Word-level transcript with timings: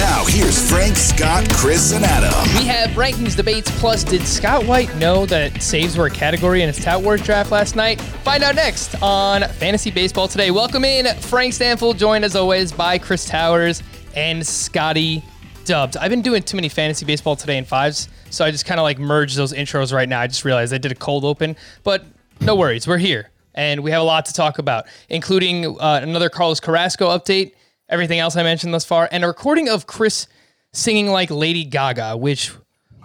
Now, 0.00 0.24
here's 0.24 0.70
Frank, 0.70 0.96
Scott, 0.96 1.46
Chris, 1.52 1.92
and 1.92 2.02
Adam. 2.02 2.32
We 2.58 2.66
have 2.66 2.88
rankings 2.92 3.36
debates 3.36 3.70
plus 3.78 4.02
did 4.02 4.22
Scott 4.22 4.64
White 4.64 4.96
know 4.96 5.26
that 5.26 5.60
saves 5.62 5.94
were 5.94 6.06
a 6.06 6.10
category 6.10 6.62
in 6.62 6.68
his 6.68 6.82
Tout 6.82 7.02
Wars 7.02 7.20
draft 7.20 7.50
last 7.50 7.76
night? 7.76 8.00
Find 8.00 8.42
out 8.42 8.54
next 8.54 8.94
on 9.02 9.42
Fantasy 9.42 9.90
Baseball 9.90 10.26
Today. 10.26 10.50
Welcome 10.50 10.86
in 10.86 11.14
Frank 11.16 11.52
Stampfl, 11.52 11.98
joined 11.98 12.24
as 12.24 12.34
always 12.34 12.72
by 12.72 12.96
Chris 12.96 13.26
Towers 13.26 13.82
and 14.16 14.44
Scotty 14.44 15.22
Dubbed. 15.66 15.98
I've 15.98 16.10
been 16.10 16.22
doing 16.22 16.42
too 16.42 16.56
many 16.56 16.70
Fantasy 16.70 17.04
Baseball 17.04 17.36
Today 17.36 17.58
in 17.58 17.66
fives, 17.66 18.08
so 18.30 18.42
I 18.42 18.50
just 18.50 18.64
kind 18.64 18.80
of 18.80 18.84
like 18.84 18.98
merged 18.98 19.36
those 19.36 19.52
intros 19.52 19.92
right 19.92 20.08
now. 20.08 20.20
I 20.20 20.28
just 20.28 20.46
realized 20.46 20.72
I 20.72 20.78
did 20.78 20.92
a 20.92 20.94
cold 20.94 21.26
open, 21.26 21.56
but 21.82 22.06
no 22.40 22.56
worries, 22.56 22.88
we're 22.88 22.96
here. 22.96 23.28
And 23.54 23.82
we 23.82 23.90
have 23.90 24.00
a 24.00 24.04
lot 24.06 24.24
to 24.24 24.32
talk 24.32 24.58
about, 24.60 24.86
including 25.10 25.78
uh, 25.78 26.00
another 26.02 26.30
Carlos 26.30 26.58
Carrasco 26.58 27.10
update, 27.10 27.52
everything 27.90 28.18
else 28.18 28.36
I 28.36 28.42
mentioned 28.42 28.72
thus 28.72 28.84
far, 28.84 29.08
and 29.12 29.24
a 29.24 29.26
recording 29.26 29.68
of 29.68 29.86
Chris 29.86 30.26
singing 30.72 31.08
like 31.08 31.30
Lady 31.30 31.64
Gaga, 31.64 32.16
which 32.16 32.52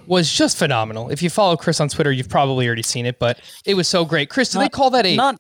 was 0.07 0.31
just 0.31 0.57
phenomenal. 0.57 1.09
If 1.09 1.21
you 1.23 1.29
follow 1.29 1.57
Chris 1.57 1.79
on 1.81 1.89
Twitter, 1.89 2.11
you've 2.11 2.29
probably 2.29 2.67
already 2.67 2.83
seen 2.83 3.05
it, 3.05 3.17
but 3.19 3.39
it 3.65 3.73
was 3.73 3.87
so 3.87 4.05
great. 4.05 4.29
Chris, 4.29 4.51
do 4.51 4.59
they 4.59 4.69
call 4.69 4.91
that 4.91 5.05
a 5.05 5.15
not 5.15 5.39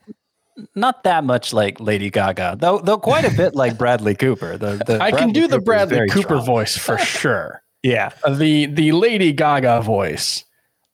not 0.73 1.03
that 1.03 1.23
much 1.23 1.53
like 1.53 1.79
Lady 1.79 2.09
Gaga, 2.09 2.57
though. 2.59 2.79
Though 2.79 2.97
quite 2.97 3.25
a 3.25 3.35
bit 3.35 3.55
like 3.55 3.77
Bradley 3.77 4.15
Cooper. 4.15 4.57
The, 4.57 4.81
the 4.85 5.01
I 5.01 5.11
can 5.11 5.31
do 5.31 5.47
the 5.47 5.59
Cooper 5.59 5.73
is 5.73 5.87
Bradley 5.89 6.07
Cooper 6.09 6.27
strong. 6.27 6.45
voice 6.45 6.77
for 6.77 6.97
sure. 6.99 7.61
Yeah, 7.83 8.09
The 8.27 8.65
the 8.65 8.93
Lady 8.93 9.31
Gaga 9.31 9.81
voice, 9.81 10.43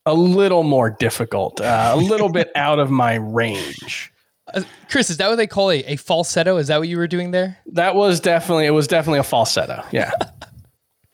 a 0.06 0.14
little 0.14 0.64
more 0.64 0.90
difficult, 0.90 1.62
uh, 1.62 1.92
a 1.94 1.98
little 1.98 2.28
bit 2.30 2.52
out 2.56 2.80
of 2.80 2.90
my 2.92 3.16
range. 3.16 4.11
Uh, 4.54 4.62
Chris? 4.90 5.10
Is 5.10 5.18
that 5.18 5.30
what 5.30 5.36
they 5.36 5.48
call 5.48 5.72
a, 5.72 5.80
a 5.80 5.96
falsetto? 5.96 6.58
Is 6.58 6.68
that 6.68 6.80
what 6.80 6.88
you 6.88 6.98
were 6.98 7.08
doing 7.08 7.32
there? 7.32 7.58
That 7.68 7.96
was 7.96 8.20
definitely 8.20 8.66
it 8.66 8.72
was 8.72 8.88
definitely 8.88 9.20
a 9.20 9.24
falsetto. 9.24 9.84
Yeah, 9.92 10.12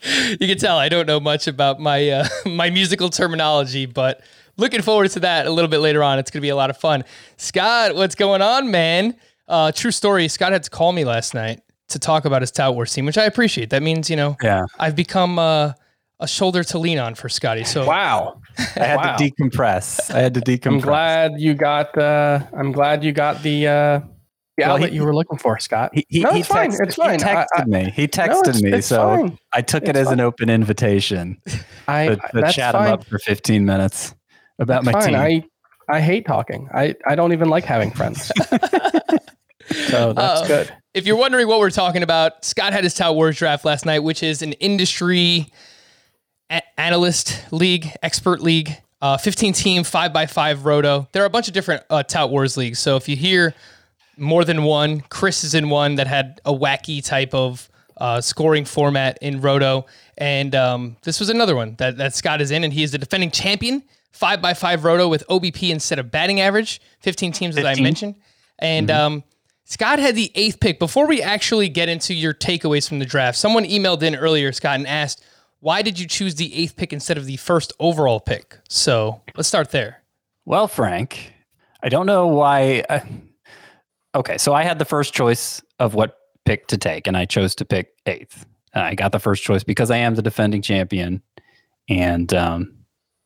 You 0.04 0.38
can 0.38 0.58
tell 0.58 0.78
I 0.78 0.90
don't 0.90 1.08
know 1.08 1.20
much 1.20 1.48
about 1.48 1.80
my 1.80 2.10
uh, 2.10 2.28
my 2.46 2.70
musical 2.70 3.10
terminology, 3.10 3.86
but 3.86 4.22
looking 4.56 4.82
forward 4.82 5.10
to 5.12 5.22
that 5.22 5.48
a 5.48 5.52
little 5.52 5.70
bit 5.70 5.80
later 5.80 6.04
on. 6.04 6.20
It's 6.20 6.30
going 6.30 6.40
to 6.40 6.46
be 6.46 6.50
a 6.50 6.56
lot 6.56 6.70
of 6.70 6.78
fun. 6.78 7.04
Scott, 7.38 7.96
what's 7.96 8.16
going 8.16 8.42
on, 8.42 8.70
man? 8.70 9.16
Uh, 9.48 9.72
true 9.72 9.92
story. 9.92 10.28
Scott 10.28 10.52
had 10.52 10.64
to 10.64 10.70
call 10.70 10.92
me 10.92 11.04
last 11.04 11.34
night 11.34 11.62
to 11.90 12.00
talk 12.00 12.26
about 12.26 12.42
his 12.42 12.52
Tout 12.52 12.76
Wars 12.76 12.94
team, 12.94 13.06
which 13.06 13.18
I 13.18 13.26
appreciate. 13.26 13.72
That 13.72 13.82
means 13.82 14.10
you 14.10 14.16
know 14.16 14.38
yeah. 14.44 14.66
I've 14.78 14.96
become 14.96 15.40
uh, 15.40 15.74
a 16.20 16.28
shoulder 16.28 16.64
to 16.66 16.78
lean 16.78 17.00
on 17.00 17.16
for 17.16 17.28
Scotty. 17.28 17.64
So 17.64 17.88
wow. 17.88 18.42
I 18.76 18.84
had 18.86 18.96
Wow. 18.98 19.16
to 19.18 19.24
decompress. 19.24 20.14
I 20.14 20.20
had 20.20 20.34
to 20.34 20.42
decompress. 20.42 20.72
I'm 20.74 20.80
glad 20.80 21.40
you 21.40 21.54
got. 21.54 21.98
Uh, 21.98 22.40
I'm 22.58 22.72
glad 22.72 23.04
you 23.04 23.12
got 23.12 23.44
the 23.44 23.68
uh, 23.68 24.00
the 24.58 24.64
Well, 24.64 24.72
outlet 24.76 24.90
he- 24.90 24.96
you 24.96 25.04
were 25.04 25.14
looking 25.16 25.38
for, 25.38 25.60
Scott. 25.60 25.92
He, 25.94 26.06
he, 26.10 26.20
no, 26.22 26.32
he 26.32 26.42
fine. 26.44 26.72
texted, 26.72 26.88
It's 26.88 26.96
fine. 26.96 27.20
He 27.20 27.26
texted 27.26 27.46
I- 27.56 27.64
me. 27.66 27.92
He 27.96 28.08
texted 28.08 28.28
No, 28.30 28.40
it's- 28.42 28.62
me, 28.64 28.72
it's 28.74 28.88
so 28.88 28.98
fine. 29.16 29.38
I 29.54 29.62
took 29.62 29.84
it 29.84 29.90
It's 29.90 30.00
as 30.00 30.12
an 30.12 30.20
open 30.20 30.50
invitation 30.50 31.40
I, 31.88 32.08
to, 32.08 32.16
to 32.42 32.52
chat 32.52 32.74
fine. 32.74 32.88
him 32.88 32.94
up 32.94 33.06
for 33.06 33.20
15 33.20 33.64
minutes 33.66 34.16
about 34.60 34.84
my 34.84 34.92
Fine. 34.94 35.04
team. 35.04 35.16
I 35.16 35.44
I 35.90 36.02
hate 36.02 36.26
talking. 36.26 36.68
I 36.74 36.96
I 37.06 37.14
don't 37.16 37.34
even 37.34 37.50
like 37.50 37.64
having 37.64 37.92
friends. 37.92 38.32
so 39.70 40.14
that's 40.14 40.42
Uh, 40.42 40.46
good. 40.48 40.74
if 40.94 41.06
you're 41.06 41.16
wondering 41.18 41.48
what 41.48 41.60
we're 41.60 41.70
talking 41.70 42.04
about, 42.04 42.44
Scott 42.44 42.74
had 42.74 42.84
his 42.84 42.94
Tout 42.96 43.14
Wars 43.16 43.38
draft 43.38 43.64
last 43.66 43.86
night, 43.86 44.00
which 44.00 44.24
is 44.24 44.42
an 44.42 44.54
industry 44.54 45.52
a- 46.50 46.80
analyst 46.80 47.42
league, 47.52 47.90
expert 48.02 48.42
league, 48.42 48.78
uh, 49.02 49.18
15 49.18 49.54
team, 49.54 49.84
five 49.84 50.12
by 50.14 50.26
five 50.26 50.66
roto. 50.66 51.08
There 51.12 51.24
are 51.24 51.28
a 51.28 51.30
bunch 51.30 51.48
of 51.48 51.54
different 51.54 51.84
uh, 51.90 52.04
Tout 52.04 52.30
Wars 52.30 52.58
leagues. 52.58 52.80
So 52.80 52.96
if 52.96 53.08
you 53.08 53.16
hear 53.16 53.54
more 54.18 54.44
than 54.44 54.64
one, 54.64 55.02
Chris 55.02 55.44
is 55.44 55.54
in 55.54 55.70
one 55.70 55.96
that 55.96 56.08
had 56.08 56.42
a 56.46 56.54
wacky 56.54 57.04
type 57.04 57.34
of 57.34 57.70
uh, 57.98 58.22
scoring 58.22 58.66
format 58.66 59.18
in 59.22 59.42
roto, 59.42 59.86
and 60.18 60.54
um, 60.56 60.98
this 61.04 61.20
was 61.20 61.30
another 61.30 61.56
one 61.56 61.76
that 61.80 61.98
that 61.98 62.16
Scott 62.16 62.42
is 62.42 62.52
in, 62.52 62.64
and 62.64 62.72
he 62.74 62.84
is 62.84 62.92
the 62.92 62.98
defending 62.98 63.32
champion. 63.32 63.84
Five 64.12 64.42
by 64.42 64.54
five 64.56 64.84
roto 64.84 65.08
with 65.08 65.24
OBP 65.28 65.70
instead 65.70 66.00
of 66.00 66.10
batting 66.10 66.40
average, 66.40 66.82
15 67.02 67.32
teams 67.32 67.58
as 67.58 67.66
I 67.66 67.76
mentioned, 67.80 68.16
and 68.58 68.90
um, 68.90 69.24
Scott 69.66 70.00
had 70.00 70.16
the 70.16 70.32
eighth 70.34 70.60
pick. 70.60 70.80
Before 70.80 71.06
we 71.06 71.22
actually 71.22 71.70
get 71.70 71.90
into 71.90 72.14
your 72.16 72.34
takeaways 72.34 72.88
from 72.88 73.00
the 73.00 73.06
draft, 73.06 73.38
someone 73.38 73.64
emailed 73.66 74.02
in 74.02 74.16
earlier, 74.16 74.52
Scott, 74.52 74.76
and 74.76 74.88
asked, 74.88 75.24
why 75.60 75.82
did 75.82 76.00
you 76.00 76.08
choose 76.08 76.36
the 76.36 76.54
eighth 76.56 76.76
pick 76.76 76.94
instead 76.94 77.18
of 77.18 77.26
the 77.26 77.38
first 77.38 77.74
overall 77.80 78.20
pick? 78.20 78.58
So 78.70 79.22
let's 79.36 79.48
start 79.48 79.72
there. 79.72 80.04
Well, 80.46 80.68
Frank, 80.68 81.34
I 81.84 81.90
don't 81.90 82.06
know 82.06 82.28
why. 82.28 82.84
uh, 82.90 83.00
okay, 84.16 84.38
so 84.38 84.54
I 84.54 84.64
had 84.64 84.80
the 84.80 84.86
first 84.86 85.14
choice 85.14 85.62
of 85.80 85.94
what 85.94 86.18
pick 86.46 86.68
to 86.68 86.78
take, 86.78 87.08
and 87.08 87.18
I 87.18 87.26
chose 87.26 87.56
to 87.56 87.66
pick 87.66 87.90
eighth. 88.06 88.46
Uh, 88.76 88.82
I 88.82 88.96
got 88.96 89.12
the 89.12 89.20
first 89.20 89.44
choice 89.44 89.64
because 89.64 89.92
I 89.92 89.98
am 89.98 90.16
the 90.16 90.22
defending 90.22 90.62
champion, 90.62 91.22
and 91.90 92.34
um, 92.34 92.74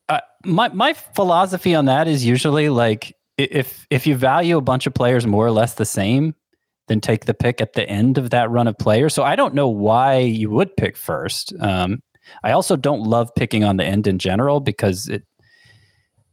uh, 0.09 0.21
my 0.45 0.69
my 0.69 0.93
philosophy 0.93 1.75
on 1.75 1.85
that 1.85 2.07
is 2.07 2.25
usually 2.25 2.69
like 2.69 3.15
if 3.37 3.85
if 3.89 4.07
you 4.07 4.15
value 4.15 4.57
a 4.57 4.61
bunch 4.61 4.87
of 4.87 4.93
players 4.93 5.27
more 5.27 5.45
or 5.45 5.51
less 5.51 5.75
the 5.75 5.85
same, 5.85 6.33
then 6.87 7.01
take 7.01 7.25
the 7.25 7.33
pick 7.33 7.61
at 7.61 7.73
the 7.73 7.87
end 7.87 8.17
of 8.17 8.29
that 8.31 8.49
run 8.49 8.67
of 8.67 8.77
players. 8.77 9.13
So 9.13 9.23
I 9.23 9.35
don't 9.35 9.53
know 9.53 9.67
why 9.67 10.19
you 10.19 10.49
would 10.49 10.75
pick 10.77 10.97
first. 10.97 11.53
Um, 11.59 12.01
I 12.43 12.51
also 12.51 12.75
don't 12.75 13.03
love 13.03 13.33
picking 13.35 13.63
on 13.63 13.77
the 13.77 13.85
end 13.85 14.07
in 14.07 14.19
general 14.19 14.59
because 14.59 15.07
it 15.07 15.23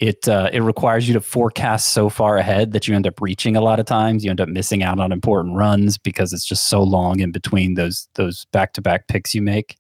it 0.01 0.29
uh, 0.29 0.49
it 0.53 0.61
requires 0.61 1.09
you 1.09 1.15
to 1.15 1.21
forecast 1.21 1.93
so 1.93 2.09
far 2.09 2.39
ahead 2.39 2.73
that 2.73 2.87
you 2.87 2.95
end 2.95 3.07
up 3.07 3.21
reaching 3.21 3.57
a 3.57 3.61
lot 3.61 3.81
of 3.81 3.87
times. 3.87 4.25
You 4.25 4.31
end 4.31 4.41
up 4.41 4.49
missing 4.49 4.83
out 4.83 5.01
on 5.01 5.11
important 5.11 5.57
runs 5.57 5.99
because 5.99 6.33
it's 6.33 6.47
just 6.47 6.69
so 6.69 6.83
long 6.83 7.21
in 7.21 7.33
between 7.33 7.75
those 7.75 8.09
those 8.15 8.47
back 8.53 8.73
to 8.75 8.83
back 8.83 9.09
picks 9.09 9.35
you 9.35 9.43
make. 9.43 9.77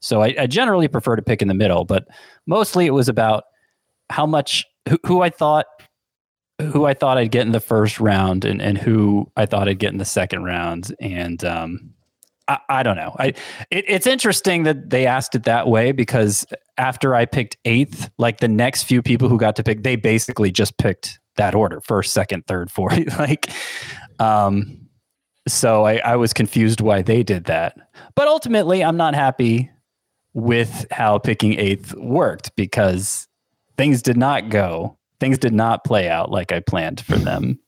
So 0.00 0.22
I, 0.22 0.34
I 0.38 0.46
generally 0.46 0.88
prefer 0.88 1.14
to 1.14 1.22
pick 1.22 1.42
in 1.42 1.48
the 1.48 1.54
middle, 1.54 1.84
but 1.84 2.08
mostly 2.46 2.86
it 2.86 2.94
was 2.94 3.08
about 3.08 3.44
how 4.08 4.24
much 4.24 4.64
who, 4.88 4.98
who 5.04 5.20
I 5.20 5.28
thought 5.28 5.66
who 6.60 6.84
I 6.84 6.94
thought 6.94 7.18
I'd 7.18 7.30
get 7.30 7.46
in 7.46 7.52
the 7.52 7.60
first 7.60 8.00
round 8.00 8.44
and, 8.44 8.60
and 8.60 8.76
who 8.78 9.30
I 9.36 9.46
thought 9.46 9.68
I'd 9.68 9.78
get 9.78 9.92
in 9.92 9.98
the 9.98 10.04
second 10.04 10.44
round. 10.44 10.94
And 11.00 11.44
um, 11.44 11.94
I, 12.50 12.58
I 12.68 12.82
don't 12.82 12.96
know. 12.96 13.14
I 13.18 13.26
it, 13.70 13.84
it's 13.86 14.06
interesting 14.06 14.64
that 14.64 14.90
they 14.90 15.06
asked 15.06 15.34
it 15.34 15.44
that 15.44 15.68
way 15.68 15.92
because 15.92 16.44
after 16.76 17.14
I 17.14 17.24
picked 17.24 17.56
eighth, 17.64 18.10
like 18.18 18.40
the 18.40 18.48
next 18.48 18.82
few 18.84 19.02
people 19.02 19.28
who 19.28 19.38
got 19.38 19.54
to 19.56 19.62
pick, 19.62 19.84
they 19.84 19.96
basically 19.96 20.50
just 20.50 20.76
picked 20.76 21.20
that 21.36 21.54
order 21.54 21.80
first, 21.80 22.12
second, 22.12 22.46
third, 22.46 22.70
fourth. 22.72 23.18
like, 23.18 23.50
um, 24.18 24.88
so 25.46 25.86
I, 25.86 25.98
I 25.98 26.16
was 26.16 26.32
confused 26.32 26.80
why 26.80 27.02
they 27.02 27.22
did 27.22 27.44
that. 27.44 27.76
But 28.16 28.26
ultimately, 28.26 28.82
I'm 28.82 28.96
not 28.96 29.14
happy 29.14 29.70
with 30.34 30.86
how 30.90 31.18
picking 31.18 31.58
eighth 31.58 31.94
worked 31.94 32.54
because 32.56 33.28
things 33.78 34.02
did 34.02 34.16
not 34.16 34.48
go, 34.48 34.98
things 35.20 35.38
did 35.38 35.54
not 35.54 35.84
play 35.84 36.08
out 36.08 36.30
like 36.30 36.52
I 36.52 36.60
planned 36.60 37.00
for 37.00 37.16
them 37.16 37.60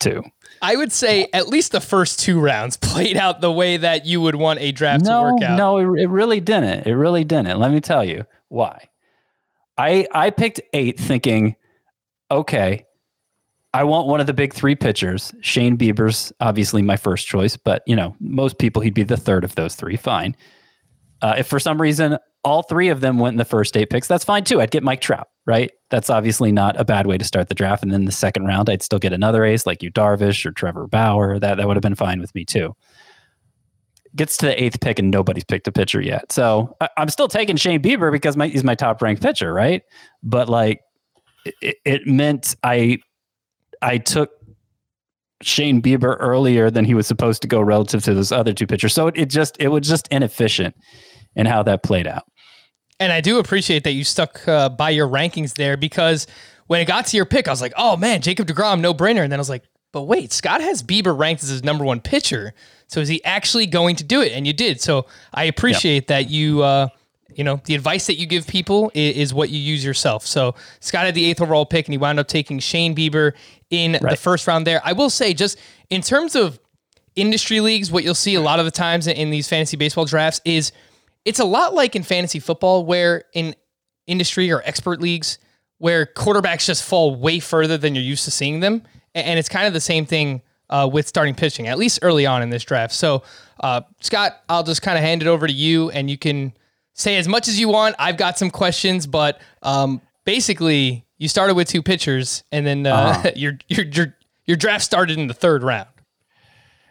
to. 0.00 0.22
I 0.62 0.76
would 0.76 0.92
say 0.92 1.28
at 1.32 1.48
least 1.48 1.72
the 1.72 1.80
first 1.80 2.20
two 2.20 2.40
rounds 2.40 2.76
played 2.80 3.16
out 3.16 3.40
the 3.40 3.52
way 3.52 3.76
that 3.76 4.06
you 4.06 4.20
would 4.20 4.36
want 4.36 4.60
a 4.60 4.72
draft 4.72 5.04
no, 5.04 5.24
to 5.24 5.32
work 5.32 5.42
out. 5.42 5.56
No, 5.56 5.78
it, 5.78 6.02
it 6.02 6.08
really 6.08 6.40
didn't. 6.40 6.86
It 6.86 6.94
really 6.94 7.24
didn't. 7.24 7.58
Let 7.58 7.72
me 7.72 7.80
tell 7.80 8.04
you 8.04 8.24
why. 8.48 8.88
I 9.76 10.06
I 10.12 10.30
picked 10.30 10.60
eight 10.72 10.98
thinking 10.98 11.56
okay, 12.30 12.84
I 13.72 13.84
want 13.84 14.08
one 14.08 14.20
of 14.20 14.26
the 14.26 14.34
big 14.34 14.54
three 14.54 14.74
pitchers. 14.74 15.32
Shane 15.40 15.76
Bieber's 15.76 16.32
obviously 16.40 16.82
my 16.82 16.96
first 16.96 17.26
choice, 17.26 17.56
but 17.56 17.82
you 17.86 17.96
know, 17.96 18.16
most 18.20 18.58
people 18.58 18.82
he'd 18.82 18.94
be 18.94 19.02
the 19.02 19.16
third 19.16 19.44
of 19.44 19.54
those 19.54 19.74
three. 19.74 19.96
Fine. 19.96 20.36
Uh, 21.22 21.34
if 21.38 21.46
for 21.46 21.58
some 21.58 21.80
reason 21.80 22.18
all 22.48 22.62
three 22.62 22.88
of 22.88 23.00
them 23.00 23.18
went 23.18 23.34
in 23.34 23.38
the 23.38 23.44
first 23.44 23.76
eight 23.76 23.90
picks, 23.90 24.08
that's 24.08 24.24
fine 24.24 24.42
too. 24.42 24.60
I'd 24.60 24.70
get 24.70 24.82
Mike 24.82 25.00
Trout, 25.00 25.28
right? 25.46 25.70
That's 25.90 26.08
obviously 26.08 26.50
not 26.50 26.80
a 26.80 26.84
bad 26.84 27.06
way 27.06 27.18
to 27.18 27.24
start 27.24 27.48
the 27.48 27.54
draft. 27.54 27.82
And 27.82 27.92
then 27.92 28.06
the 28.06 28.12
second 28.12 28.46
round, 28.46 28.70
I'd 28.70 28.82
still 28.82 28.98
get 28.98 29.12
another 29.12 29.44
ace 29.44 29.66
like 29.66 29.82
Yu 29.82 29.90
Darvish 29.90 30.44
or 30.46 30.52
Trevor 30.52 30.86
Bauer. 30.86 31.38
That 31.38 31.56
that 31.56 31.66
would 31.66 31.76
have 31.76 31.82
been 31.82 31.94
fine 31.94 32.20
with 32.20 32.34
me 32.34 32.44
too. 32.44 32.74
Gets 34.16 34.38
to 34.38 34.46
the 34.46 34.62
eighth 34.62 34.80
pick 34.80 34.98
and 34.98 35.10
nobody's 35.10 35.44
picked 35.44 35.68
a 35.68 35.72
pitcher 35.72 36.00
yet. 36.00 36.32
So 36.32 36.74
I, 36.80 36.88
am 36.96 37.10
still 37.10 37.28
taking 37.28 37.56
Shane 37.56 37.82
Bieber 37.82 38.10
because 38.10 38.36
my, 38.36 38.48
he's 38.48 38.64
my 38.64 38.74
top 38.74 39.02
ranked 39.02 39.22
pitcher, 39.22 39.52
right? 39.52 39.82
But 40.22 40.48
like, 40.48 40.80
it, 41.60 41.76
it 41.84 42.06
meant 42.06 42.56
I 42.64 42.98
I 43.82 43.98
took 43.98 44.30
Shane 45.42 45.82
Bieber 45.82 46.16
earlier 46.18 46.70
than 46.70 46.84
he 46.84 46.94
was 46.94 47.06
supposed 47.06 47.42
to 47.42 47.48
go 47.48 47.60
relative 47.60 48.02
to 48.04 48.14
those 48.14 48.32
other 48.32 48.52
two 48.52 48.66
pitchers. 48.66 48.94
So 48.94 49.08
it, 49.08 49.18
it 49.18 49.26
just 49.26 49.56
it 49.60 49.68
was 49.68 49.86
just 49.86 50.08
inefficient 50.08 50.74
in 51.36 51.46
how 51.46 51.62
that 51.62 51.82
played 51.82 52.06
out. 52.06 52.24
And 53.00 53.12
I 53.12 53.20
do 53.20 53.38
appreciate 53.38 53.84
that 53.84 53.92
you 53.92 54.04
stuck 54.04 54.46
uh, 54.48 54.68
by 54.68 54.90
your 54.90 55.08
rankings 55.08 55.54
there 55.54 55.76
because 55.76 56.26
when 56.66 56.80
it 56.80 56.86
got 56.86 57.06
to 57.06 57.16
your 57.16 57.26
pick, 57.26 57.48
I 57.48 57.50
was 57.50 57.60
like, 57.60 57.72
oh 57.76 57.96
man, 57.96 58.20
Jacob 58.20 58.48
DeGrom, 58.48 58.80
no 58.80 58.92
brainer. 58.92 59.22
And 59.22 59.30
then 59.30 59.38
I 59.38 59.40
was 59.40 59.50
like, 59.50 59.62
but 59.92 60.02
wait, 60.02 60.32
Scott 60.32 60.60
has 60.60 60.82
Bieber 60.82 61.16
ranked 61.16 61.42
as 61.42 61.48
his 61.48 61.64
number 61.64 61.84
one 61.84 62.00
pitcher. 62.00 62.54
So 62.88 63.00
is 63.00 63.08
he 63.08 63.22
actually 63.24 63.66
going 63.66 63.96
to 63.96 64.04
do 64.04 64.20
it? 64.20 64.32
And 64.32 64.46
you 64.46 64.52
did. 64.52 64.80
So 64.80 65.06
I 65.32 65.44
appreciate 65.44 65.94
yep. 65.94 66.06
that 66.06 66.30
you, 66.30 66.62
uh, 66.62 66.88
you 67.34 67.44
know, 67.44 67.60
the 67.64 67.74
advice 67.74 68.06
that 68.06 68.16
you 68.16 68.26
give 68.26 68.46
people 68.46 68.90
is, 68.94 69.16
is, 69.16 69.34
what 69.34 69.50
you 69.50 69.58
use 69.58 69.84
yourself. 69.84 70.26
So 70.26 70.54
Scott 70.80 71.06
had 71.06 71.14
the 71.14 71.24
eighth 71.24 71.40
overall 71.40 71.66
pick 71.66 71.86
and 71.86 71.92
he 71.92 71.98
wound 71.98 72.18
up 72.18 72.26
taking 72.26 72.58
Shane 72.58 72.96
Bieber 72.96 73.32
in 73.70 73.92
right. 73.92 74.10
the 74.10 74.16
first 74.16 74.46
round 74.46 74.66
there. 74.66 74.80
I 74.84 74.92
will 74.92 75.10
say, 75.10 75.34
just 75.34 75.58
in 75.90 76.02
terms 76.02 76.34
of 76.34 76.58
industry 77.16 77.60
leagues, 77.60 77.90
what 77.92 78.04
you'll 78.04 78.14
see 78.14 78.34
a 78.34 78.40
lot 78.40 78.58
of 78.58 78.64
the 78.64 78.70
times 78.70 79.06
in 79.06 79.30
these 79.30 79.48
fantasy 79.48 79.76
baseball 79.76 80.04
drafts 80.04 80.40
is 80.44 80.72
it's 81.28 81.40
a 81.40 81.44
lot 81.44 81.74
like 81.74 81.94
in 81.94 82.02
fantasy 82.02 82.38
football, 82.38 82.86
where 82.86 83.24
in 83.34 83.54
industry 84.06 84.50
or 84.50 84.62
expert 84.64 85.02
leagues, 85.02 85.38
where 85.76 86.06
quarterbacks 86.06 86.64
just 86.64 86.82
fall 86.82 87.14
way 87.14 87.38
further 87.38 87.76
than 87.76 87.94
you're 87.94 88.02
used 88.02 88.24
to 88.24 88.30
seeing 88.30 88.60
them. 88.60 88.82
And 89.14 89.38
it's 89.38 89.50
kind 89.50 89.66
of 89.66 89.74
the 89.74 89.80
same 89.80 90.06
thing 90.06 90.40
uh, 90.70 90.88
with 90.90 91.06
starting 91.06 91.34
pitching, 91.34 91.68
at 91.68 91.76
least 91.76 91.98
early 92.00 92.24
on 92.24 92.40
in 92.40 92.48
this 92.48 92.64
draft. 92.64 92.94
So, 92.94 93.24
uh, 93.60 93.82
Scott, 94.00 94.40
I'll 94.48 94.62
just 94.62 94.80
kind 94.80 94.96
of 94.96 95.04
hand 95.04 95.20
it 95.20 95.28
over 95.28 95.46
to 95.46 95.52
you 95.52 95.90
and 95.90 96.10
you 96.10 96.16
can 96.16 96.54
say 96.94 97.16
as 97.18 97.28
much 97.28 97.46
as 97.46 97.60
you 97.60 97.68
want. 97.68 97.94
I've 97.98 98.16
got 98.16 98.38
some 98.38 98.50
questions, 98.50 99.06
but 99.06 99.38
um, 99.62 100.00
basically, 100.24 101.04
you 101.18 101.28
started 101.28 101.54
with 101.54 101.68
two 101.68 101.82
pitchers, 101.82 102.42
and 102.52 102.66
then 102.66 102.86
uh, 102.86 102.94
uh-huh. 102.94 103.30
your, 103.36 103.58
your 103.68 103.84
your 103.84 104.16
your 104.46 104.56
draft 104.56 104.82
started 104.82 105.18
in 105.18 105.26
the 105.26 105.34
third 105.34 105.62
round. 105.62 105.88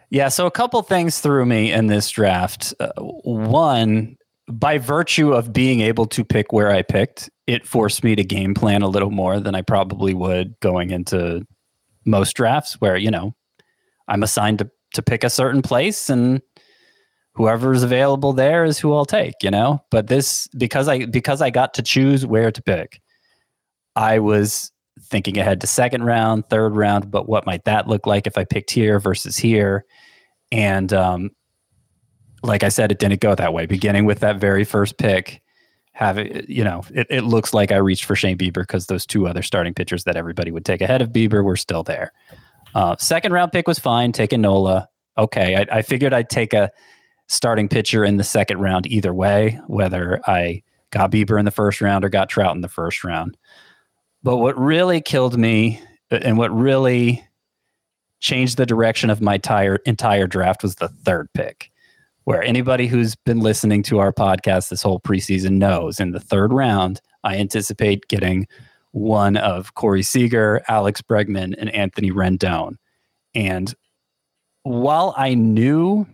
Yeah, 0.10 0.30
so 0.30 0.46
a 0.46 0.52
couple 0.52 0.82
things 0.84 1.20
threw 1.20 1.46
me 1.46 1.72
in 1.72 1.88
this 1.88 2.10
draft. 2.10 2.74
Uh, 2.80 2.92
one, 2.98 4.18
by 4.50 4.78
virtue 4.78 5.34
of 5.34 5.54
being 5.54 5.82
able 5.82 6.06
to 6.08 6.24
pick 6.24 6.54
where 6.54 6.72
I 6.72 6.82
picked, 6.82 7.30
it 7.48 7.68
forced 7.68 8.04
me 8.04 8.16
to 8.16 8.24
game 8.24 8.54
plan 8.54 8.82
a 8.82 8.88
little 8.88 9.12
more 9.12 9.40
than 9.40 9.56
I 9.56 9.62
probably 9.62 10.14
would 10.14 10.60
going 10.60 10.92
into 10.92 11.46
most 12.06 12.34
drafts, 12.34 12.80
where 12.80 12.98
you 12.98 13.12
know 13.12 13.36
I'm 14.08 14.24
assigned 14.24 14.60
to 14.60 14.70
to 14.94 15.02
pick 15.02 15.24
a 15.24 15.30
certain 15.30 15.62
place 15.62 16.10
and 16.10 16.42
whoever's 17.38 17.84
available 17.84 18.34
there 18.34 18.66
is 18.66 18.80
who 18.80 18.94
I'll 18.94 19.06
take, 19.06 19.36
you 19.42 19.52
know? 19.52 19.84
But 19.92 20.08
this 20.08 20.48
because 20.58 20.88
I 20.88 21.06
because 21.06 21.42
I 21.42 21.50
got 21.50 21.74
to 21.76 21.84
choose 21.84 22.26
where 22.26 22.52
to 22.52 22.62
pick. 22.62 23.00
I 23.96 24.20
was 24.20 24.72
thinking 25.02 25.38
ahead 25.38 25.62
to 25.62 25.68
second 25.68 26.04
round, 26.04 26.50
third 26.50 26.76
round, 26.76 27.12
but 27.12 27.30
what 27.30 27.46
might 27.46 27.66
that 27.66 27.88
look 27.88 28.08
like 28.08 28.28
if 28.28 28.38
I 28.38 28.44
picked 28.44 28.72
here 28.72 29.00
versus 29.00 29.38
here? 29.38 29.86
And 30.52 30.92
um, 30.94 31.32
like 32.48 32.64
I 32.64 32.70
said, 32.70 32.92
it 32.92 33.00
didn't 33.00 33.20
go 33.20 33.36
that 33.36 33.54
way. 33.54 33.66
Beginning 33.66 34.06
with 34.06 34.20
that 34.20 34.38
very 34.38 34.64
first 34.64 34.98
pick, 34.98 35.42
have 35.92 36.18
it, 36.18 36.50
you 36.50 36.64
know, 36.64 36.84
it, 36.94 37.08
it 37.10 37.24
looks 37.24 37.54
like 37.54 37.72
I 37.72 37.78
reached 37.78 38.06
for 38.06 38.16
Shane 38.16 38.38
Bieber 38.38 38.62
because 38.62 38.86
those 38.86 39.06
two 39.06 39.28
other 39.28 39.44
starting 39.44 39.74
pitchers 39.74 40.06
that 40.06 40.16
everybody 40.16 40.52
would 40.52 40.66
take 40.66 40.82
ahead 40.82 41.02
of 41.02 41.10
Bieber 41.10 41.44
were 41.44 41.58
still 41.58 41.84
there. 41.84 42.14
Uh, 42.74 42.96
second 42.98 43.34
round 43.34 43.52
pick 43.52 43.68
was 43.68 43.80
fine, 43.80 44.12
taking 44.12 44.42
Nola. 44.42 44.88
Okay, 45.18 45.56
I, 45.56 45.78
I 45.78 45.82
figured 45.82 46.14
I'd 46.14 46.30
take 46.30 46.54
a 46.54 46.72
starting 47.28 47.68
pitcher 47.68 48.06
in 48.06 48.18
the 48.18 48.24
second 48.24 48.60
round 48.60 48.88
either 48.88 49.14
way, 49.14 49.60
whether 49.68 50.22
I 50.28 50.64
got 50.92 51.12
Bieber 51.12 51.40
in 51.40 51.46
the 51.46 51.52
first 51.52 51.82
round 51.82 52.06
or 52.06 52.10
got 52.10 52.30
Trout 52.30 52.56
in 52.56 52.62
the 52.62 52.70
first 52.70 53.04
round. 53.04 53.36
But 54.24 54.38
what 54.38 54.58
really 54.58 55.02
killed 55.02 55.38
me 55.38 55.82
and 56.10 56.38
what 56.38 56.56
really 56.56 57.24
changed 58.20 58.58
the 58.58 58.66
direction 58.66 59.10
of 59.10 59.22
my 59.22 59.36
entire 59.36 59.78
entire 59.78 60.28
draft 60.28 60.64
was 60.64 60.76
the 60.76 60.88
third 60.88 61.30
pick. 61.34 61.72
Where 62.28 62.44
anybody 62.44 62.88
who's 62.88 63.16
been 63.16 63.40
listening 63.40 63.84
to 63.84 64.00
our 64.00 64.12
podcast 64.12 64.68
this 64.68 64.82
whole 64.82 65.00
preseason 65.00 65.52
knows 65.52 65.98
in 65.98 66.12
the 66.12 66.20
third 66.20 66.52
round, 66.52 67.00
I 67.24 67.38
anticipate 67.38 68.10
getting 68.10 68.48
one 68.92 69.38
of 69.38 69.76
Corey 69.76 70.04
Seager, 70.04 70.62
Alex 70.68 71.02
Bregman, 71.02 71.56
and 71.58 71.70
Anthony 71.70 72.12
Rendon. 72.12 72.76
And 73.34 73.74
while 74.64 75.14
I 75.16 75.36
knew 75.36 76.06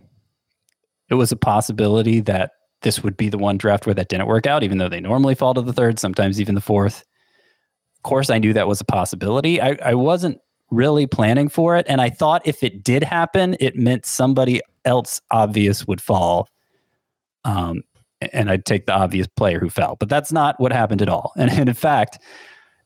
it 1.10 1.14
was 1.14 1.32
a 1.32 1.36
possibility 1.36 2.20
that 2.20 2.52
this 2.82 3.02
would 3.02 3.16
be 3.16 3.28
the 3.28 3.36
one 3.36 3.58
draft 3.58 3.84
where 3.84 3.94
that 3.96 4.06
didn't 4.06 4.28
work 4.28 4.46
out, 4.46 4.62
even 4.62 4.78
though 4.78 4.88
they 4.88 5.00
normally 5.00 5.34
fall 5.34 5.52
to 5.54 5.62
the 5.62 5.72
third, 5.72 5.98
sometimes 5.98 6.40
even 6.40 6.54
the 6.54 6.60
fourth, 6.60 7.04
Of 7.96 8.04
course, 8.04 8.30
I 8.30 8.38
knew 8.38 8.52
that 8.52 8.68
was 8.68 8.80
a 8.80 8.84
possibility. 8.84 9.60
I, 9.60 9.76
I 9.84 9.94
wasn't 9.94 10.38
really 10.70 11.08
planning 11.08 11.48
for 11.48 11.76
it. 11.76 11.86
And 11.88 12.00
I 12.00 12.08
thought 12.08 12.46
if 12.46 12.62
it 12.62 12.84
did 12.84 13.02
happen, 13.02 13.56
it 13.58 13.74
meant 13.74 14.06
somebody 14.06 14.60
else 14.84 15.20
obvious 15.30 15.86
would 15.86 16.00
fall. 16.00 16.48
Um, 17.44 17.82
and 18.32 18.50
I'd 18.50 18.64
take 18.64 18.86
the 18.86 18.94
obvious 18.94 19.26
player 19.26 19.60
who 19.60 19.68
fell. 19.68 19.96
But 19.96 20.08
that's 20.08 20.32
not 20.32 20.58
what 20.58 20.72
happened 20.72 21.02
at 21.02 21.08
all. 21.08 21.32
And, 21.36 21.50
and 21.50 21.68
in 21.68 21.74
fact, 21.74 22.18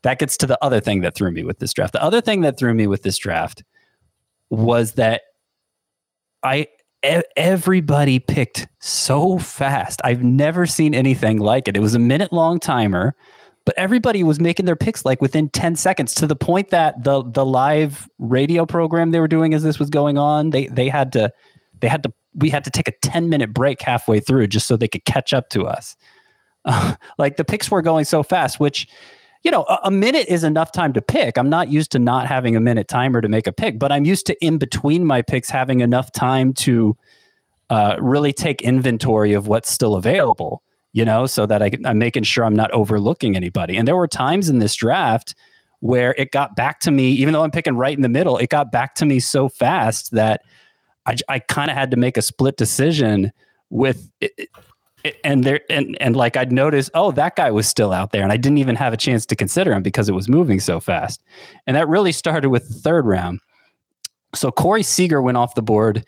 that 0.03 0.19
gets 0.19 0.37
to 0.37 0.47
the 0.47 0.57
other 0.63 0.79
thing 0.79 1.01
that 1.01 1.15
threw 1.15 1.31
me 1.31 1.43
with 1.43 1.59
this 1.59 1.73
draft. 1.73 1.93
The 1.93 2.03
other 2.03 2.21
thing 2.21 2.41
that 2.41 2.57
threw 2.57 2.73
me 2.73 2.87
with 2.87 3.03
this 3.03 3.17
draft 3.17 3.63
was 4.49 4.93
that 4.93 5.21
I 6.43 6.67
everybody 7.37 8.19
picked 8.19 8.67
so 8.79 9.39
fast. 9.39 10.01
I've 10.03 10.23
never 10.23 10.65
seen 10.65 10.93
anything 10.93 11.37
like 11.37 11.69
it. 11.69 11.77
It 11.77 11.79
was 11.79 11.95
a 11.95 11.99
minute 11.99 12.33
long 12.33 12.59
timer 12.59 13.15
but 13.69 13.77
everybody 13.77 14.23
was 14.23 14.39
making 14.39 14.65
their 14.65 14.75
picks 14.75 15.05
like 15.05 15.21
within 15.21 15.47
10 15.47 15.75
seconds 15.75 16.15
to 16.15 16.25
the 16.25 16.35
point 16.35 16.71
that 16.71 17.03
the 17.03 17.23
the 17.23 17.45
live 17.45 18.09
radio 18.17 18.65
program 18.65 19.11
they 19.11 19.19
were 19.19 19.27
doing 19.27 19.53
as 19.53 19.61
this 19.61 19.77
was 19.77 19.91
going 19.91 20.17
on 20.17 20.49
they 20.49 20.65
they 20.67 20.89
had 20.89 21.11
to 21.11 21.31
they 21.81 21.87
had 21.87 22.03
to 22.03 22.13
we 22.35 22.49
had 22.49 22.63
to 22.63 22.69
take 22.69 22.87
a 22.87 22.93
10 23.01 23.29
minute 23.29 23.53
break 23.53 23.81
halfway 23.81 24.19
through 24.19 24.47
just 24.47 24.67
so 24.67 24.77
they 24.77 24.87
could 24.87 25.05
catch 25.05 25.33
up 25.33 25.49
to 25.49 25.65
us 25.65 25.95
uh, 26.65 26.95
like 27.17 27.37
the 27.37 27.45
picks 27.45 27.69
were 27.71 27.81
going 27.81 28.05
so 28.05 28.23
fast 28.23 28.59
which 28.59 28.87
you 29.43 29.51
know 29.51 29.63
a, 29.63 29.79
a, 29.85 29.91
minute 29.91 30.27
is 30.27 30.43
enough 30.43 30.71
time 30.71 30.93
to 30.93 31.01
pick 31.01 31.37
i'm 31.37 31.49
not 31.49 31.69
used 31.69 31.91
to 31.91 31.99
not 31.99 32.27
having 32.27 32.55
a 32.55 32.59
minute 32.59 32.87
timer 32.87 33.21
to 33.21 33.29
make 33.29 33.47
a 33.47 33.51
pick 33.51 33.79
but 33.79 33.91
i'm 33.91 34.05
used 34.05 34.25
to 34.25 34.45
in 34.45 34.57
between 34.57 35.05
my 35.05 35.21
picks 35.21 35.49
having 35.49 35.79
enough 35.79 36.11
time 36.11 36.53
to 36.53 36.95
uh, 37.69 37.95
really 37.99 38.33
take 38.33 38.63
inventory 38.63 39.33
of 39.33 39.47
what's 39.47 39.71
still 39.71 39.95
available 39.95 40.63
you 40.93 41.05
know, 41.05 41.25
so 41.25 41.45
that 41.45 41.61
I, 41.61 41.71
I'm 41.85 41.97
making 41.97 42.23
sure 42.23 42.43
I'm 42.43 42.55
not 42.55 42.71
overlooking 42.71 43.35
anybody. 43.35 43.77
And 43.77 43.87
there 43.87 43.95
were 43.95 44.07
times 44.07 44.49
in 44.49 44.59
this 44.59 44.75
draft 44.75 45.35
where 45.81 46.13
it 46.17 46.31
got 46.31 46.55
back 46.55 46.79
to 46.81 46.91
me, 46.91 47.09
even 47.11 47.33
though 47.33 47.43
I'm 47.43 47.51
picking 47.51 47.77
right 47.77 47.95
in 47.95 48.01
the 48.01 48.09
middle, 48.09 48.37
it 48.37 48.49
got 48.49 48.71
back 48.71 48.95
to 48.95 49.05
me 49.05 49.19
so 49.19 49.47
fast 49.49 50.11
that 50.11 50.41
I, 51.09 51.35
I 51.35 51.39
kind 51.39 51.71
of 51.71 51.77
had 51.77 51.91
to 51.91 51.97
make 51.97 52.17
a 52.17 52.21
split 52.21 52.57
decision 52.57 53.31
with 53.69 54.09
it, 54.21 54.49
it, 55.03 55.15
and 55.23 55.43
there 55.43 55.61
and 55.69 55.97
and 56.01 56.15
like 56.15 56.37
I'd 56.37 56.51
noticed, 56.51 56.91
oh, 56.93 57.11
that 57.11 57.35
guy 57.35 57.51
was 57.51 57.67
still 57.67 57.91
out 57.91 58.11
there, 58.11 58.23
and 58.23 58.31
I 58.31 58.37
didn't 58.37 58.57
even 58.57 58.75
have 58.75 58.93
a 58.93 58.97
chance 58.97 59.25
to 59.27 59.35
consider 59.35 59.73
him 59.73 59.83
because 59.83 60.09
it 60.09 60.13
was 60.13 60.27
moving 60.27 60.59
so 60.59 60.79
fast. 60.79 61.21
And 61.67 61.75
that 61.75 61.87
really 61.87 62.11
started 62.11 62.49
with 62.49 62.67
the 62.67 62.73
third 62.73 63.05
round. 63.05 63.39
So 64.35 64.51
Corey 64.51 64.83
Seager 64.83 65.21
went 65.21 65.37
off 65.37 65.55
the 65.55 65.61
board 65.61 66.05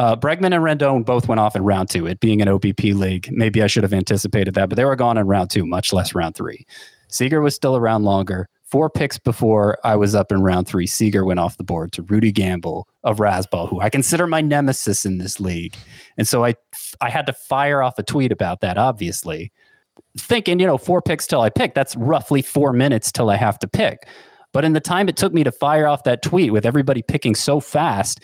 uh, 0.00 0.16
Bregman 0.16 0.54
and 0.54 0.64
Rendon 0.64 1.04
both 1.04 1.28
went 1.28 1.40
off 1.40 1.54
in 1.54 1.62
round 1.62 1.90
two, 1.90 2.06
it 2.06 2.20
being 2.20 2.40
an 2.40 2.48
OBP 2.48 2.94
league. 2.94 3.28
Maybe 3.30 3.62
I 3.62 3.66
should 3.66 3.82
have 3.82 3.92
anticipated 3.92 4.54
that, 4.54 4.70
but 4.70 4.76
they 4.76 4.86
were 4.86 4.96
gone 4.96 5.18
in 5.18 5.26
round 5.26 5.50
two, 5.50 5.66
much 5.66 5.92
less 5.92 6.14
round 6.14 6.34
three. 6.34 6.66
Seager 7.08 7.42
was 7.42 7.54
still 7.54 7.76
around 7.76 8.04
longer. 8.04 8.48
Four 8.70 8.88
picks 8.88 9.18
before 9.18 9.78
I 9.82 9.96
was 9.96 10.14
up 10.14 10.30
in 10.30 10.42
round 10.42 10.68
three, 10.68 10.86
Seager 10.86 11.24
went 11.24 11.40
off 11.40 11.56
the 11.56 11.64
board 11.64 11.92
to 11.92 12.02
Rudy 12.02 12.30
Gamble 12.30 12.86
of 13.02 13.18
Razzball, 13.18 13.68
who 13.68 13.80
I 13.80 13.90
consider 13.90 14.28
my 14.28 14.40
nemesis 14.40 15.04
in 15.04 15.18
this 15.18 15.40
league. 15.40 15.74
And 16.16 16.28
so 16.28 16.44
I, 16.44 16.54
I 17.00 17.10
had 17.10 17.26
to 17.26 17.32
fire 17.32 17.82
off 17.82 17.98
a 17.98 18.04
tweet 18.04 18.30
about 18.30 18.60
that, 18.60 18.78
obviously, 18.78 19.50
thinking, 20.16 20.60
you 20.60 20.66
know, 20.66 20.78
four 20.78 21.02
picks 21.02 21.26
till 21.26 21.40
I 21.40 21.50
pick. 21.50 21.74
That's 21.74 21.96
roughly 21.96 22.42
four 22.42 22.72
minutes 22.72 23.10
till 23.10 23.28
I 23.28 23.36
have 23.36 23.58
to 23.58 23.68
pick. 23.68 24.06
But 24.52 24.64
in 24.64 24.72
the 24.72 24.80
time 24.80 25.08
it 25.08 25.16
took 25.16 25.32
me 25.32 25.44
to 25.44 25.52
fire 25.52 25.86
off 25.86 26.04
that 26.04 26.22
tweet 26.22 26.52
with 26.52 26.66
everybody 26.66 27.02
picking 27.02 27.34
so 27.34 27.58
fast, 27.58 28.20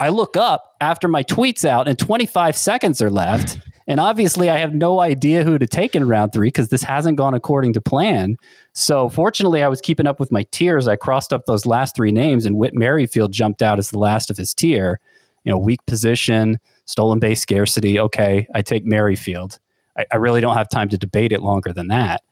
I 0.00 0.08
look 0.08 0.36
up 0.36 0.74
after 0.80 1.08
my 1.08 1.22
tweet's 1.22 1.64
out 1.64 1.88
and 1.88 1.98
25 1.98 2.56
seconds 2.56 3.00
are 3.00 3.10
left. 3.10 3.58
And 3.86 4.00
obviously, 4.00 4.48
I 4.48 4.58
have 4.58 4.74
no 4.74 5.00
idea 5.00 5.44
who 5.44 5.58
to 5.58 5.66
take 5.66 5.94
in 5.94 6.08
round 6.08 6.32
three 6.32 6.48
because 6.48 6.70
this 6.70 6.82
hasn't 6.82 7.18
gone 7.18 7.34
according 7.34 7.74
to 7.74 7.82
plan. 7.82 8.38
So, 8.74 9.08
fortunately, 9.08 9.62
I 9.62 9.68
was 9.68 9.80
keeping 9.80 10.06
up 10.06 10.18
with 10.18 10.32
my 10.32 10.42
tiers. 10.50 10.88
I 10.88 10.96
crossed 10.96 11.32
up 11.32 11.46
those 11.46 11.64
last 11.64 11.94
three 11.94 12.12
names, 12.12 12.44
and 12.44 12.56
Whit 12.56 12.74
Merrifield 12.74 13.32
jumped 13.32 13.62
out 13.62 13.78
as 13.78 13.90
the 13.90 13.98
last 13.98 14.30
of 14.30 14.36
his 14.36 14.52
tier. 14.52 15.00
You 15.44 15.52
know, 15.52 15.58
weak 15.58 15.80
position, 15.86 16.58
stolen 16.86 17.20
base 17.20 17.40
scarcity. 17.40 18.00
Okay, 18.00 18.48
I 18.54 18.62
take 18.62 18.84
Merrifield. 18.84 19.58
I, 19.96 20.06
I 20.12 20.16
really 20.16 20.40
don't 20.40 20.56
have 20.56 20.68
time 20.68 20.88
to 20.88 20.98
debate 20.98 21.32
it 21.32 21.42
longer 21.42 21.72
than 21.72 21.88
that. 21.88 22.22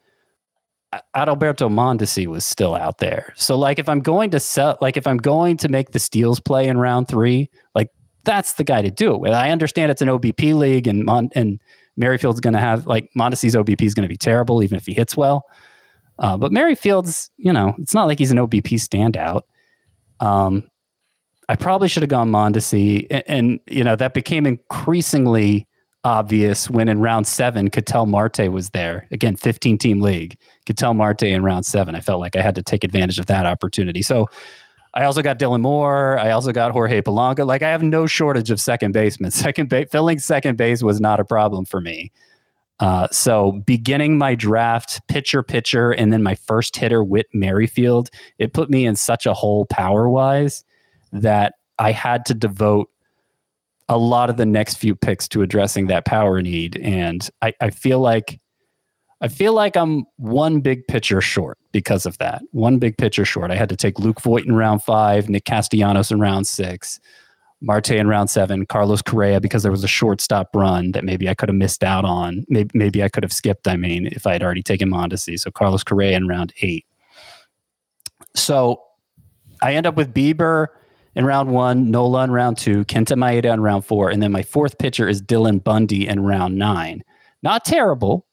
Adalberto 1.16 1.70
Mondesi 1.70 2.26
was 2.26 2.44
still 2.44 2.74
out 2.74 2.98
there. 2.98 3.32
So 3.36 3.56
like 3.56 3.78
if 3.78 3.88
I'm 3.88 4.00
going 4.00 4.30
to 4.30 4.40
sell 4.40 4.76
like 4.80 4.96
if 4.96 5.06
I'm 5.06 5.16
going 5.16 5.56
to 5.58 5.68
make 5.68 5.92
the 5.92 5.98
steals 5.98 6.38
play 6.38 6.68
in 6.68 6.76
round 6.76 7.08
3, 7.08 7.48
like 7.74 7.88
that's 8.24 8.54
the 8.54 8.64
guy 8.64 8.82
to 8.82 8.90
do 8.90 9.14
it 9.14 9.20
with. 9.20 9.32
I 9.32 9.50
understand 9.50 9.90
it's 9.90 10.02
an 10.02 10.08
OBP 10.08 10.54
league 10.54 10.86
and 10.86 11.04
Mon- 11.04 11.30
and 11.34 11.60
Merrifield's 11.96 12.40
going 12.40 12.54
to 12.54 12.60
have 12.60 12.86
like 12.86 13.08
Mondesi's 13.16 13.54
OBP 13.54 13.82
is 13.82 13.94
going 13.94 14.02
to 14.02 14.08
be 14.08 14.18
terrible 14.18 14.62
even 14.62 14.76
if 14.76 14.84
he 14.84 14.92
hits 14.92 15.16
well. 15.16 15.46
Uh, 16.22 16.36
but 16.36 16.52
Merrifield's, 16.52 17.30
you 17.36 17.52
know, 17.52 17.74
it's 17.78 17.92
not 17.92 18.06
like 18.06 18.18
he's 18.18 18.30
an 18.30 18.38
OBP 18.38 18.74
standout. 18.74 19.42
Um, 20.20 20.70
I 21.48 21.56
probably 21.56 21.88
should 21.88 22.02
have 22.02 22.10
gone 22.10 22.30
Mondesi, 22.30 23.06
and, 23.10 23.24
and 23.26 23.60
you 23.66 23.84
know 23.84 23.96
that 23.96 24.14
became 24.14 24.46
increasingly 24.46 25.66
obvious 26.04 26.70
when 26.70 26.88
in 26.88 27.00
round 27.00 27.26
seven, 27.26 27.70
Ketel 27.70 28.06
Marte 28.06 28.50
was 28.50 28.70
there. 28.70 29.06
Again, 29.10 29.36
15 29.36 29.78
team 29.78 30.00
league. 30.00 30.36
Ketel 30.64 30.94
Marte 30.94 31.24
in 31.24 31.42
round 31.42 31.66
seven. 31.66 31.94
I 31.94 32.00
felt 32.00 32.20
like 32.20 32.36
I 32.36 32.42
had 32.42 32.54
to 32.54 32.62
take 32.62 32.84
advantage 32.84 33.18
of 33.18 33.26
that 33.26 33.44
opportunity. 33.44 34.02
So 34.02 34.28
I 34.94 35.04
also 35.04 35.22
got 35.22 35.38
Dylan 35.38 35.60
Moore. 35.60 36.18
I 36.18 36.30
also 36.30 36.52
got 36.52 36.72
Jorge 36.72 37.00
Polanco. 37.02 37.46
Like 37.46 37.62
I 37.62 37.70
have 37.70 37.82
no 37.82 38.06
shortage 38.06 38.50
of 38.50 38.60
second 38.60 38.92
basemen. 38.92 39.30
Second 39.42 39.68
base, 39.68 39.88
filling 39.90 40.18
second 40.18 40.56
base 40.56 40.82
was 40.82 41.00
not 41.00 41.20
a 41.20 41.24
problem 41.24 41.64
for 41.64 41.80
me. 41.80 42.12
Uh, 42.80 43.06
so 43.12 43.52
beginning 43.64 44.18
my 44.18 44.34
draft, 44.34 45.00
pitcher, 45.08 45.42
pitcher, 45.42 45.92
and 45.92 46.12
then 46.12 46.22
my 46.22 46.34
first 46.34 46.74
hitter, 46.76 47.04
Whit 47.04 47.26
Merrifield, 47.32 48.10
it 48.38 48.52
put 48.52 48.70
me 48.70 48.86
in 48.86 48.96
such 48.96 49.24
a 49.26 49.34
hole 49.34 49.66
power 49.66 50.08
wise 50.08 50.64
that 51.12 51.54
I 51.78 51.92
had 51.92 52.24
to 52.26 52.34
devote 52.34 52.88
a 53.88 53.98
lot 53.98 54.30
of 54.30 54.36
the 54.36 54.46
next 54.46 54.78
few 54.78 54.94
picks 54.94 55.28
to 55.28 55.42
addressing 55.42 55.86
that 55.88 56.06
power 56.06 56.40
need. 56.40 56.76
And 56.78 57.28
I, 57.40 57.52
I 57.60 57.70
feel 57.70 58.00
like 58.00 58.40
I 59.20 59.28
feel 59.28 59.52
like 59.52 59.76
I'm 59.76 60.04
one 60.16 60.60
big 60.60 60.84
pitcher 60.88 61.20
short 61.20 61.56
because 61.70 62.06
of 62.06 62.18
that. 62.18 62.42
One 62.50 62.78
big 62.78 62.98
pitcher 62.98 63.24
short. 63.24 63.52
I 63.52 63.54
had 63.54 63.68
to 63.68 63.76
take 63.76 64.00
Luke 64.00 64.20
Voit 64.20 64.44
in 64.44 64.56
round 64.56 64.82
five, 64.82 65.28
Nick 65.28 65.44
Castellanos 65.44 66.10
in 66.10 66.18
round 66.18 66.48
six, 66.48 66.98
Marte 67.62 67.92
in 67.92 68.08
round 68.08 68.28
seven, 68.28 68.66
Carlos 68.66 69.02
Correa 69.02 69.40
because 69.40 69.62
there 69.62 69.70
was 69.72 69.84
a 69.84 69.88
shortstop 69.88 70.48
run 70.54 70.92
that 70.92 71.04
maybe 71.04 71.28
I 71.28 71.34
could 71.34 71.48
have 71.48 71.56
missed 71.56 71.84
out 71.84 72.04
on. 72.04 72.44
Maybe, 72.48 72.70
maybe 72.74 73.02
I 73.02 73.08
could 73.08 73.22
have 73.22 73.32
skipped, 73.32 73.68
I 73.68 73.76
mean, 73.76 74.08
if 74.08 74.26
I 74.26 74.32
had 74.32 74.42
already 74.42 74.62
taken 74.62 74.90
Mondesi. 74.90 75.38
So 75.38 75.50
Carlos 75.50 75.84
Correa 75.84 76.16
in 76.16 76.26
round 76.26 76.52
eight. 76.60 76.84
So 78.34 78.82
I 79.62 79.74
end 79.74 79.86
up 79.86 79.94
with 79.94 80.12
Bieber 80.12 80.68
in 81.14 81.24
round 81.24 81.50
one, 81.50 81.90
Nola 81.90 82.24
in 82.24 82.32
round 82.32 82.58
two, 82.58 82.84
Kenta 82.86 83.16
Maeda 83.16 83.52
in 83.52 83.60
round 83.60 83.84
four, 83.84 84.10
and 84.10 84.22
then 84.22 84.32
my 84.32 84.42
fourth 84.42 84.78
pitcher 84.78 85.08
is 85.08 85.22
Dylan 85.22 85.62
Bundy 85.62 86.08
in 86.08 86.20
round 86.20 86.56
nine. 86.56 87.04
Not 87.42 87.64
terrible, 87.64 88.26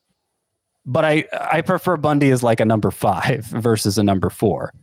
but 0.86 1.06
I 1.06 1.26
I 1.34 1.62
prefer 1.62 1.98
Bundy 1.98 2.32
as 2.32 2.42
like 2.42 2.60
a 2.60 2.66
number 2.66 2.90
five 2.90 3.46
versus 3.52 3.98
a 3.98 4.04
number 4.04 4.30
four. 4.30 4.74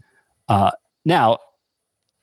Uh, 0.48 0.70
now, 1.04 1.38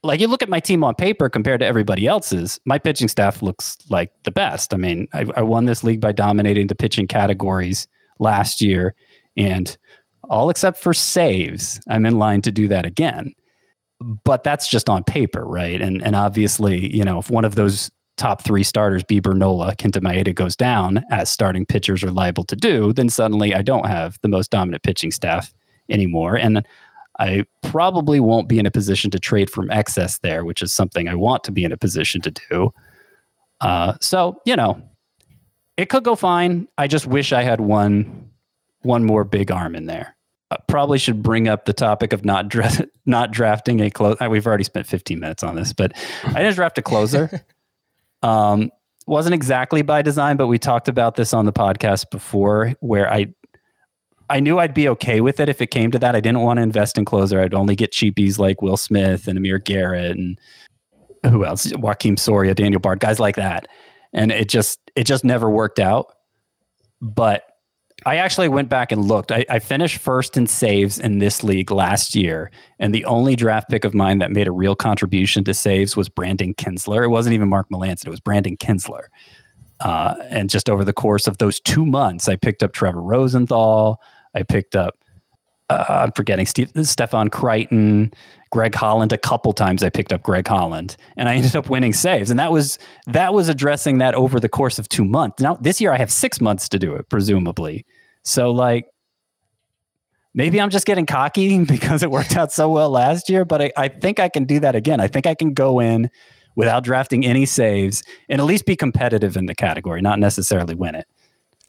like 0.04 0.20
you 0.20 0.28
look 0.28 0.44
at 0.44 0.50
my 0.50 0.60
team 0.60 0.84
on 0.84 0.96
paper 0.96 1.30
compared 1.30 1.62
to 1.62 1.66
everybody 1.66 2.08
else's, 2.08 2.60
my 2.66 2.78
pitching 2.78 3.08
staff 3.08 3.42
looks 3.42 3.78
like 3.90 4.12
the 4.24 4.32
best. 4.32 4.74
I 4.74 4.78
mean, 4.78 5.08
I, 5.14 5.26
I 5.36 5.42
won 5.42 5.66
this 5.66 5.84
league 5.84 6.02
by 6.02 6.12
dominating 6.12 6.68
the 6.68 6.76
pitching 6.76 7.08
categories 7.08 7.88
last 8.20 8.62
year, 8.62 8.96
and 9.38 9.76
all 10.30 10.50
except 10.50 10.78
for 10.78 10.94
saves, 10.94 11.82
I'm 11.88 12.06
in 12.06 12.20
line 12.20 12.42
to 12.44 12.52
do 12.52 12.68
that 12.68 12.86
again 12.86 13.34
but 14.24 14.44
that's 14.44 14.68
just 14.68 14.90
on 14.90 15.04
paper, 15.04 15.46
right? 15.46 15.82
And 15.82 16.02
and 16.04 16.16
obviously, 16.16 16.96
you 16.96 17.04
know, 17.04 17.20
if 17.20 17.30
one 17.30 17.46
of 17.46 17.56
those 17.56 17.90
top 18.18 18.44
three 18.44 18.64
starters, 18.64 19.04
Bieber, 19.04 19.36
Nola, 19.36 19.76
Kenta 19.76 20.02
Maeda, 20.02 20.34
goes 20.36 20.56
down, 20.56 21.04
as 21.10 21.30
starting 21.30 21.66
pitchers 21.66 22.04
are 22.04 22.12
liable 22.12 22.44
to 22.46 22.56
do, 22.56 22.94
then 22.94 23.10
suddenly 23.10 23.56
I 23.56 23.62
don't 23.62 23.88
have 23.88 24.18
the 24.22 24.28
most 24.28 24.52
dominant 24.52 24.84
pitching 24.84 25.12
staff 25.12 25.54
anymore. 25.90 26.36
And 26.36 26.66
I 27.20 27.46
probably 27.62 28.20
won't 28.20 28.48
be 28.48 28.60
in 28.60 28.65
a 28.65 28.72
position 28.72 29.12
to 29.12 29.20
trade 29.20 29.50
from 29.50 29.70
excess 29.72 30.20
there, 30.20 30.43
which 30.46 30.62
is 30.62 30.74
something 30.74 31.08
I 31.08 31.15
want 31.15 31.43
to 31.46 31.51
be 31.51 31.63
in 31.63 31.72
a 31.72 31.77
position 31.77 32.22
to 32.22 32.32
do. 32.32 32.74
Uh, 33.62 33.93
so, 34.01 34.41
you 34.46 34.55
know, 34.55 34.82
it 35.77 35.89
could 35.89 36.03
go 36.03 36.15
fine. 36.15 36.67
I 36.77 36.88
just 36.88 37.05
wish 37.05 37.32
I 37.32 37.43
had 37.43 37.62
one 37.62 38.29
one 38.82 39.05
more 39.05 39.24
big 39.24 39.50
arm 39.50 39.75
in 39.75 39.86
there 39.86 40.15
probably 40.67 40.98
should 40.98 41.24
bring 41.24 41.48
up 41.48 41.65
the 41.65 41.74
topic 41.74 42.13
of 42.13 42.25
not 42.25 42.48
dra- 42.48 42.88
not 43.05 43.32
drafting 43.32 43.79
a 43.82 43.89
close. 43.89 44.17
Uh, 44.22 44.29
we've 44.29 44.48
already 44.48 44.63
spent 44.63 44.88
15 44.88 45.20
minutes 45.20 45.43
on 45.43 45.55
this, 45.55 45.74
but 45.74 45.93
I 46.24 46.41
didn't 46.41 46.55
draft 46.55 46.77
a 46.77 46.82
closer. 46.82 47.46
um, 48.24 48.72
wasn't 49.05 49.36
exactly 49.36 49.82
by 49.82 50.01
design, 50.01 50.38
but 50.38 50.48
we 50.48 50.58
talked 50.58 50.88
about 50.88 51.15
this 51.15 51.34
on 51.34 51.46
the 51.46 51.53
podcast 51.53 52.10
before, 52.10 52.74
where 52.79 53.12
I 53.12 53.34
I 54.34 54.40
knew 54.40 54.58
I'd 54.58 54.74
be 54.74 54.90
okay 54.90 55.22
with 55.22 55.40
it 55.40 55.48
if 55.48 55.62
it 55.62 55.68
came 55.68 55.92
to 55.92 56.00
that. 56.00 56.16
I 56.16 56.20
didn't 56.20 56.40
want 56.40 56.58
to 56.58 56.63
invest 56.63 56.98
in 56.98 57.06
closer. 57.06 57.40
I'd 57.40 57.54
only 57.54 57.75
get 57.75 57.92
cheapies 57.92 58.40
like 58.40 58.63
Will 58.63 58.78
Smith 58.78 59.28
and 59.28 59.38
Amir 59.38 59.60
Garrett 59.60 60.18
and 60.18 60.40
who 61.24 61.46
else? 61.46 61.68
Joakim 61.68 62.18
Soria, 62.18 62.56
Daniel 62.56 62.80
Bard, 62.82 63.00
guys 63.00 63.20
like 63.20 63.36
that. 63.36 63.68
And 64.12 64.32
it 64.32 64.50
just 64.50 64.80
it 64.96 65.04
just 65.04 65.24
never 65.24 65.52
worked 65.52 65.78
out. 65.78 66.16
But 67.00 67.44
I 68.08 68.16
actually 68.16 68.50
went 68.50 68.70
back 68.70 68.92
and 68.92 69.06
looked. 69.06 69.32
I, 69.32 69.46
I, 69.52 69.60
finished 69.60 70.00
first 70.00 70.36
in 70.36 70.48
saves 70.48 71.00
in 71.00 71.20
this 71.20 71.44
league 71.44 71.70
last 71.70 72.16
year, 72.16 72.50
and 72.80 72.94
the 72.94 73.06
only 73.06 73.36
draft 73.36 73.70
pick 73.70 73.86
of 73.86 73.94
mine 73.94 74.18
that 74.18 74.32
made 74.32 74.48
a 74.48 74.52
real 74.52 74.75
contribution 74.75 75.44
to 75.44 75.54
saves 75.54 75.96
was 75.96 76.10
Brandon 76.10 76.56
Kintzler. 76.56 77.04
It 77.04 77.10
wasn't 77.10 77.36
even 77.36 77.50
Mark 77.50 77.70
Melancon; 77.70 78.08
it 78.08 78.10
was 78.10 78.20
Brandon 78.20 78.58
Kintzler. 78.58 79.04
Uh, 79.80 80.16
and 80.30 80.50
just 80.50 80.70
over 80.70 80.84
the 80.84 80.94
course 80.94 81.28
of 81.28 81.38
those 81.38 81.60
two 81.60 81.86
months, 81.86 82.28
I 82.28 82.36
picked 82.36 82.63
up 82.63 82.74
Trevor 82.74 83.02
Rosenthal. 83.02 84.02
I 84.36 84.44
picked 84.44 84.75
up 84.75 85.04
uh, 85.70 85.86
I'm 85.90 86.12
forgetting 86.12 86.46
Steve, 86.46 86.72
Stefan 86.84 87.30
Crichton, 87.30 88.13
Greg 88.52 88.75
Holland. 88.75 89.13
A 89.13 89.18
couple 89.18 89.54
times 89.54 89.84
I 89.84 89.90
picked 89.90 90.12
up 90.12 90.22
Greg 90.22 90.48
Holland, 90.48 90.98
and 91.18 91.30
I 91.30 91.36
ended 91.38 91.56
up 91.56 91.70
winning 91.70 91.94
saves. 91.94 92.30
And 92.30 92.40
that 92.40 92.52
was 92.52 92.80
that 93.08 93.34
was 93.34 93.50
addressing 93.50 94.00
that 94.00 94.16
over 94.16 94.40
the 94.40 94.50
course 94.50 94.80
of 94.80 94.90
two 94.90 95.06
months. 95.06 95.42
Now 95.42 95.56
this 95.56 95.80
year 95.80 95.92
I 95.92 95.98
have 95.98 96.12
six 96.12 96.42
months 96.42 96.70
to 96.70 96.80
do 96.80 96.96
it, 96.96 97.10
presumably. 97.10 97.86
So 98.24 98.52
like 98.52 98.86
maybe 100.34 100.60
I'm 100.60 100.70
just 100.70 100.86
getting 100.86 101.06
cocky 101.06 101.63
because 101.66 102.04
it 102.04 102.12
worked 102.12 102.36
out 102.36 102.52
so 102.52 102.70
well 102.70 102.90
last 102.90 103.30
year, 103.30 103.46
but 103.46 103.62
I, 103.62 103.72
I 103.78 103.88
think 103.88 104.20
I 104.20 104.30
can 104.30 104.46
do 104.46 104.60
that 104.60 104.75
again. 104.75 105.00
I 105.00 105.08
think 105.08 105.25
I 105.25 105.36
can 105.36 105.54
go 105.54 105.80
in 105.80 106.10
without 106.56 106.84
drafting 106.84 107.25
any 107.25 107.46
saves 107.46 108.04
and 108.30 108.40
at 108.40 108.46
least 108.46 108.66
be 108.66 108.75
competitive 108.75 109.36
in 109.36 109.48
the 109.48 109.56
category, 109.56 110.02
not 110.02 110.20
necessarily 110.20 110.75
win 110.75 110.94
it. 110.94 111.08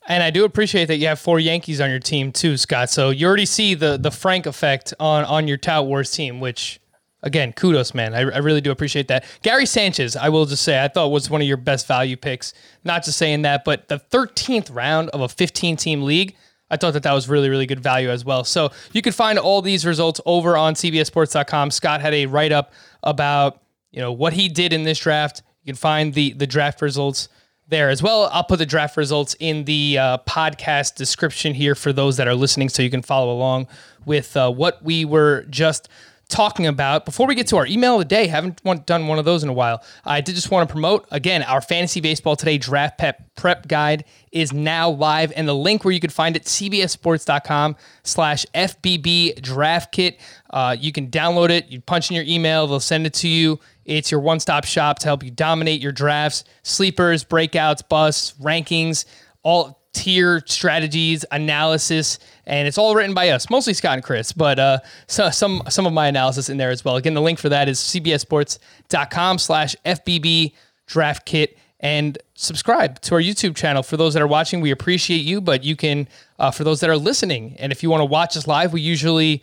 And 0.07 0.23
I 0.23 0.31
do 0.31 0.45
appreciate 0.45 0.87
that 0.87 0.97
you 0.97 1.07
have 1.07 1.19
four 1.19 1.41
Yankees 1.41 1.81
on 1.81 1.89
your 1.91 1.99
team 1.99 2.31
too, 2.31 2.57
Scott. 2.57 2.91
So 2.91 3.11
you 3.11 3.27
already 3.27 3.47
see 3.47 3.75
the 3.75 3.97
the 3.97 4.11
Frank 4.11 4.47
effect 4.47 4.93
on 5.01 5.25
on 5.25 5.49
your 5.49 5.57
Tout 5.57 5.87
Wars 5.87 6.11
team, 6.11 6.41
which 6.41 6.81
again, 7.23 7.53
kudos, 7.53 7.95
man. 7.95 8.15
I, 8.15 8.21
I 8.21 8.39
really 8.39 8.61
do 8.61 8.71
appreciate 8.71 9.09
that. 9.09 9.25
Gary 9.43 9.67
Sanchez, 9.67 10.15
I 10.15 10.29
will 10.29 10.45
just 10.45 10.63
say, 10.63 10.83
I 10.83 10.89
thought 10.89 11.09
was 11.09 11.31
one 11.31 11.41
of 11.41 11.49
your 11.49 11.57
best 11.57 11.89
value 11.89 12.17
picks. 12.17 12.53
Not 12.85 13.03
just 13.03 13.19
saying 13.19 13.43
that, 13.43 13.65
but 13.65 13.89
the 13.89 13.99
13th 13.99 14.73
round 14.75 15.09
of 15.11 15.23
a 15.23 15.29
15 15.29 15.77
team 15.77 16.03
league. 16.03 16.37
I 16.71 16.77
thought 16.77 16.93
that 16.95 17.03
that 17.03 17.13
was 17.13 17.29
really, 17.29 17.49
really 17.51 17.67
good 17.67 17.81
value 17.81 18.11
as 18.11 18.25
well. 18.25 18.43
So 18.43 18.71
you 18.93 19.03
can 19.03 19.13
find 19.13 19.39
all 19.39 19.63
these 19.63 19.85
results 19.87 20.21
over 20.27 20.57
on 20.57 20.75
CBSSports.com. 20.75 21.71
Scott 21.71 22.01
had 22.01 22.15
a 22.15 22.27
write 22.27 22.53
up 22.53 22.73
about 23.03 23.63
you 23.91 24.01
know 24.01 24.13
what 24.13 24.33
he 24.33 24.49
did 24.49 24.73
in 24.73 24.83
this 24.83 24.99
draft. 24.99 25.43
You 25.63 25.73
can 25.73 25.79
find 25.79 26.13
the 26.15 26.33
the 26.33 26.47
draft 26.47 26.83
results 26.83 27.29
there 27.69 27.91
as 27.91 28.03
well. 28.03 28.29
I'll 28.33 28.45
put 28.45 28.59
the 28.59 28.67
draft 28.67 28.97
results 28.97 29.35
in 29.41 29.65
the 29.65 29.99
uh, 29.99 30.19
podcast 30.19 30.97
description 30.97 31.55
here 31.55 31.75
for 31.75 31.93
those 31.93 32.17
that 32.19 32.29
are 32.29 32.35
listening 32.35 32.69
so 32.69 32.83
you 32.83 32.91
can 32.91 33.03
follow 33.03 33.33
along 33.33 33.69
with 34.05 34.37
uh, 34.37 34.51
what 34.51 34.83
we 34.83 35.05
were 35.05 35.47
just 35.51 35.89
talking 36.29 36.67
about. 36.67 37.05
Before 37.05 37.27
we 37.27 37.35
get 37.35 37.47
to 37.49 37.57
our 37.57 37.67
email 37.67 37.95
of 37.95 38.01
the 38.01 38.05
day, 38.05 38.27
haven't 38.27 38.63
done 38.87 39.07
one 39.07 39.19
of 39.19 39.25
those 39.25 39.43
in 39.43 39.49
a 39.49 39.53
while. 39.53 39.83
I 40.05 40.21
did 40.21 40.35
just 40.35 40.51
want 40.51 40.69
to 40.69 40.73
promote 40.73 41.07
again 41.11 41.43
our 41.43 41.61
fantasy 41.61 42.01
baseball 42.01 42.37
today 42.37 42.59
draft 42.59 42.99
prep 42.99 43.35
prep 43.37 43.69
guide 43.69 44.05
is 44.33 44.53
now 44.53 44.91
live, 44.91 45.33
and 45.37 45.47
the 45.47 45.55
link 45.55 45.85
where 45.85 45.93
you 45.93 46.01
can 46.01 46.11
find 46.11 46.35
it 46.37 46.45
cbssports.com 46.45 47.77
slash 48.03 48.47
FBB 48.55 49.41
draft 49.41 49.93
kit. 49.93 50.19
Uh, 50.51 50.77
you 50.79 50.93
can 50.93 51.09
download 51.09 51.51
it. 51.51 51.69
You 51.69 51.81
punch 51.81 52.11
in 52.11 52.17
your 52.17 52.25
email, 52.27 52.67
they'll 52.67 52.81
send 52.81 53.07
it 53.07 53.15
to 53.15 53.29
you. 53.29 53.61
It's 53.85 54.11
your 54.11 54.21
one 54.21 54.41
stop 54.41 54.65
shop 54.65 54.99
to 55.01 55.07
help 55.07 55.23
you 55.23 55.31
dominate 55.31 55.81
your 55.81 55.93
drafts, 55.93 56.45
sleepers, 56.63 57.25
breakouts, 57.25 57.87
busts, 57.89 58.35
rankings, 58.41 59.05
all 59.43 59.81
tier 59.93 60.43
strategies, 60.47 61.25
analysis, 61.31 62.19
and 62.47 62.67
it's 62.67 62.77
all 62.79 62.95
written 62.95 63.15
by 63.15 63.29
us, 63.31 63.49
mostly 63.49 63.73
Scott 63.73 63.95
and 63.95 64.03
Chris, 64.03 64.33
but 64.33 64.59
uh, 64.59 64.79
so, 65.07 65.31
some 65.31 65.63
some 65.69 65.87
of 65.87 65.93
my 65.93 66.09
analysis 66.09 66.49
in 66.49 66.57
there 66.57 66.71
as 66.71 66.85
well. 66.85 66.97
Again, 66.97 67.15
the 67.15 67.23
link 67.23 67.39
for 67.39 67.49
that 67.49 67.69
is 67.69 67.79
cbssports.com 67.79 69.39
slash 69.39 69.77
FBB 69.87 70.53
draft 70.87 71.25
kit. 71.25 71.57
and 71.81 72.19
subscribe 72.35 73.01
to 73.03 73.15
our 73.15 73.21
YouTube 73.21 73.55
channel. 73.55 73.83
For 73.83 73.97
those 73.97 74.15
that 74.15 74.23
are 74.23 74.27
watching, 74.27 74.61
we 74.61 74.71
appreciate 74.71 75.23
you, 75.23 75.41
but 75.41 75.63
you 75.65 75.77
can, 75.77 76.09
uh, 76.39 76.51
for 76.51 76.65
those 76.65 76.81
that 76.81 76.91
are 76.91 76.97
listening, 76.97 77.57
and 77.59 77.71
if 77.73 77.83
you 77.83 77.91
want 77.91 78.01
to 78.01 78.07
watch 78.07 78.37
us 78.37 78.47
live, 78.47 78.73
we 78.73 78.81
usually 78.81 79.43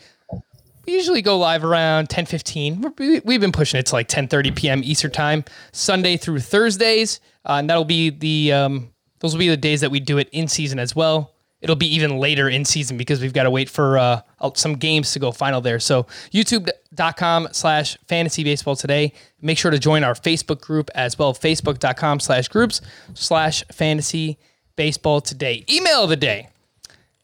we 0.86 0.94
usually 0.94 1.22
go 1.22 1.38
live 1.38 1.64
around 1.64 2.10
10 2.10 2.26
15 2.26 2.94
we, 2.98 3.20
we've 3.22 3.42
been 3.42 3.52
pushing 3.52 3.80
it 3.80 3.86
to 3.88 3.96
like 3.96 4.08
10 4.08 4.28
30 4.28 4.52
p.m 4.52 4.82
eastern 4.84 5.12
time 5.12 5.44
sunday 5.72 6.18
through 6.18 6.40
thursdays. 6.40 7.20
Uh, 7.46 7.54
and 7.54 7.70
that'll 7.70 7.86
be 7.86 8.10
the 8.10 8.54
um, 8.54 8.92
those 9.20 9.34
will 9.34 9.40
be 9.40 9.50
the 9.50 9.58
days 9.58 9.82
that 9.82 9.92
we 9.92 10.00
do 10.00 10.18
it 10.18 10.30
in 10.32 10.48
season 10.48 10.80
as 10.80 10.96
well. 10.96 11.34
It'll 11.62 11.76
be 11.76 11.94
even 11.94 12.18
later 12.18 12.50
in 12.50 12.66
season 12.66 12.98
because 12.98 13.22
we've 13.22 13.34
got 13.34 13.44
to 13.44 13.52
wait 13.52 13.70
for 13.70 13.98
uh, 14.00 14.22
some 14.56 14.74
games 14.74 15.14
to 15.14 15.20
go 15.20 15.32
final 15.32 15.62
there. 15.62 15.80
So 15.80 16.08
youtube.com 16.32 17.50
slash 17.52 17.98
fantasy 18.08 18.44
baseball 18.44 18.76
today. 18.76 19.14
Make 19.42 19.60
sure 19.60 19.70
to 19.70 19.78
join 19.78 20.04
our 20.04 20.16
facebook 20.16 20.62
group 20.62 20.90
as 20.96 21.20
well 21.20 21.34
facebook.com 21.34 22.20
slash 22.20 22.48
groups 22.48 22.82
slash 23.14 23.64
fantasy 23.72 24.40
baseball 24.76 25.22
today. 25.22 25.64
Email 25.70 26.04
of 26.04 26.10
the 26.10 26.16
day 26.16 26.50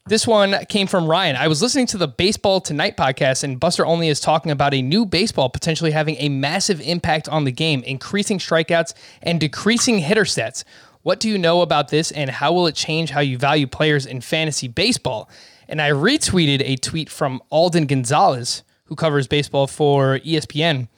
this 0.08 0.26
one 0.26 0.56
came 0.70 0.86
from 0.86 1.06
Ryan. 1.06 1.36
I 1.36 1.48
was 1.48 1.60
listening 1.60 1.86
to 1.88 1.98
the 1.98 2.08
Baseball 2.08 2.62
Tonight 2.62 2.96
podcast, 2.96 3.44
and 3.44 3.60
Buster 3.60 3.84
Olney 3.84 4.08
is 4.08 4.20
talking 4.20 4.50
about 4.50 4.72
a 4.72 4.80
new 4.80 5.04
baseball 5.04 5.50
potentially 5.50 5.90
having 5.90 6.16
a 6.18 6.30
massive 6.30 6.80
impact 6.80 7.28
on 7.28 7.44
the 7.44 7.52
game, 7.52 7.82
increasing 7.82 8.38
strikeouts 8.38 8.94
and 9.22 9.38
decreasing 9.38 9.98
hitter 9.98 10.24
sets. 10.24 10.64
What 11.02 11.20
do 11.20 11.28
you 11.28 11.36
know 11.36 11.60
about 11.60 11.88
this, 11.88 12.10
and 12.10 12.30
how 12.30 12.54
will 12.54 12.66
it 12.66 12.74
change 12.74 13.10
how 13.10 13.20
you 13.20 13.36
value 13.36 13.66
players 13.66 14.06
in 14.06 14.22
fantasy 14.22 14.66
baseball? 14.66 15.28
And 15.68 15.80
I 15.80 15.90
retweeted 15.90 16.62
a 16.64 16.76
tweet 16.76 17.10
from 17.10 17.42
Alden 17.50 17.86
Gonzalez, 17.86 18.62
who 18.84 18.96
covers 18.96 19.26
baseball 19.26 19.66
for 19.66 20.20
ESPN. 20.20 20.88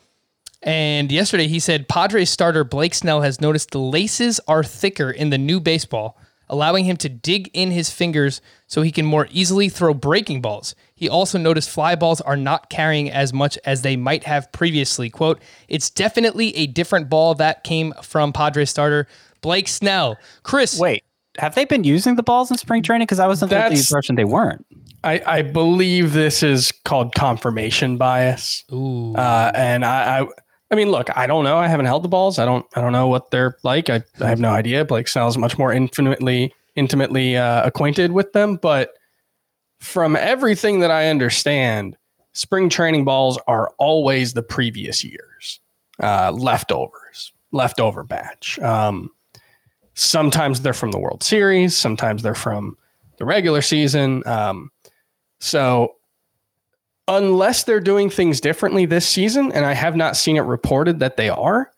And 0.62 1.10
yesterday 1.10 1.48
he 1.48 1.58
said 1.58 1.88
Padres 1.88 2.30
starter 2.30 2.62
Blake 2.62 2.94
Snell 2.94 3.22
has 3.22 3.40
noticed 3.40 3.72
the 3.72 3.78
laces 3.78 4.40
are 4.46 4.62
thicker 4.62 5.10
in 5.10 5.30
the 5.30 5.38
new 5.38 5.58
baseball 5.58 6.16
allowing 6.50 6.84
him 6.84 6.98
to 6.98 7.08
dig 7.08 7.48
in 7.54 7.70
his 7.70 7.88
fingers 7.88 8.42
so 8.66 8.82
he 8.82 8.92
can 8.92 9.06
more 9.06 9.26
easily 9.30 9.70
throw 9.70 9.94
breaking 9.94 10.42
balls. 10.42 10.74
He 10.94 11.08
also 11.08 11.38
noticed 11.38 11.70
fly 11.70 11.94
balls 11.94 12.20
are 12.20 12.36
not 12.36 12.68
carrying 12.68 13.10
as 13.10 13.32
much 13.32 13.58
as 13.64 13.80
they 13.80 13.96
might 13.96 14.24
have 14.24 14.52
previously. 14.52 15.08
Quote, 15.08 15.40
it's 15.68 15.88
definitely 15.88 16.54
a 16.56 16.66
different 16.66 17.08
ball 17.08 17.34
that 17.36 17.64
came 17.64 17.94
from 18.02 18.32
Padres 18.34 18.68
starter 18.68 19.06
Blake 19.40 19.68
Snell. 19.68 20.18
Chris. 20.42 20.78
Wait, 20.78 21.04
have 21.38 21.54
they 21.54 21.64
been 21.64 21.84
using 21.84 22.16
the 22.16 22.22
balls 22.22 22.50
in 22.50 22.58
spring 22.58 22.82
training? 22.82 23.06
Because 23.06 23.20
I 23.20 23.26
was 23.26 23.42
under 23.42 23.54
the 23.54 23.60
That's- 23.60 23.90
impression 23.90 24.16
they 24.16 24.24
weren't. 24.24 24.66
I, 25.02 25.22
I 25.24 25.42
believe 25.42 26.12
this 26.12 26.42
is 26.42 26.72
called 26.84 27.14
confirmation 27.14 27.96
bias. 27.96 28.64
Ooh. 28.70 29.14
Uh, 29.14 29.50
and 29.54 29.82
I, 29.82 30.20
I, 30.20 30.26
I 30.70 30.76
mean, 30.76 30.90
look, 30.90 31.14
I 31.16 31.26
don't 31.26 31.44
know. 31.44 31.58
I 31.58 31.66
haven't 31.66 31.86
held 31.86 32.04
the 32.04 32.08
balls. 32.08 32.38
I 32.38 32.44
don't, 32.44 32.64
I 32.76 32.80
don't 32.80 32.92
know 32.92 33.08
what 33.08 33.30
they're 33.30 33.56
like. 33.64 33.90
I, 33.90 34.02
I 34.20 34.28
have 34.28 34.38
no 34.38 34.50
idea. 34.50 34.84
Blake 34.84 35.08
Snell 35.08 35.28
is 35.28 35.36
much 35.36 35.58
more 35.58 35.72
infinitely, 35.72 36.54
intimately 36.76 37.36
uh, 37.36 37.66
acquainted 37.66 38.12
with 38.12 38.32
them. 38.32 38.56
But 38.56 38.92
from 39.80 40.14
everything 40.14 40.80
that 40.80 40.90
I 40.90 41.08
understand, 41.08 41.96
spring 42.32 42.68
training 42.68 43.04
balls 43.04 43.38
are 43.48 43.72
always 43.78 44.34
the 44.34 44.42
previous 44.42 45.02
year's 45.02 45.60
uh, 46.00 46.30
leftovers, 46.32 47.32
leftover 47.50 48.04
batch. 48.04 48.58
Um, 48.60 49.10
sometimes 49.94 50.62
they're 50.62 50.72
from 50.72 50.92
the 50.92 50.98
World 50.98 51.24
Series. 51.24 51.76
Sometimes 51.76 52.22
they're 52.22 52.34
from 52.34 52.76
the 53.18 53.24
regular 53.24 53.60
season. 53.60 54.22
Um, 54.26 54.70
so 55.40 55.96
unless 57.16 57.64
they're 57.64 57.80
doing 57.80 58.08
things 58.08 58.40
differently 58.40 58.86
this 58.86 59.06
season, 59.06 59.52
and 59.52 59.66
I 59.66 59.74
have 59.74 59.96
not 59.96 60.16
seen 60.16 60.36
it 60.36 60.42
reported 60.42 61.00
that 61.00 61.16
they 61.16 61.28
are, 61.28 61.70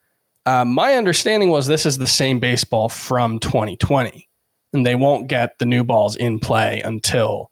uh, 0.45 0.65
my 0.65 0.95
understanding 0.95 1.51
was 1.51 1.67
this 1.67 1.87
is 1.87 1.99
the 1.99 2.07
same 2.07 2.39
baseball 2.39 2.89
from 2.89 3.39
2020, 3.39 4.29
and 4.73 4.85
they 4.85 4.95
won't 4.95 5.29
get 5.29 5.59
the 5.59 5.67
new 5.67 5.85
balls 5.85 6.17
in 6.17 6.39
play 6.39 6.81
until 6.83 7.51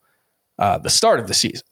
uh, 0.58 0.78
the 0.78 0.90
start 0.90 1.20
of 1.20 1.26
the 1.26 1.34
season. 1.34 1.62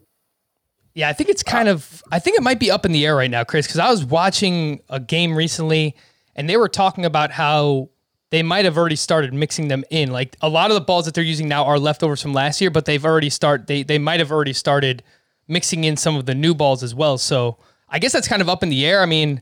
Yeah, 0.95 1.09
I 1.09 1.13
think 1.13 1.29
it's 1.29 1.43
kind 1.43 1.69
of. 1.69 2.03
I 2.11 2.19
think 2.19 2.37
it 2.39 2.43
might 2.43 2.59
be 2.59 2.71
up 2.71 2.85
in 2.85 2.93
the 2.93 3.07
air 3.07 3.15
right 3.15 3.31
now, 3.31 3.45
Chris, 3.45 3.67
because 3.67 3.79
I 3.79 3.91
was 3.91 4.05
watching 4.05 4.81
a 4.89 4.99
game 4.99 5.37
recently, 5.37 5.95
and 6.35 6.49
they 6.49 6.57
were 6.57 6.69
talking 6.69 7.05
about 7.05 7.31
how 7.31 7.91
they 8.31 8.43
might 8.43 8.65
have 8.65 8.77
already 8.77 8.97
started 8.97 9.33
mixing 9.33 9.69
them 9.69 9.85
in. 9.91 10.11
Like 10.11 10.37
a 10.41 10.49
lot 10.49 10.71
of 10.71 10.75
the 10.75 10.81
balls 10.81 11.05
that 11.05 11.15
they're 11.15 11.23
using 11.23 11.49
now 11.49 11.65
are 11.65 11.79
leftovers 11.79 12.23
from 12.23 12.33
last 12.33 12.61
year, 12.61 12.71
but 12.71 12.85
they've 12.85 13.05
already 13.05 13.31
start. 13.31 13.67
They 13.67 13.83
they 13.83 13.99
might 13.99 14.21
have 14.21 14.33
already 14.33 14.53
started 14.53 15.03
mixing 15.49 15.85
in 15.85 15.97
some 15.97 16.17
of 16.17 16.27
the 16.27 16.35
new 16.35 16.55
balls 16.55 16.83
as 16.83 16.95
well. 16.95 17.19
So 17.19 17.57
I 17.89 17.99
guess 17.99 18.13
that's 18.13 18.29
kind 18.29 18.43
of 18.43 18.49
up 18.49 18.63
in 18.63 18.69
the 18.69 18.85
air. 18.87 19.01
I 19.03 19.07
mean, 19.07 19.41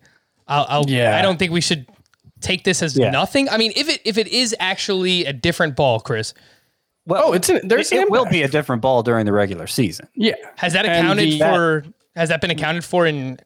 I'll, 0.48 0.66
I'll 0.68 0.84
Yeah. 0.90 1.16
I 1.18 1.22
don't 1.22 1.38
think 1.38 1.52
we 1.52 1.60
should 1.60 1.86
take 2.40 2.64
this 2.64 2.82
as 2.82 2.96
Yeah. 2.96 3.10
nothing. 3.10 3.48
I 3.48 3.56
mean, 3.56 3.72
if 3.76 3.88
it 3.88 4.00
if 4.04 4.16
it 4.18 4.28
is 4.28 4.54
actually 4.60 5.24
a 5.24 5.32
different 5.32 5.74
ball, 5.76 6.00
Chris, 6.00 6.32
Well, 7.06 7.22
Oh, 7.26 7.32
it's 7.32 7.48
an, 7.48 7.66
there's 7.68 7.90
it, 7.92 8.00
it 8.02 8.10
will 8.10 8.26
be 8.26 8.42
a 8.42 8.48
different 8.48 8.82
ball 8.82 9.02
during 9.02 9.26
the 9.26 9.32
regular 9.32 9.66
season. 9.66 10.08
yeah. 10.14 10.34
has 10.56 10.72
that 10.74 10.84
accounted 10.84 11.32
the- 11.32 11.38
for? 11.38 11.84
Has 12.14 12.28
that 12.30 12.40
been 12.40 12.50
accounted 12.50 12.82
for 12.84 13.04
in 13.06 13.38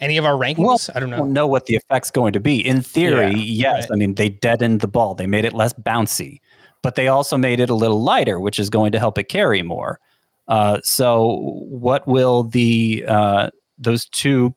any 0.00 0.16
of 0.18 0.24
our 0.24 0.34
rankings? 0.34 0.58
Well, 0.58 0.78
I 0.94 1.00
don't 1.00 1.10
know. 1.10 1.16
don't 1.18 1.32
know 1.32 1.46
what 1.46 1.66
the 1.66 1.76
effect's 1.76 2.10
going 2.10 2.32
to 2.34 2.40
be. 2.40 2.64
In 2.66 2.82
theory, 2.82 3.30
Yeah, 3.34 3.76
yes. 3.76 3.88
I 3.90 3.94
mean, 3.96 4.14
they 4.14 4.28
deadened 4.28 4.80
the 4.80 4.88
ball. 4.88 5.14
They 5.14 5.26
made 5.26 5.44
it 5.44 5.52
less 5.54 5.72
bouncy, 5.72 6.40
but 6.82 6.96
they 6.96 7.08
also 7.08 7.36
made 7.38 7.60
it 7.60 7.70
a 7.70 7.74
little 7.74 8.02
lighter, 8.02 8.38
which 8.40 8.58
is 8.58 8.68
going 8.68 8.92
to 8.92 8.98
help 8.98 9.16
it 9.16 9.24
carry 9.28 9.62
more. 9.62 10.00
Uh, 10.48 10.78
so, 10.82 11.38
what 11.68 12.06
will 12.06 12.44
the 12.44 13.04
uh, 13.06 13.50
those 13.78 14.06
two? 14.06 14.54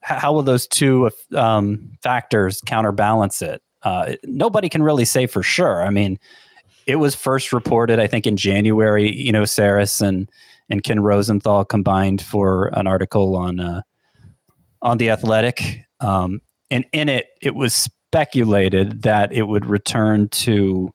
How 0.00 0.32
will 0.32 0.42
those 0.42 0.66
two 0.66 1.10
um, 1.34 1.90
factors 2.02 2.60
counterbalance 2.66 3.42
it? 3.42 3.62
Uh, 3.82 4.14
nobody 4.24 4.68
can 4.68 4.82
really 4.82 5.04
say 5.04 5.26
for 5.26 5.42
sure. 5.42 5.82
I 5.82 5.90
mean, 5.90 6.18
it 6.86 6.96
was 6.96 7.14
first 7.14 7.52
reported, 7.52 7.98
I 7.98 8.06
think, 8.06 8.26
in 8.26 8.36
January. 8.36 9.10
You 9.14 9.32
know, 9.32 9.42
Sarris 9.42 10.00
and 10.00 10.30
and 10.70 10.82
Ken 10.82 11.00
Rosenthal 11.00 11.64
combined 11.64 12.22
for 12.22 12.68
an 12.74 12.86
article 12.86 13.36
on 13.36 13.60
uh, 13.60 13.82
on 14.82 14.98
the 14.98 15.10
Athletic, 15.10 15.84
um, 16.00 16.40
and 16.70 16.84
in 16.92 17.08
it, 17.08 17.28
it 17.42 17.54
was 17.54 17.74
speculated 17.74 19.02
that 19.02 19.32
it 19.32 19.42
would 19.42 19.66
return 19.66 20.28
to 20.28 20.92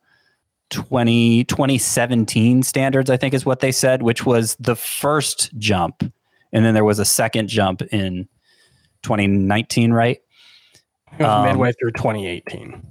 20, 0.70 1.44
2017 1.46 2.64
standards. 2.64 3.10
I 3.10 3.18
think 3.18 3.34
is 3.34 3.46
what 3.46 3.60
they 3.60 3.72
said, 3.72 4.02
which 4.02 4.26
was 4.26 4.56
the 4.60 4.76
first 4.76 5.56
jump, 5.58 6.04
and 6.54 6.66
then 6.66 6.74
there 6.74 6.86
was 6.86 7.00
a 7.00 7.06
second 7.06 7.50
jump 7.50 7.82
in 7.82 8.28
2019, 9.04 9.92
right? 9.92 10.20
It 11.18 11.24
was 11.24 11.28
Um, 11.28 11.46
midway 11.46 11.72
through 11.74 11.92
2018. 11.94 12.82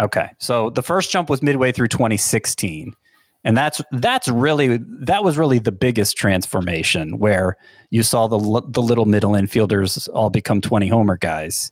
Okay. 0.00 0.28
So 0.38 0.70
the 0.70 0.82
first 0.82 1.10
jump 1.10 1.30
was 1.30 1.42
midway 1.42 1.72
through 1.72 1.88
2016. 1.88 2.94
And 3.44 3.56
that's 3.56 3.80
that's 3.92 4.26
really 4.26 4.80
that 5.02 5.22
was 5.22 5.38
really 5.38 5.60
the 5.60 5.72
biggest 5.72 6.16
transformation 6.16 7.18
where 7.18 7.56
you 7.90 8.02
saw 8.02 8.26
the 8.26 8.38
the 8.68 8.82
little 8.82 9.04
middle 9.06 9.32
infielders 9.32 10.08
all 10.12 10.30
become 10.30 10.60
20 10.60 10.88
homer 10.88 11.16
guys 11.16 11.70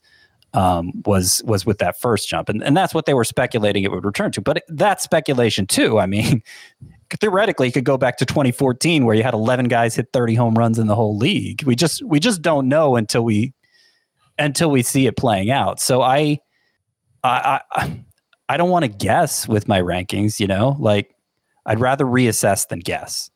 um, 0.55 0.91
was 1.05 1.41
was 1.45 1.65
with 1.65 1.77
that 1.79 1.99
first 1.99 2.27
jump. 2.29 2.49
And 2.49 2.63
and 2.63 2.75
that's 2.75 2.93
what 2.93 3.05
they 3.05 3.13
were 3.13 3.23
speculating 3.23 3.83
it 3.83 3.91
would 3.91 4.05
return 4.05 4.31
to. 4.33 4.41
But 4.41 4.63
that's 4.67 5.03
speculation 5.03 5.67
too 5.67 5.99
I 5.99 6.05
mean 6.05 6.41
theoretically 7.19 7.67
it 7.67 7.73
could 7.73 7.85
go 7.85 7.97
back 7.97 8.17
to 8.17 8.25
2014 8.25 9.05
where 9.05 9.15
you 9.15 9.23
had 9.23 9.33
11 9.33 9.67
guys 9.67 9.95
hit 9.95 10.07
30 10.13 10.35
home 10.35 10.55
runs 10.55 10.79
in 10.79 10.87
the 10.87 10.95
whole 10.95 11.17
league. 11.17 11.63
We 11.63 11.75
just 11.75 12.01
we 12.03 12.19
just 12.19 12.41
don't 12.41 12.67
know 12.67 12.95
until 12.95 13.23
we 13.23 13.53
until 14.37 14.71
we 14.71 14.81
see 14.81 15.07
it 15.07 15.17
playing 15.17 15.51
out. 15.51 15.79
So 15.79 16.01
I 16.01 16.39
I, 17.23 17.61
I 17.71 18.01
I 18.49 18.57
don't 18.57 18.69
want 18.69 18.85
to 18.85 18.89
guess 18.89 19.47
with 19.47 19.67
my 19.67 19.81
rankings, 19.81 20.39
you 20.39 20.45
know, 20.45 20.75
like 20.79 21.15
I'd 21.65 21.79
rather 21.79 22.05
reassess 22.05 22.67
than 22.67 22.77
guess. 22.79 23.31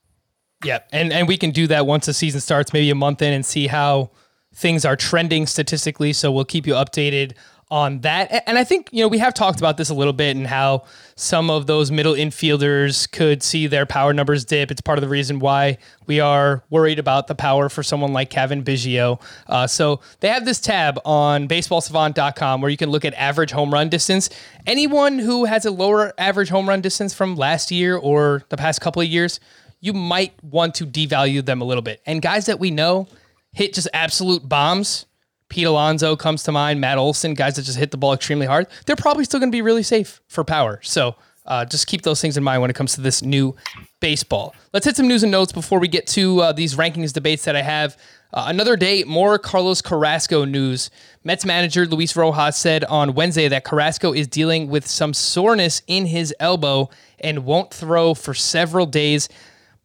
Yeah, 0.63 0.79
and 0.91 1.11
and 1.11 1.27
we 1.27 1.37
can 1.37 1.51
do 1.51 1.67
that 1.67 1.87
once 1.87 2.05
the 2.05 2.13
season 2.13 2.41
starts, 2.41 2.73
maybe 2.73 2.89
a 2.91 2.95
month 2.95 3.21
in, 3.21 3.33
and 3.33 3.45
see 3.45 3.65
how 3.65 4.11
things 4.59 4.83
are 4.83 4.97
trending 4.97 5.47
statistically. 5.47 6.11
So 6.11 6.31
we'll 6.31 6.45
keep 6.45 6.67
you 6.67 6.73
updated 6.73 7.33
on 7.71 7.99
that. 7.99 8.43
And 8.47 8.57
I 8.57 8.63
think 8.63 8.89
you 8.91 9.03
know 9.03 9.07
we 9.07 9.19
have 9.19 9.33
talked 9.33 9.59
about 9.59 9.77
this 9.77 9.89
a 9.89 9.93
little 9.93 10.13
bit 10.13 10.35
and 10.35 10.47
how 10.47 10.85
some 11.15 11.51
of 11.51 11.67
those 11.67 11.91
middle 11.91 12.13
infielders 12.13 13.09
could 13.11 13.43
see 13.43 13.67
their 13.67 13.85
power 13.85 14.11
numbers 14.11 14.43
dip. 14.43 14.71
It's 14.71 14.81
part 14.81 14.97
of 14.97 15.01
the 15.01 15.07
reason 15.07 15.39
why 15.39 15.77
we 16.07 16.19
are 16.19 16.63
worried 16.71 16.97
about 16.97 17.27
the 17.27 17.35
power 17.35 17.69
for 17.69 17.83
someone 17.83 18.11
like 18.11 18.31
Cavan 18.31 18.63
Biggio. 18.63 19.21
Uh, 19.47 19.67
so 19.67 20.01
they 20.19 20.29
have 20.29 20.45
this 20.45 20.59
tab 20.59 20.99
on 21.05 21.47
baseballsavant.com 21.47 22.61
where 22.61 22.71
you 22.71 22.77
can 22.77 22.89
look 22.89 23.05
at 23.05 23.13
average 23.13 23.51
home 23.51 23.71
run 23.71 23.87
distance. 23.87 24.29
Anyone 24.65 25.19
who 25.19 25.45
has 25.45 25.65
a 25.65 25.71
lower 25.71 26.11
average 26.17 26.49
home 26.49 26.67
run 26.67 26.81
distance 26.81 27.13
from 27.13 27.35
last 27.35 27.69
year 27.69 27.95
or 27.95 28.43
the 28.49 28.57
past 28.57 28.81
couple 28.81 29.01
of 29.01 29.07
years, 29.07 29.39
you 29.79 29.93
might 29.93 30.33
want 30.43 30.73
to 30.75 30.87
devalue 30.87 31.45
them 31.45 31.61
a 31.61 31.65
little 31.65 31.83
bit. 31.83 32.01
And 32.07 32.21
guys 32.21 32.47
that 32.47 32.59
we 32.59 32.71
know 32.71 33.07
hit 33.51 33.73
just 33.73 33.87
absolute 33.93 34.47
bombs. 34.47 35.05
Pete 35.49 35.65
Alonso 35.65 36.15
comes 36.15 36.43
to 36.43 36.51
mind, 36.51 36.79
Matt 36.79 36.97
Olson, 36.99 37.33
guys 37.33 37.55
that 37.55 37.63
just 37.63 37.77
hit 37.77 37.91
the 37.91 37.97
ball 37.97 38.13
extremely 38.13 38.45
hard. 38.45 38.67
They're 38.85 38.95
probably 38.95 39.25
still 39.25 39.39
going 39.39 39.51
to 39.51 39.55
be 39.55 39.63
really 39.63 39.83
safe 39.83 40.21
for 40.27 40.43
power. 40.43 40.79
So 40.83 41.15
uh, 41.45 41.65
just 41.65 41.87
keep 41.87 42.03
those 42.03 42.21
things 42.21 42.37
in 42.37 42.43
mind 42.43 42.61
when 42.61 42.69
it 42.69 42.75
comes 42.75 42.93
to 42.93 43.01
this 43.01 43.23
new 43.23 43.55
baseball. 43.99 44.53
Let's 44.71 44.85
hit 44.85 44.95
some 44.95 45.07
news 45.07 45.23
and 45.23 45.31
notes 45.31 45.51
before 45.51 45.79
we 45.79 45.87
get 45.87 46.05
to 46.07 46.41
uh, 46.41 46.51
these 46.51 46.75
rankings 46.75 47.11
debates 47.11 47.45
that 47.45 47.55
I 47.55 47.63
have. 47.63 47.97
Uh, 48.31 48.45
another 48.47 48.77
day, 48.77 49.03
more 49.03 49.39
Carlos 49.39 49.81
Carrasco 49.81 50.45
news. 50.45 50.91
Mets 51.23 51.45
manager 51.45 51.87
Luis 51.87 52.15
Rojas 52.15 52.55
said 52.55 52.83
on 52.83 53.15
Wednesday 53.15 53.47
that 53.47 53.63
Carrasco 53.63 54.13
is 54.13 54.27
dealing 54.27 54.69
with 54.69 54.85
some 54.85 55.15
soreness 55.15 55.81
in 55.87 56.05
his 56.05 56.33
elbow 56.39 56.89
and 57.19 57.43
won't 57.43 57.73
throw 57.73 58.13
for 58.13 58.35
several 58.35 58.85
days 58.85 59.27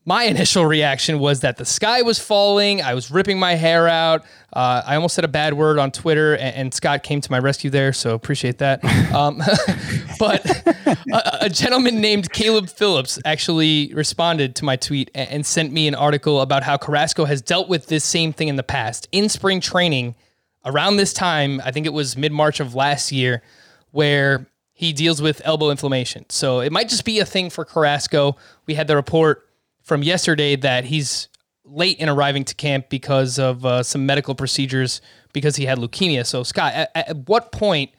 my 0.05 0.25
initial 0.25 0.65
reaction 0.67 1.19
was 1.19 1.41
that 1.41 1.57
the 1.57 1.65
sky 1.65 2.03
was 2.03 2.19
falling. 2.19 2.83
I 2.83 2.95
was 2.95 3.11
ripping 3.11 3.39
my 3.39 3.55
hair 3.55 3.89
out. 3.89 4.25
Uh, 4.53 4.83
I 4.87 4.95
almost 4.95 5.15
said 5.15 5.25
a 5.25 5.29
bad 5.29 5.55
word 5.55 5.79
on 5.79 5.91
Twitter, 5.91 6.35
and, 6.35 6.55
and, 6.55 6.75
Scott 6.75 7.03
came 7.03 7.21
to 7.21 7.31
my 7.31 7.41
rescue 7.41 7.71
there, 7.71 7.93
so 7.93 8.15
appreciate 8.15 8.59
that. 8.59 8.81
Um, 9.15 9.39
but 10.19 10.45
a, 11.13 11.45
a, 11.45 11.49
gentleman 11.49 12.01
named 12.01 12.33
Caleb 12.33 12.69
Phillips 12.69 13.17
actually 13.25 13.93
responded 13.95 14.57
to 14.57 14.65
my 14.65 14.75
tweet 14.75 15.09
and, 15.15 15.31
and 15.31 15.47
sent 15.47 15.73
me 15.73 15.87
an 15.87 15.95
article 15.95 16.41
about 16.41 16.65
how 16.65 16.77
Carrasco 16.77 17.25
has 17.25 17.41
dealt 17.41 17.69
with 17.69 17.87
this 17.87 18.05
same 18.05 18.33
thing 18.33 18.49
in 18.49 18.57
the 18.57 18.65
past. 18.65 19.07
In 19.13 19.29
spring 19.29 19.61
training, 19.61 20.17
around 20.65 20.97
this 20.97 21.13
time, 21.13 21.61
I 21.65 21.71
think 21.71 21.87
it 21.87 21.93
was 21.93 22.17
mid 22.17 22.33
March 22.33 22.59
of 22.59 22.75
last 22.75 23.13
year, 23.13 23.43
where 23.93 24.47
he 24.73 24.93
deals 24.93 25.23
with 25.23 25.41
elbow 25.45 25.71
inflammation. 25.71 26.27
So 26.29 26.61
it 26.61 26.73
might 26.73 26.89
just 26.89 27.05
be 27.05 27.21
a 27.21 27.25
thing 27.25 27.51
for 27.51 27.65
Carrasco. 27.65 28.37
We 28.67 28.75
had 28.75 28.89
the 28.89 28.97
report 28.97 29.49
from 29.85 30.03
yesterday 30.03 30.57
that 30.57 30.85
he's 30.85 31.29
late 31.65 31.99
in 31.99 32.09
arriving 32.09 32.45
to 32.45 32.55
camp 32.55 32.89
because 32.89 33.39
of 33.39 33.65
uh, 33.65 33.83
some 33.83 34.05
medical 34.05 34.35
procedures 34.35 35.01
because 35.33 35.57
he 35.57 35.67
had 35.67 35.79
leukemia. 35.79 36.27
So, 36.27 36.43
Scott, 36.43 36.75
at, 36.75 36.91
at, 36.95 37.17
what 37.29 37.53
point 37.53 37.91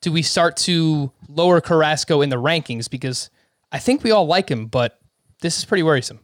do 0.00 0.12
we 0.12 0.22
start 0.22 0.56
to 0.58 1.12
lower 1.28 1.60
Carrasco 1.60 2.20
in 2.22 2.30
the 2.30 2.36
rankings? 2.36 2.90
Because 2.90 3.30
I 3.72 3.78
think 3.78 4.02
we 4.02 4.10
all 4.10 4.26
like 4.26 4.50
him, 4.50 4.66
but 4.66 4.98
this 5.40 5.58
is 5.58 5.64
pretty 5.64 5.82
worrisome. 5.82 6.20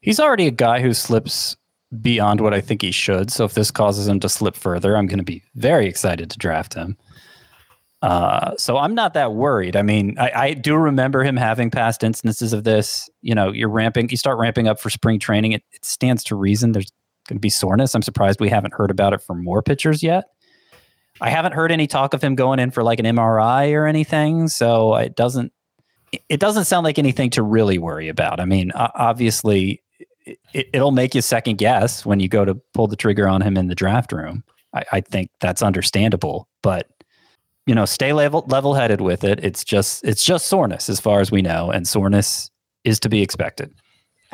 He's 0.00 0.20
already 0.20 0.46
a 0.46 0.52
guy 0.52 0.80
who 0.80 0.92
slips 0.92 1.56
beyond 2.00 2.40
what 2.40 2.52
I 2.52 2.60
think 2.60 2.82
he 2.82 2.90
should. 2.90 3.30
So, 3.30 3.44
if 3.44 3.54
this 3.54 3.70
causes 3.70 4.08
him 4.08 4.20
to 4.20 4.28
slip 4.28 4.56
further, 4.56 4.96
I'm 4.96 5.06
going 5.06 5.18
to 5.18 5.24
be 5.24 5.42
very 5.54 5.86
excited 5.86 6.30
to 6.30 6.38
draft 6.38 6.74
him. 6.74 6.96
Uh, 8.04 8.54
so 8.58 8.76
I'm 8.76 8.94
not 8.94 9.14
that 9.14 9.32
worried. 9.32 9.76
I 9.76 9.82
mean, 9.82 10.18
I, 10.18 10.30
I, 10.34 10.52
do 10.52 10.76
remember 10.76 11.24
him 11.24 11.38
having 11.38 11.70
past 11.70 12.04
instances 12.04 12.52
of 12.52 12.62
this. 12.62 13.08
You 13.22 13.34
know, 13.34 13.50
you're 13.50 13.70
ramping, 13.70 14.10
you 14.10 14.18
start 14.18 14.36
ramping 14.36 14.68
up 14.68 14.78
for 14.78 14.90
spring 14.90 15.18
training. 15.18 15.52
It, 15.52 15.62
it 15.72 15.86
stands 15.86 16.22
to 16.24 16.36
reason 16.36 16.72
there's 16.72 16.92
going 17.26 17.36
to 17.36 17.40
be 17.40 17.48
soreness. 17.48 17.94
I'm 17.94 18.02
surprised 18.02 18.40
we 18.40 18.50
haven't 18.50 18.74
heard 18.74 18.90
about 18.90 19.14
it 19.14 19.22
from 19.22 19.42
more 19.42 19.62
pitchers 19.62 20.02
yet. 20.02 20.24
I 21.22 21.30
haven't 21.30 21.52
heard 21.52 21.72
any 21.72 21.86
talk 21.86 22.12
of 22.12 22.22
him 22.22 22.34
going 22.34 22.58
in 22.58 22.72
for 22.72 22.82
like 22.82 23.00
an 23.00 23.06
MRI 23.06 23.72
or 23.72 23.86
anything. 23.86 24.48
So 24.48 24.96
it 24.96 25.16
doesn't, 25.16 25.54
it 26.28 26.40
doesn't 26.40 26.66
sound 26.66 26.84
like 26.84 26.98
anything 26.98 27.30
to 27.30 27.42
really 27.42 27.78
worry 27.78 28.10
about. 28.10 28.38
I 28.38 28.44
mean, 28.44 28.70
obviously, 28.74 29.82
it, 30.52 30.68
will 30.74 30.90
make 30.90 31.14
you 31.14 31.22
second 31.22 31.56
guess 31.56 32.04
when 32.04 32.20
you 32.20 32.28
go 32.28 32.44
to 32.44 32.54
pull 32.74 32.86
the 32.86 32.96
trigger 32.96 33.26
on 33.26 33.40
him 33.40 33.56
in 33.56 33.68
the 33.68 33.74
draft 33.74 34.12
room. 34.12 34.44
I, 34.74 34.84
I 34.92 35.00
think 35.00 35.30
that's 35.40 35.62
understandable, 35.62 36.48
but 36.62 36.88
you 37.66 37.74
know, 37.74 37.84
stay 37.84 38.12
level 38.12 38.44
level 38.48 38.74
headed 38.74 39.00
with 39.00 39.24
it. 39.24 39.42
It's 39.42 39.64
just 39.64 40.04
it's 40.04 40.24
just 40.24 40.46
soreness 40.46 40.88
as 40.88 41.00
far 41.00 41.20
as 41.20 41.30
we 41.30 41.42
know, 41.42 41.70
and 41.70 41.86
soreness 41.86 42.50
is 42.84 43.00
to 43.00 43.08
be 43.08 43.22
expected. 43.22 43.74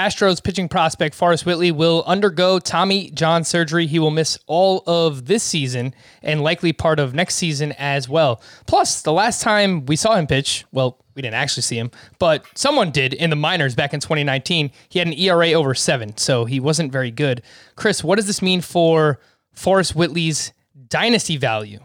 Astros 0.00 0.42
pitching 0.42 0.66
prospect 0.66 1.14
Forrest 1.14 1.44
Whitley 1.44 1.70
will 1.70 2.02
undergo 2.06 2.58
Tommy 2.58 3.10
John 3.10 3.44
surgery. 3.44 3.86
He 3.86 3.98
will 3.98 4.10
miss 4.10 4.38
all 4.46 4.82
of 4.86 5.26
this 5.26 5.42
season 5.42 5.94
and 6.22 6.40
likely 6.40 6.72
part 6.72 6.98
of 6.98 7.12
next 7.12 7.34
season 7.34 7.72
as 7.72 8.08
well. 8.08 8.40
Plus, 8.66 9.02
the 9.02 9.12
last 9.12 9.42
time 9.42 9.84
we 9.84 9.96
saw 9.96 10.14
him 10.14 10.26
pitch, 10.26 10.64
well, 10.72 11.04
we 11.14 11.20
didn't 11.20 11.34
actually 11.34 11.64
see 11.64 11.76
him, 11.76 11.90
but 12.18 12.46
someone 12.54 12.90
did 12.90 13.12
in 13.12 13.28
the 13.28 13.36
minors 13.36 13.74
back 13.74 13.92
in 13.92 14.00
2019. 14.00 14.70
He 14.88 14.98
had 14.98 15.06
an 15.06 15.12
ERA 15.12 15.52
over 15.52 15.74
seven, 15.74 16.16
so 16.16 16.46
he 16.46 16.60
wasn't 16.60 16.92
very 16.92 17.10
good. 17.10 17.42
Chris, 17.76 18.02
what 18.02 18.16
does 18.16 18.26
this 18.26 18.40
mean 18.40 18.62
for 18.62 19.20
Forrest 19.52 19.94
Whitley's 19.94 20.54
dynasty 20.88 21.36
value? 21.36 21.80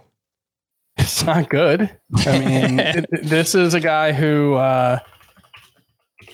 It's 0.98 1.24
not 1.24 1.50
good. 1.50 1.90
I 2.26 2.40
mean, 2.40 2.80
it, 2.80 3.06
this 3.24 3.54
is 3.56 3.74
a 3.74 3.80
guy 3.80 4.14
who, 4.14 4.56
uh, 4.56 5.00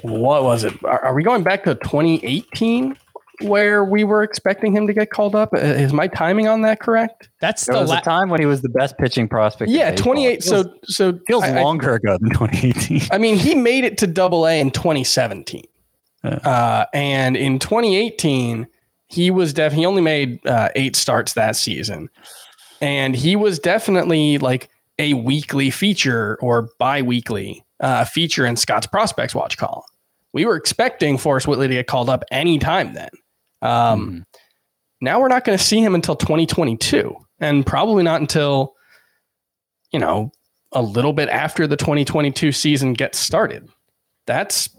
what 0.02 0.44
was 0.44 0.64
it? 0.64 0.74
Are, 0.84 1.06
are, 1.06 1.14
we 1.14 1.24
going 1.24 1.44
back 1.44 1.64
to 1.64 1.76
2018 1.76 2.98
where 3.42 3.84
we 3.84 4.04
were 4.04 4.24
expecting 4.24 4.76
him 4.76 4.88
to 4.88 4.94
get 4.94 5.10
called 5.10 5.36
up? 5.36 5.54
Uh, 5.54 5.58
is 5.58 5.94
my 5.94 6.08
timing 6.08 6.48
on 6.48 6.62
that 6.62 6.80
correct? 6.80 7.30
That's 7.40 7.66
there 7.66 7.76
the 7.76 7.82
was 7.82 7.90
la- 7.90 8.00
a 8.00 8.02
time 8.02 8.30
when 8.30 8.40
he 8.40 8.46
was 8.46 8.62
the 8.62 8.70
best 8.70 8.98
pitching 8.98 9.28
prospect. 9.28 9.72
Yeah, 9.72 9.96
28. 9.96 10.44
So, 10.44 10.74
so 10.86 11.20
feels 11.28 11.44
I, 11.44 11.62
longer 11.62 11.94
I, 11.94 11.96
ago 11.96 12.18
than 12.20 12.30
2018. 12.32 13.02
I 13.12 13.18
mean, 13.18 13.38
he 13.38 13.56
made 13.56 13.84
it 13.84 13.98
to 14.00 14.08
Double 14.08 14.48
A 14.48 14.60
in 14.60 14.72
2017, 14.72 15.64
uh, 16.24 16.86
and 16.94 17.36
in 17.36 17.60
2018 17.60 18.68
he 19.08 19.30
was 19.30 19.54
def. 19.54 19.74
He 19.74 19.86
only 19.86 20.02
made 20.02 20.46
uh, 20.48 20.70
eight 20.76 20.96
starts 20.96 21.34
that 21.34 21.56
season 21.56 22.10
and 22.82 23.16
he 23.16 23.36
was 23.36 23.60
definitely 23.60 24.40
like 24.40 24.70
a 25.00 25.14
weekly 25.14 25.70
feature 25.70 26.38
or 26.42 26.70
bi-weekly 26.80 27.64
uh, 27.80 28.06
feature 28.06 28.46
in 28.46 28.56
Scott's 28.56 28.88
prospects 28.88 29.34
watch 29.34 29.58
column. 29.58 29.84
We 30.34 30.46
were 30.46 30.56
expecting 30.56 31.18
Forrest 31.18 31.48
Whitley 31.48 31.68
to 31.68 31.74
get 31.74 31.88
called 31.88 32.10
up 32.10 32.24
anytime 32.32 32.94
then. 32.94 33.10
Um, 33.62 34.12
mm 34.12 34.40
Now 35.02 35.20
we're 35.20 35.28
not 35.28 35.46
going 35.46 35.58
to 35.58 35.64
see 35.64 35.80
him 35.82 35.96
until 35.96 36.16
2022, 36.16 37.16
and 37.40 37.66
probably 37.66 38.04
not 38.04 38.22
until 38.22 38.74
you 39.92 40.00
know 40.00 40.32
a 40.72 40.82
little 40.82 41.14
bit 41.14 41.30
after 41.30 41.68
the 41.68 41.78
2022 41.78 42.52
season 42.52 42.94
gets 42.94 43.20
started. 43.20 43.70
That's 44.26 44.70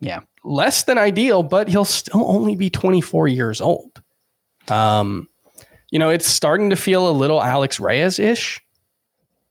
yeah 0.00 0.20
less 0.44 0.84
than 0.84 0.98
ideal, 0.98 1.42
but 1.42 1.68
he'll 1.68 1.84
still 1.84 2.24
only 2.26 2.56
be 2.56 2.70
24 2.70 3.28
years 3.28 3.60
old. 3.60 4.02
Um, 4.68 5.28
you 5.90 5.98
know, 5.98 6.10
it's 6.10 6.26
starting 6.26 6.70
to 6.70 6.76
feel 6.76 7.08
a 7.08 7.12
little 7.12 7.42
Alex 7.42 7.80
Reyes 7.80 8.18
ish, 8.18 8.60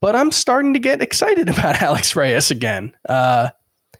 but 0.01 0.15
I'm 0.15 0.31
starting 0.31 0.73
to 0.73 0.79
get 0.79 1.01
excited 1.01 1.49
about 1.49 1.81
Alex 1.81 2.15
Reyes 2.15 2.51
again. 2.51 2.93
Uh, 3.07 3.49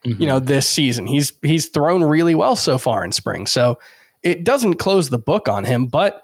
mm-hmm. 0.06 0.22
You 0.22 0.28
know, 0.28 0.40
this 0.40 0.68
season 0.68 1.08
he's 1.08 1.34
he's 1.42 1.68
thrown 1.68 2.04
really 2.04 2.36
well 2.36 2.56
so 2.56 2.78
far 2.78 3.04
in 3.04 3.12
spring, 3.12 3.46
so 3.46 3.80
it 4.24 4.44
doesn't 4.44 4.76
close 4.76 5.10
the 5.10 5.20
book 5.20 5.48
on 5.48 5.66
him. 5.66 5.88
But 5.88 6.24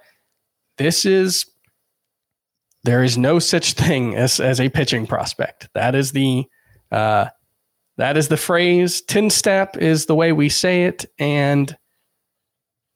this 0.78 1.06
is 1.06 1.46
there 2.84 3.04
is 3.04 3.18
no 3.18 3.40
such 3.40 3.74
thing 3.74 4.16
as 4.16 4.40
as 4.40 4.62
a 4.62 4.70
pitching 4.70 5.08
prospect. 5.08 5.70
That 5.74 5.96
is 5.96 6.12
the 6.12 6.46
uh, 6.92 7.28
that 7.98 8.18
is 8.18 8.28
the 8.28 8.38
phrase. 8.38 9.02
Tin 9.02 9.30
step 9.30 9.78
is 9.78 10.06
the 10.06 10.16
way 10.16 10.32
we 10.32 10.50
say 10.50 10.84
it, 10.84 11.06
and 11.18 11.76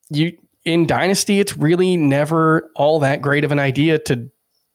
you 0.10 0.38
in 0.65 0.86
Dynasty, 0.86 1.39
it's 1.39 1.58
really 1.58 1.98
never 1.98 2.69
all 2.76 3.00
that 3.00 3.22
great 3.22 3.43
of 3.43 3.52
an 3.52 3.60
idea 3.60 4.00
to 4.00 4.30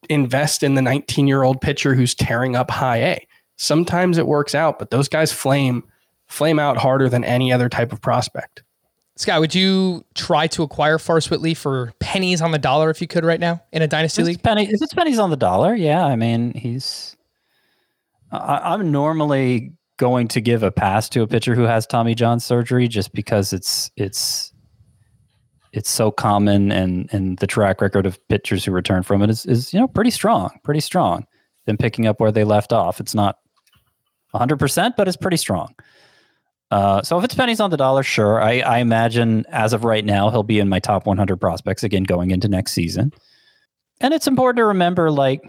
invest 0.09 0.63
in 0.63 0.75
the 0.75 0.83
19 0.83 1.27
year 1.27 1.43
old 1.43 1.61
pitcher 1.61 1.95
who's 1.95 2.15
tearing 2.15 2.57
up 2.57 2.71
high 2.71 3.03
A. 3.03 3.27
Sometimes 3.57 4.19
it 4.19 4.27
works 4.27 4.55
out, 4.55 4.79
but 4.79 4.91
those 4.91 5.09
guys 5.09 5.33
flame 5.33 5.85
flame 6.27 6.59
out 6.59 6.77
harder 6.77 7.09
than 7.09 7.23
any 7.23 7.53
other 7.53 7.69
type 7.69 7.93
of 7.93 8.01
prospect. 8.01 8.63
Scott, 9.17 9.41
would 9.41 9.55
you 9.55 10.05
try 10.15 10.49
to 10.49 10.65
acquire 10.65 10.99
Forrest 10.99 11.31
Whitley 11.31 11.55
for 11.55 11.93
pennies 12.01 12.43
on 12.43 12.51
the 12.51 12.59
dollar 12.59 12.91
if 12.91 13.01
you 13.01 13.07
could 13.07 13.25
right 13.25 13.39
now 13.39 13.63
in 13.73 13.81
a 13.83 13.87
dynasty 13.87 14.23
if 14.23 14.27
league? 14.27 14.43
Penny, 14.43 14.65
if 14.65 14.83
it's 14.83 14.93
pennies 14.93 15.21
on 15.21 15.31
the 15.31 15.37
dollar, 15.37 15.75
yeah. 15.75 16.05
I 16.05 16.17
mean, 16.17 16.53
he's. 16.55 17.17
I, 18.33 18.73
I'm 18.75 18.91
normally 18.91 19.73
going 19.99 20.27
to 20.29 20.41
give 20.41 20.65
a 20.65 20.73
pass 20.73 21.09
to 21.11 21.23
a 21.23 21.29
pitcher 21.29 21.55
who 21.55 21.63
has 21.63 21.87
Tommy 21.87 22.17
John 22.17 22.41
surgery 22.41 22.89
just 22.89 23.13
because 23.13 23.53
it's 23.53 23.93
it's 23.97 24.53
it's 25.75 25.91
so 25.91 26.11
common 26.11 26.71
and 26.71 27.13
and 27.13 27.39
the 27.39 27.47
track 27.47 27.81
record 27.81 28.07
of 28.07 28.19
pitchers 28.29 28.65
who 28.65 28.71
return 28.71 29.03
from 29.03 29.23
it 29.23 29.29
is 29.29 29.45
is 29.45 29.75
you 29.75 29.81
know 29.81 29.89
pretty 29.89 30.11
strong, 30.11 30.51
pretty 30.63 30.81
strong. 30.81 31.27
Them 31.67 31.77
picking 31.77 32.07
up 32.07 32.21
where 32.21 32.31
they 32.31 32.45
left 32.45 32.73
off. 32.73 33.01
It's 33.01 33.15
not 33.15 33.39
100%, 34.35 34.97
but 34.97 35.09
it's 35.09 35.17
pretty 35.17 35.39
strong. 35.39 35.75
Uh, 36.71 37.01
so 37.03 37.17
if 37.17 37.25
it's 37.25 37.35
pennies 37.35 37.61
on 37.61 37.71
the 37.71 37.77
dollar, 37.77 38.03
sure. 38.03 38.43
I, 38.43 38.61
I 38.61 38.79
imagine 38.79 39.47
as 39.49 39.73
of 39.73 39.85
right 39.85 40.05
now, 40.05 40.29
he'll 40.29 40.43
be 40.43 40.59
in 40.59 40.69
my 40.69 40.79
top 40.79 41.07
100 41.07 41.37
prospects 41.39 41.83
again 41.83 42.03
going 42.03 42.33
into 42.33 42.49
next 42.49 42.73
season. 42.73 43.13
And 44.01 44.13
it's 44.13 44.27
important 44.27 44.59
to 44.59 44.67
remember, 44.67 45.11
like 45.11 45.41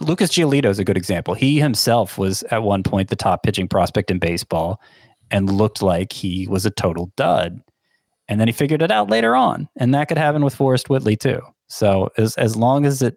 Lucas 0.00 0.30
Giolito 0.30 0.66
is 0.66 0.78
a 0.78 0.84
good 0.84 0.96
example. 0.96 1.34
He 1.34 1.58
himself 1.58 2.18
was 2.18 2.44
at 2.44 2.62
one 2.62 2.84
point 2.84 3.08
the 3.08 3.16
top 3.16 3.42
pitching 3.42 3.66
prospect 3.66 4.12
in 4.12 4.20
baseball 4.20 4.80
and 5.32 5.50
looked 5.50 5.82
like 5.82 6.12
he 6.12 6.46
was 6.46 6.64
a 6.64 6.70
total 6.70 7.10
dud 7.16 7.60
and 8.28 8.40
then 8.40 8.48
he 8.48 8.52
figured 8.52 8.82
it 8.82 8.90
out 8.90 9.10
later 9.10 9.34
on, 9.34 9.68
and 9.76 9.94
that 9.94 10.08
could 10.08 10.18
happen 10.18 10.44
with 10.44 10.54
Forrest 10.54 10.90
Whitley 10.90 11.16
too. 11.16 11.40
So 11.68 12.10
as 12.16 12.34
as 12.36 12.56
long 12.56 12.86
as 12.86 13.02
it 13.02 13.16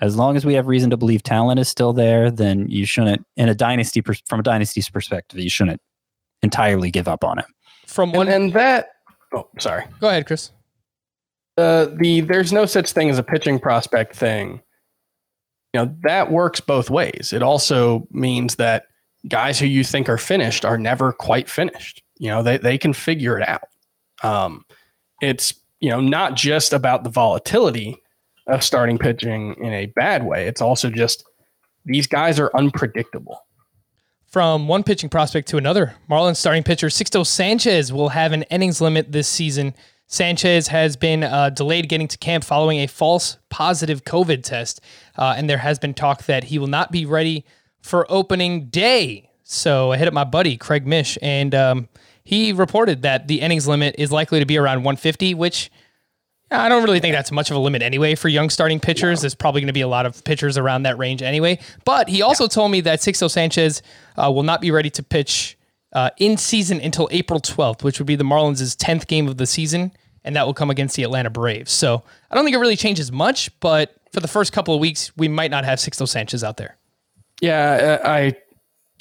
as 0.00 0.16
long 0.16 0.36
as 0.36 0.46
we 0.46 0.54
have 0.54 0.66
reason 0.66 0.90
to 0.90 0.96
believe 0.96 1.22
talent 1.22 1.58
is 1.58 1.68
still 1.68 1.92
there, 1.92 2.30
then 2.30 2.68
you 2.68 2.86
shouldn't, 2.86 3.26
in 3.36 3.48
a 3.48 3.54
dynasty 3.54 4.00
from 4.00 4.40
a 4.40 4.42
dynasty's 4.42 4.88
perspective, 4.88 5.40
you 5.40 5.50
shouldn't 5.50 5.80
entirely 6.42 6.90
give 6.90 7.08
up 7.08 7.24
on 7.24 7.38
him. 7.38 7.46
From 7.86 8.12
one 8.12 8.28
and, 8.28 8.44
and 8.44 8.52
that, 8.52 8.90
oh, 9.34 9.48
sorry. 9.58 9.84
Go 10.00 10.08
ahead, 10.08 10.26
Chris. 10.26 10.52
Uh, 11.56 11.86
the 11.96 12.20
there's 12.20 12.52
no 12.52 12.66
such 12.66 12.92
thing 12.92 13.10
as 13.10 13.18
a 13.18 13.22
pitching 13.22 13.58
prospect 13.58 14.14
thing. 14.14 14.60
You 15.74 15.80
know 15.80 15.94
that 16.02 16.30
works 16.30 16.60
both 16.60 16.88
ways. 16.88 17.32
It 17.32 17.42
also 17.42 18.06
means 18.12 18.54
that 18.56 18.84
guys 19.26 19.58
who 19.58 19.66
you 19.66 19.82
think 19.82 20.08
are 20.08 20.18
finished 20.18 20.64
are 20.64 20.78
never 20.78 21.12
quite 21.12 21.48
finished. 21.48 22.02
You 22.18 22.28
know, 22.28 22.42
they, 22.42 22.58
they 22.58 22.78
can 22.78 22.92
figure 22.92 23.38
it 23.38 23.48
out. 23.48 23.68
Um, 24.22 24.64
it's, 25.20 25.54
you 25.80 25.90
know, 25.90 26.00
not 26.00 26.34
just 26.34 26.72
about 26.72 27.04
the 27.04 27.10
volatility 27.10 28.02
of 28.46 28.62
starting 28.62 28.98
pitching 28.98 29.54
in 29.62 29.72
a 29.72 29.86
bad 29.86 30.24
way. 30.24 30.46
It's 30.46 30.60
also 30.60 30.90
just 30.90 31.24
these 31.84 32.06
guys 32.06 32.40
are 32.40 32.50
unpredictable. 32.54 33.44
From 34.26 34.68
one 34.68 34.82
pitching 34.82 35.08
prospect 35.08 35.48
to 35.48 35.56
another, 35.56 35.94
Marlins 36.10 36.36
starting 36.36 36.62
pitcher 36.62 36.88
Sixto 36.88 37.26
Sanchez 37.26 37.92
will 37.92 38.10
have 38.10 38.32
an 38.32 38.42
innings 38.44 38.80
limit 38.80 39.10
this 39.10 39.26
season. 39.26 39.74
Sanchez 40.06 40.68
has 40.68 40.96
been 40.96 41.22
uh, 41.22 41.50
delayed 41.50 41.88
getting 41.88 42.08
to 42.08 42.18
camp 42.18 42.44
following 42.44 42.78
a 42.80 42.86
false 42.86 43.38
positive 43.50 44.04
COVID 44.04 44.42
test, 44.42 44.80
uh, 45.16 45.34
and 45.36 45.48
there 45.48 45.58
has 45.58 45.78
been 45.78 45.94
talk 45.94 46.24
that 46.24 46.44
he 46.44 46.58
will 46.58 46.66
not 46.66 46.92
be 46.92 47.06
ready 47.06 47.44
for 47.80 48.10
opening 48.10 48.66
day. 48.66 49.30
So 49.44 49.92
I 49.92 49.96
hit 49.96 50.08
up 50.08 50.14
my 50.14 50.24
buddy 50.24 50.56
Craig 50.56 50.86
Mish, 50.86 51.16
and 51.22 51.54
um, 51.54 51.88
he 52.28 52.52
reported 52.52 53.00
that 53.00 53.26
the 53.26 53.40
innings 53.40 53.66
limit 53.66 53.94
is 53.96 54.12
likely 54.12 54.38
to 54.38 54.44
be 54.44 54.58
around 54.58 54.84
150, 54.84 55.32
which 55.32 55.70
I 56.50 56.68
don't 56.68 56.84
really 56.84 57.00
think 57.00 57.14
that's 57.14 57.32
much 57.32 57.50
of 57.50 57.56
a 57.56 57.58
limit 57.58 57.80
anyway 57.80 58.16
for 58.16 58.28
young 58.28 58.50
starting 58.50 58.80
pitchers. 58.80 59.22
There's 59.22 59.34
probably 59.34 59.62
going 59.62 59.68
to 59.68 59.72
be 59.72 59.80
a 59.80 59.88
lot 59.88 60.04
of 60.04 60.22
pitchers 60.24 60.58
around 60.58 60.82
that 60.82 60.98
range 60.98 61.22
anyway. 61.22 61.58
But 61.86 62.10
he 62.10 62.20
also 62.20 62.46
told 62.46 62.70
me 62.70 62.82
that 62.82 62.98
Sixto 62.98 63.30
Sanchez 63.30 63.80
uh, 64.18 64.30
will 64.30 64.42
not 64.42 64.60
be 64.60 64.70
ready 64.70 64.90
to 64.90 65.02
pitch 65.02 65.56
uh, 65.94 66.10
in 66.18 66.36
season 66.36 66.82
until 66.82 67.08
April 67.12 67.40
12th, 67.40 67.82
which 67.82 67.98
would 67.98 68.06
be 68.06 68.14
the 68.14 68.24
Marlins' 68.24 68.76
10th 68.76 69.06
game 69.06 69.26
of 69.26 69.38
the 69.38 69.46
season, 69.46 69.90
and 70.22 70.36
that 70.36 70.44
will 70.44 70.52
come 70.52 70.68
against 70.68 70.96
the 70.96 71.04
Atlanta 71.04 71.30
Braves. 71.30 71.72
So 71.72 72.02
I 72.30 72.34
don't 72.34 72.44
think 72.44 72.54
it 72.54 72.60
really 72.60 72.76
changes 72.76 73.10
much, 73.10 73.58
but 73.58 73.94
for 74.12 74.20
the 74.20 74.28
first 74.28 74.52
couple 74.52 74.74
of 74.74 74.80
weeks, 74.80 75.16
we 75.16 75.28
might 75.28 75.50
not 75.50 75.64
have 75.64 75.78
Sixto 75.78 76.06
Sanchez 76.06 76.44
out 76.44 76.58
there. 76.58 76.76
Yeah, 77.40 78.00
I, 78.04 78.18
I 78.18 78.36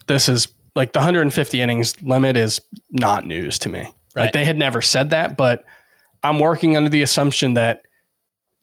this 0.07 0.29
is 0.29 0.47
like 0.77 0.93
the 0.93 0.99
150 0.99 1.59
innings 1.59 2.01
limit 2.01 2.37
is 2.37 2.61
not 2.91 3.25
news 3.25 3.59
to 3.59 3.69
me. 3.69 3.79
Right. 4.15 4.23
Like 4.23 4.33
they 4.33 4.45
had 4.45 4.57
never 4.57 4.81
said 4.81 5.09
that, 5.09 5.35
but 5.35 5.65
I'm 6.23 6.39
working 6.39 6.77
under 6.77 6.89
the 6.89 7.01
assumption 7.01 7.55
that 7.55 7.81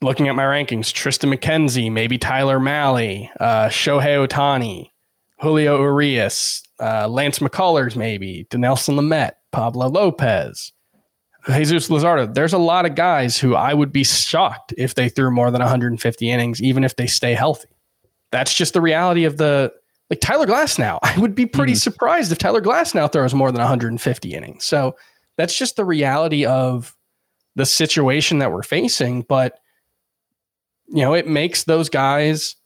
looking 0.01 0.29
at 0.29 0.35
my 0.35 0.45
rankings, 0.45 0.93
Triston 0.93 1.35
McKenzie, 1.35 1.91
maybe 1.91 2.17
Tyler 2.17 2.59
Mahle, 2.59 3.29
uh, 3.41 3.69
Shohei 3.69 4.27
Ohtani, 4.27 4.91
Julio 5.41 5.81
Urias, 5.81 6.63
uh, 6.81 7.09
Lance 7.09 7.41
McCullers, 7.41 7.97
maybe 7.97 8.47
Dinelson 8.51 8.95
Lamet, 8.95 9.33
Pablo 9.53 9.89
Lopez, 9.89 10.73
Jesus 11.47 11.89
Luzardo. 11.89 12.33
There's 12.33 12.53
a 12.53 12.59
lot 12.59 12.87
of 12.87 12.95
guys 12.95 13.39
who 13.39 13.55
I 13.55 13.75
would 13.75 13.93
be 13.93 14.05
shocked 14.05 14.73
if 14.79 14.95
they 14.95 15.09
threw 15.09 15.31
more 15.31 15.51
than 15.51 15.61
150 15.61 16.31
innings, 16.31 16.63
even 16.63 16.85
if 16.85 16.97
they 16.97 17.07
stay 17.07 17.35
healthy. 17.35 17.69
That's 18.31 18.55
just 18.55 18.73
the 18.73 18.81
reality 18.81 19.25
of 19.25 19.37
the 19.37 19.73
like 20.15 20.21
Tyler 20.21 20.47
Glasnow. 20.47 20.99
I 21.03 21.19
would 21.19 21.35
be 21.35 21.47
pretty 21.47 21.73
mm-hmm. 21.73 21.79
surprised 21.79 22.33
if 22.33 22.39
Tyler 22.39 22.63
Glasnow 22.63 23.11
throws 23.11 23.35
more 23.35 23.51
than 23.51 23.61
150 23.61 24.33
innings. 24.33 24.65
So 24.65 24.97
that's 25.37 25.57
just 25.57 25.77
the 25.77 25.85
reality 25.85 26.47
of 26.47 26.97
the 27.57 27.67
situation 27.67 28.39
that 28.39 28.53
we're 28.53 28.63
facing. 28.63 29.23
But 29.23 29.59
you 30.89 31.03
know, 31.03 31.15
it 31.15 31.27
makes 31.27 31.65
those 31.65 31.89
guys 31.89 32.57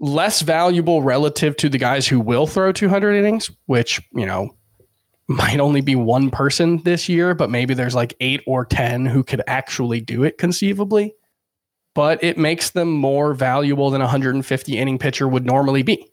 less 0.00 0.40
valuable 0.40 1.02
relative 1.02 1.56
to 1.58 1.68
the 1.68 1.78
guys 1.78 2.06
who 2.06 2.18
will 2.18 2.46
throw 2.46 2.72
200 2.72 3.14
innings, 3.14 3.50
which, 3.66 4.00
you 4.12 4.26
know, 4.26 4.56
might 5.28 5.60
only 5.60 5.80
be 5.80 5.94
one 5.94 6.30
person 6.30 6.82
this 6.82 7.08
year, 7.08 7.34
but 7.34 7.50
maybe 7.50 7.74
there's 7.74 7.94
like 7.94 8.14
eight 8.20 8.42
or 8.46 8.64
10 8.64 9.06
who 9.06 9.22
could 9.22 9.42
actually 9.46 10.00
do 10.00 10.24
it 10.24 10.38
conceivably. 10.38 11.14
But 11.94 12.22
it 12.22 12.38
makes 12.38 12.70
them 12.70 12.92
more 12.92 13.34
valuable 13.34 13.90
than 13.90 14.00
a 14.00 14.04
150 14.04 14.78
inning 14.78 14.98
pitcher 14.98 15.26
would 15.26 15.44
normally 15.44 15.82
be 15.82 16.10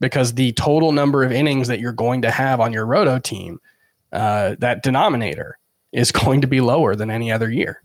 because 0.00 0.34
the 0.34 0.52
total 0.52 0.92
number 0.92 1.22
of 1.22 1.32
innings 1.32 1.68
that 1.68 1.80
you're 1.80 1.92
going 1.92 2.22
to 2.22 2.30
have 2.30 2.60
on 2.60 2.72
your 2.72 2.84
roto 2.84 3.18
team, 3.18 3.60
uh, 4.12 4.56
that 4.58 4.82
denominator 4.82 5.58
is 5.92 6.12
going 6.12 6.40
to 6.40 6.46
be 6.46 6.60
lower 6.60 6.96
than 6.96 7.10
any 7.10 7.30
other 7.30 7.50
year. 7.50 7.80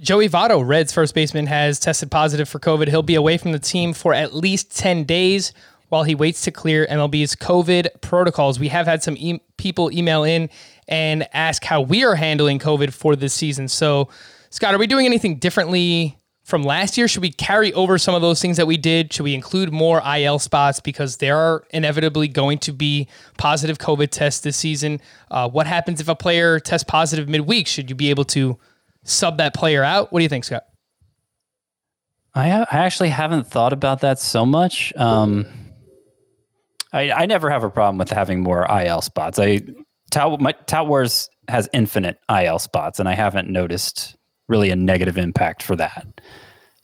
Joey 0.00 0.28
Votto, 0.28 0.66
Reds 0.66 0.92
first 0.92 1.14
baseman, 1.14 1.46
has 1.46 1.78
tested 1.78 2.10
positive 2.10 2.48
for 2.48 2.58
COVID. 2.58 2.88
He'll 2.88 3.02
be 3.02 3.14
away 3.14 3.38
from 3.38 3.52
the 3.52 3.60
team 3.60 3.92
for 3.92 4.12
at 4.12 4.34
least 4.34 4.76
10 4.76 5.04
days 5.04 5.52
while 5.90 6.02
he 6.02 6.14
waits 6.14 6.42
to 6.42 6.50
clear 6.50 6.86
MLB's 6.86 7.36
COVID 7.36 8.00
protocols. 8.00 8.58
We 8.58 8.68
have 8.68 8.86
had 8.86 9.02
some 9.02 9.16
e- 9.16 9.40
people 9.58 9.92
email 9.92 10.24
in 10.24 10.50
and 10.88 11.28
ask 11.32 11.62
how 11.62 11.82
we 11.82 12.02
are 12.04 12.16
handling 12.16 12.58
COVID 12.58 12.92
for 12.92 13.14
this 13.14 13.32
season. 13.32 13.68
So, 13.68 14.08
Scott, 14.50 14.74
are 14.74 14.78
we 14.78 14.88
doing 14.88 15.06
anything 15.06 15.36
differently 15.36 16.16
from 16.52 16.64
last 16.64 16.98
year? 16.98 17.08
Should 17.08 17.22
we 17.22 17.30
carry 17.30 17.72
over 17.72 17.96
some 17.96 18.14
of 18.14 18.20
those 18.20 18.42
things 18.42 18.58
that 18.58 18.66
we 18.66 18.76
did? 18.76 19.10
Should 19.10 19.22
we 19.22 19.34
include 19.34 19.72
more 19.72 20.02
IL 20.06 20.38
spots 20.38 20.80
because 20.80 21.16
there 21.16 21.34
are 21.34 21.64
inevitably 21.70 22.28
going 22.28 22.58
to 22.58 22.72
be 22.72 23.08
positive 23.38 23.78
COVID 23.78 24.10
tests 24.10 24.42
this 24.42 24.58
season? 24.58 25.00
Uh, 25.30 25.48
what 25.48 25.66
happens 25.66 25.98
if 25.98 26.08
a 26.08 26.14
player 26.14 26.60
tests 26.60 26.84
positive 26.86 27.26
midweek? 27.26 27.66
Should 27.66 27.88
you 27.88 27.96
be 27.96 28.10
able 28.10 28.24
to 28.26 28.58
sub 29.02 29.38
that 29.38 29.54
player 29.54 29.82
out? 29.82 30.12
What 30.12 30.18
do 30.18 30.24
you 30.24 30.28
think, 30.28 30.44
Scott? 30.44 30.64
I, 32.34 32.50
I 32.50 32.66
actually 32.70 33.08
haven't 33.08 33.46
thought 33.46 33.72
about 33.72 34.00
that 34.02 34.18
so 34.18 34.44
much. 34.44 34.92
Um, 34.94 35.46
I, 36.92 37.12
I 37.12 37.24
never 37.24 37.48
have 37.48 37.64
a 37.64 37.70
problem 37.70 37.96
with 37.96 38.10
having 38.10 38.42
more 38.42 38.66
IL 38.70 39.00
spots. 39.00 39.38
I 39.38 39.62
Tout, 40.10 40.38
my, 40.38 40.52
Tout 40.66 40.86
Wars 40.86 41.30
has 41.48 41.66
infinite 41.72 42.18
IL 42.28 42.58
spots, 42.58 43.00
and 43.00 43.08
I 43.08 43.14
haven't 43.14 43.48
noticed 43.48 44.16
really 44.52 44.70
a 44.70 44.76
negative 44.76 45.16
impact 45.16 45.62
for 45.62 45.74
that. 45.74 46.06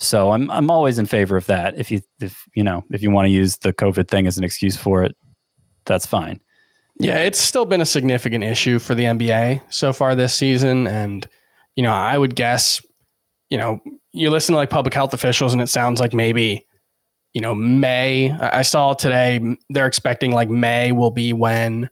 So 0.00 0.32
I'm 0.32 0.50
I'm 0.50 0.70
always 0.70 0.98
in 0.98 1.06
favor 1.06 1.36
of 1.36 1.46
that. 1.46 1.78
If 1.78 1.90
you 1.90 2.00
if 2.20 2.48
you 2.54 2.64
know 2.64 2.82
if 2.90 3.02
you 3.02 3.10
want 3.10 3.26
to 3.26 3.30
use 3.30 3.58
the 3.58 3.72
COVID 3.72 4.08
thing 4.08 4.26
as 4.26 4.38
an 4.38 4.44
excuse 4.44 4.76
for 4.76 5.04
it, 5.04 5.14
that's 5.84 6.06
fine. 6.06 6.40
Yeah, 6.98 7.18
it's 7.18 7.38
still 7.38 7.66
been 7.66 7.80
a 7.80 7.86
significant 7.86 8.42
issue 8.42 8.78
for 8.78 8.94
the 8.94 9.04
NBA 9.04 9.62
so 9.70 9.92
far 9.92 10.14
this 10.14 10.34
season, 10.34 10.86
and 10.86 11.28
you 11.76 11.82
know 11.82 11.92
I 11.92 12.16
would 12.16 12.34
guess, 12.34 12.80
you 13.50 13.58
know, 13.58 13.80
you 14.12 14.30
listen 14.30 14.54
to 14.54 14.56
like 14.56 14.70
public 14.70 14.94
health 14.94 15.12
officials, 15.14 15.52
and 15.52 15.60
it 15.60 15.68
sounds 15.68 16.00
like 16.00 16.14
maybe, 16.14 16.66
you 17.34 17.40
know, 17.40 17.54
May. 17.54 18.32
I 18.32 18.62
saw 18.62 18.94
today 18.94 19.56
they're 19.68 19.86
expecting 19.86 20.32
like 20.32 20.48
May 20.48 20.92
will 20.92 21.10
be 21.10 21.32
when 21.32 21.90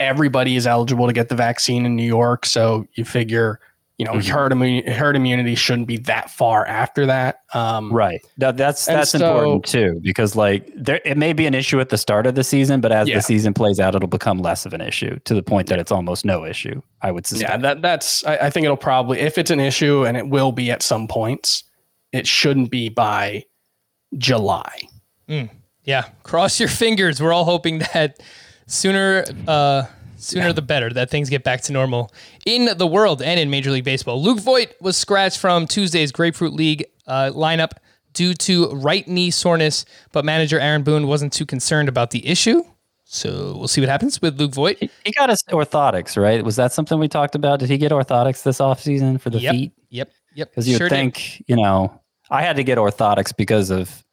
everybody 0.00 0.56
is 0.56 0.66
eligible 0.66 1.06
to 1.06 1.12
get 1.12 1.28
the 1.28 1.34
vaccine 1.34 1.86
in 1.86 1.96
New 1.96 2.06
York. 2.06 2.46
So 2.46 2.86
you 2.94 3.04
figure 3.04 3.60
you 3.98 4.04
know, 4.04 4.12
mm-hmm. 4.12 4.30
herd, 4.30 4.52
immunity, 4.52 4.90
herd 4.92 5.16
immunity 5.16 5.56
shouldn't 5.56 5.88
be 5.88 5.96
that 5.96 6.30
far 6.30 6.64
after 6.64 7.04
that. 7.06 7.40
Um, 7.52 7.92
right. 7.92 8.24
That, 8.36 8.56
that's 8.56 8.86
that's 8.86 9.10
so, 9.10 9.16
important 9.18 9.64
too, 9.64 10.00
because 10.02 10.36
like 10.36 10.70
there, 10.76 11.00
it 11.04 11.18
may 11.18 11.32
be 11.32 11.46
an 11.46 11.54
issue 11.54 11.80
at 11.80 11.88
the 11.88 11.98
start 11.98 12.24
of 12.24 12.36
the 12.36 12.44
season, 12.44 12.80
but 12.80 12.92
as 12.92 13.08
yeah. 13.08 13.16
the 13.16 13.22
season 13.22 13.54
plays 13.54 13.80
out, 13.80 13.96
it'll 13.96 14.06
become 14.06 14.38
less 14.38 14.64
of 14.64 14.72
an 14.72 14.80
issue 14.80 15.18
to 15.24 15.34
the 15.34 15.42
point 15.42 15.66
that 15.66 15.80
it's 15.80 15.90
almost 15.90 16.24
no 16.24 16.44
issue. 16.44 16.80
I 17.02 17.10
would 17.10 17.26
suspect. 17.26 17.50
Yeah, 17.50 17.56
that 17.56 17.82
that's. 17.82 18.24
I, 18.24 18.36
I 18.36 18.50
think 18.50 18.64
it'll 18.64 18.76
probably, 18.76 19.18
if 19.18 19.36
it's 19.36 19.50
an 19.50 19.60
issue, 19.60 20.06
and 20.06 20.16
it 20.16 20.28
will 20.28 20.52
be 20.52 20.70
at 20.70 20.80
some 20.80 21.08
points, 21.08 21.64
it 22.12 22.24
shouldn't 22.24 22.70
be 22.70 22.88
by 22.88 23.44
July. 24.16 24.78
Mm, 25.28 25.50
yeah, 25.82 26.04
cross 26.22 26.60
your 26.60 26.68
fingers. 26.68 27.20
We're 27.20 27.32
all 27.32 27.44
hoping 27.44 27.80
that 27.92 28.20
sooner. 28.68 29.24
Uh, 29.48 29.86
Sooner 30.18 30.52
the 30.52 30.62
better 30.62 30.90
that 30.90 31.10
things 31.10 31.30
get 31.30 31.44
back 31.44 31.62
to 31.62 31.72
normal 31.72 32.12
in 32.44 32.68
the 32.76 32.86
world 32.86 33.22
and 33.22 33.38
in 33.38 33.50
Major 33.50 33.70
League 33.70 33.84
Baseball. 33.84 34.20
Luke 34.20 34.40
Voit 34.40 34.74
was 34.80 34.96
scratched 34.96 35.38
from 35.38 35.66
Tuesday's 35.66 36.10
Grapefruit 36.12 36.52
League 36.52 36.84
uh, 37.06 37.30
lineup 37.34 37.72
due 38.12 38.34
to 38.34 38.70
right 38.70 39.06
knee 39.06 39.30
soreness, 39.30 39.84
but 40.12 40.24
manager 40.24 40.58
Aaron 40.58 40.82
Boone 40.82 41.06
wasn't 41.06 41.32
too 41.32 41.46
concerned 41.46 41.88
about 41.88 42.10
the 42.10 42.26
issue. 42.26 42.64
So 43.04 43.54
we'll 43.56 43.68
see 43.68 43.80
what 43.80 43.88
happens 43.88 44.20
with 44.20 44.38
Luke 44.38 44.52
Voit. 44.52 44.76
He, 44.78 44.90
he 45.04 45.12
got 45.12 45.30
his 45.30 45.42
orthotics, 45.48 46.20
right? 46.20 46.44
Was 46.44 46.56
that 46.56 46.72
something 46.72 46.98
we 46.98 47.08
talked 47.08 47.34
about? 47.34 47.60
Did 47.60 47.70
he 47.70 47.78
get 47.78 47.92
orthotics 47.92 48.42
this 48.42 48.58
offseason 48.58 49.20
for 49.20 49.30
the 49.30 49.38
yep, 49.38 49.54
feet? 49.54 49.72
Yep. 49.88 50.10
Yep. 50.34 50.50
Because 50.50 50.68
you 50.68 50.76
sure 50.76 50.88
think, 50.88 51.14
did. 51.14 51.44
you 51.46 51.56
know, 51.56 52.00
I 52.30 52.42
had 52.42 52.56
to 52.56 52.64
get 52.64 52.76
orthotics 52.76 53.34
because 53.34 53.70
of 53.70 54.04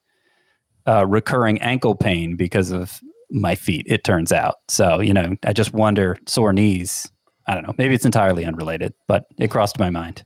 uh, 0.88 1.06
recurring 1.06 1.62
ankle 1.62 1.96
pain 1.96 2.36
because 2.36 2.72
of 2.72 3.02
my 3.36 3.56
feet, 3.56 3.86
it 3.88 4.04
turns 4.04 4.32
out. 4.32 4.56
So, 4.70 5.00
you 5.00 5.14
know, 5.14 5.36
I 5.44 5.54
just 5.54 5.74
wonder 5.74 6.18
sore 6.26 6.54
knees. 6.54 7.10
I 7.48 7.54
don't 7.54 7.68
know. 7.68 7.76
Maybe 7.78 7.94
it's 7.94 8.06
entirely 8.06 8.46
unrelated, 8.46 8.94
but 9.08 9.26
it 9.38 9.52
crossed 9.52 9.78
my 9.78 9.90
mind. 9.90 10.26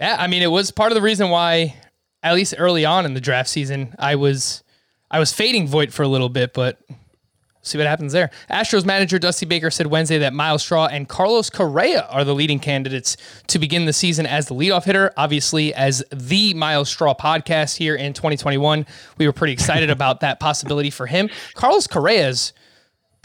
Yeah, 0.00 0.16
I 0.18 0.26
mean, 0.26 0.42
it 0.42 0.50
was 0.50 0.70
part 0.70 0.92
of 0.92 0.94
the 0.94 1.02
reason 1.02 1.28
why, 1.30 1.74
at 2.22 2.34
least 2.34 2.54
early 2.56 2.84
on 2.84 3.04
in 3.04 3.14
the 3.14 3.20
draft 3.20 3.48
season, 3.48 3.94
I 3.98 4.14
was 4.16 4.62
I 5.10 5.18
was 5.18 5.32
fading 5.32 5.68
Voit 5.68 5.92
for 5.92 6.02
a 6.02 6.08
little 6.08 6.28
bit, 6.28 6.54
but 6.54 6.78
see 7.66 7.78
what 7.78 7.86
happens 7.86 8.12
there. 8.12 8.30
Astros 8.50 8.84
manager 8.84 9.18
Dusty 9.18 9.46
Baker 9.46 9.70
said 9.70 9.88
Wednesday 9.88 10.18
that 10.18 10.32
Myles 10.32 10.62
Straw 10.62 10.86
and 10.86 11.08
Carlos 11.08 11.50
Correa 11.50 12.06
are 12.10 12.24
the 12.24 12.34
leading 12.34 12.58
candidates 12.58 13.16
to 13.48 13.58
begin 13.58 13.86
the 13.86 13.92
season 13.92 14.26
as 14.26 14.46
the 14.46 14.54
leadoff 14.54 14.84
hitter. 14.84 15.12
Obviously, 15.16 15.74
as 15.74 16.04
the 16.10 16.54
Myles 16.54 16.88
Straw 16.88 17.14
podcast 17.14 17.76
here 17.76 17.94
in 17.94 18.12
2021, 18.12 18.86
we 19.18 19.26
were 19.26 19.32
pretty 19.32 19.52
excited 19.52 19.90
about 19.96 20.20
that 20.20 20.40
possibility 20.40 20.90
for 20.90 21.06
him. 21.06 21.28
Carlos 21.54 21.86
Correa's 21.86 22.52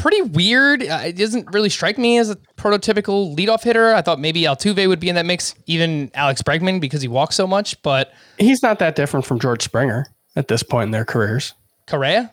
pretty 0.02 0.22
weird. 0.24 0.82
Uh, 0.82 1.02
it 1.06 1.14
doesn't 1.16 1.54
really 1.54 1.70
strike 1.70 1.98
me 1.98 2.18
as 2.18 2.30
a 2.30 2.36
prototypical 2.58 3.36
leadoff 3.38 3.64
hitter. 3.64 3.94
I 3.94 4.02
thought 4.02 4.20
maybe 4.20 4.42
Altuve 4.42 4.88
would 4.88 5.00
be 5.00 5.10
in 5.10 5.16
that 5.16 5.26
mix, 5.26 5.54
even 5.68 6.10
Alex 6.16 6.42
Bregman 6.42 6.82
because 6.82 7.02
he 7.02 7.08
walks 7.08 7.36
so 7.36 7.46
much, 7.46 7.82
but 7.84 8.12
he's 8.38 8.64
not 8.64 8.80
that 8.80 8.96
different 8.96 9.26
from 9.26 9.40
George 9.40 9.62
Springer 9.62 10.08
at 10.36 10.48
this 10.48 10.64
point 10.64 10.86
in 10.86 10.92
their 10.92 11.06
careers. 11.06 11.54
Correa? 11.88 12.32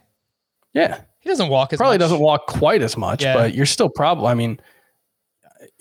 Yeah. 0.73 1.01
He 1.21 1.29
doesn't 1.29 1.49
walk 1.49 1.73
as 1.73 1.77
probably 1.79 1.95
much. 1.95 2.01
doesn't 2.01 2.21
walk 2.21 2.47
quite 2.47 2.83
as 2.83 2.97
much, 2.97 3.23
Yeah. 3.23 3.35
but 3.35 3.55
you're 3.55 3.67
still 3.67 3.89
probably. 3.89 4.27
I 4.29 4.35
mean, 4.35 4.61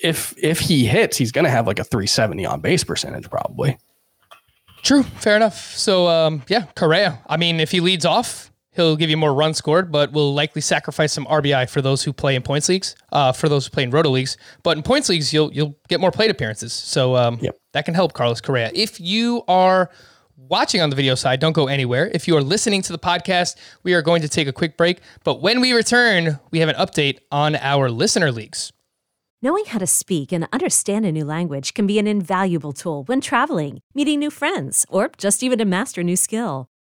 if 0.03 0.33
if 0.37 0.59
he 0.59 0.85
hits, 0.85 1.17
he's 1.17 1.31
going 1.31 1.45
to 1.45 1.51
have 1.51 1.67
like 1.67 1.79
a 1.79 1.83
370 1.83 2.45
on 2.45 2.59
base 2.61 2.83
percentage, 2.83 3.29
probably. 3.29 3.77
True, 4.83 5.03
fair 5.03 5.35
enough. 5.35 5.75
So 5.75 6.07
um, 6.07 6.43
yeah, 6.47 6.65
Correa. 6.75 7.19
I 7.27 7.37
mean, 7.37 7.59
if 7.59 7.71
he 7.71 7.79
leads 7.79 8.05
off, 8.05 8.51
he'll 8.71 8.95
give 8.95 9.09
you 9.09 9.17
more 9.17 9.33
runs 9.33 9.57
scored, 9.57 9.91
but 9.91 10.11
will 10.11 10.33
likely 10.33 10.61
sacrifice 10.61 11.13
some 11.13 11.25
RBI 11.25 11.69
for 11.69 11.81
those 11.81 12.03
who 12.03 12.13
play 12.13 12.35
in 12.35 12.41
points 12.43 12.69
leagues, 12.69 12.95
uh, 13.11 13.31
for 13.31 13.49
those 13.49 13.65
who 13.65 13.71
play 13.71 13.83
in 13.83 13.91
roto 13.91 14.09
leagues. 14.09 14.37
But 14.63 14.77
in 14.77 14.83
points 14.83 15.09
leagues, 15.09 15.33
you'll 15.33 15.51
you'll 15.53 15.75
get 15.87 15.99
more 15.99 16.11
plate 16.11 16.29
appearances. 16.31 16.73
So 16.73 17.15
um, 17.15 17.39
Yep. 17.41 17.57
that 17.73 17.85
can 17.85 17.93
help 17.95 18.13
Carlos 18.13 18.39
Correa. 18.41 18.71
If 18.73 18.99
you 18.99 19.43
are 19.47 19.89
watching 20.49 20.81
on 20.81 20.89
the 20.89 20.95
video 20.95 21.15
side, 21.15 21.39
don't 21.39 21.53
go 21.53 21.67
anywhere. 21.67 22.09
If 22.13 22.27
you 22.27 22.35
are 22.37 22.41
listening 22.41 22.81
to 22.83 22.91
the 22.91 22.99
podcast, 22.99 23.55
we 23.83 23.93
are 23.93 24.01
going 24.01 24.21
to 24.21 24.29
take 24.29 24.47
a 24.47 24.53
quick 24.53 24.77
break. 24.77 24.99
But 25.23 25.41
when 25.41 25.61
we 25.61 25.73
return, 25.73 26.39
we 26.51 26.59
have 26.59 26.69
an 26.69 26.75
update 26.75 27.19
on 27.31 27.55
our 27.55 27.89
listener 27.89 28.31
leagues. 28.31 28.71
Knowing 29.41 29.65
how 29.65 29.77
to 29.77 29.85
speak 29.85 30.31
and 30.31 30.47
understand 30.51 31.05
a 31.05 31.11
new 31.11 31.23
language 31.23 31.73
can 31.73 31.85
be 31.85 31.99
an 31.99 32.07
invaluable 32.07 32.73
tool 32.73 33.03
when 33.03 33.21
traveling, 33.21 33.79
meeting 33.93 34.19
new 34.19 34.31
friends, 34.31 34.85
or 34.89 35.11
just 35.17 35.43
even 35.43 35.59
to 35.59 35.65
master 35.65 36.01
a 36.01 36.03
new 36.03 36.15
skill. 36.15 36.67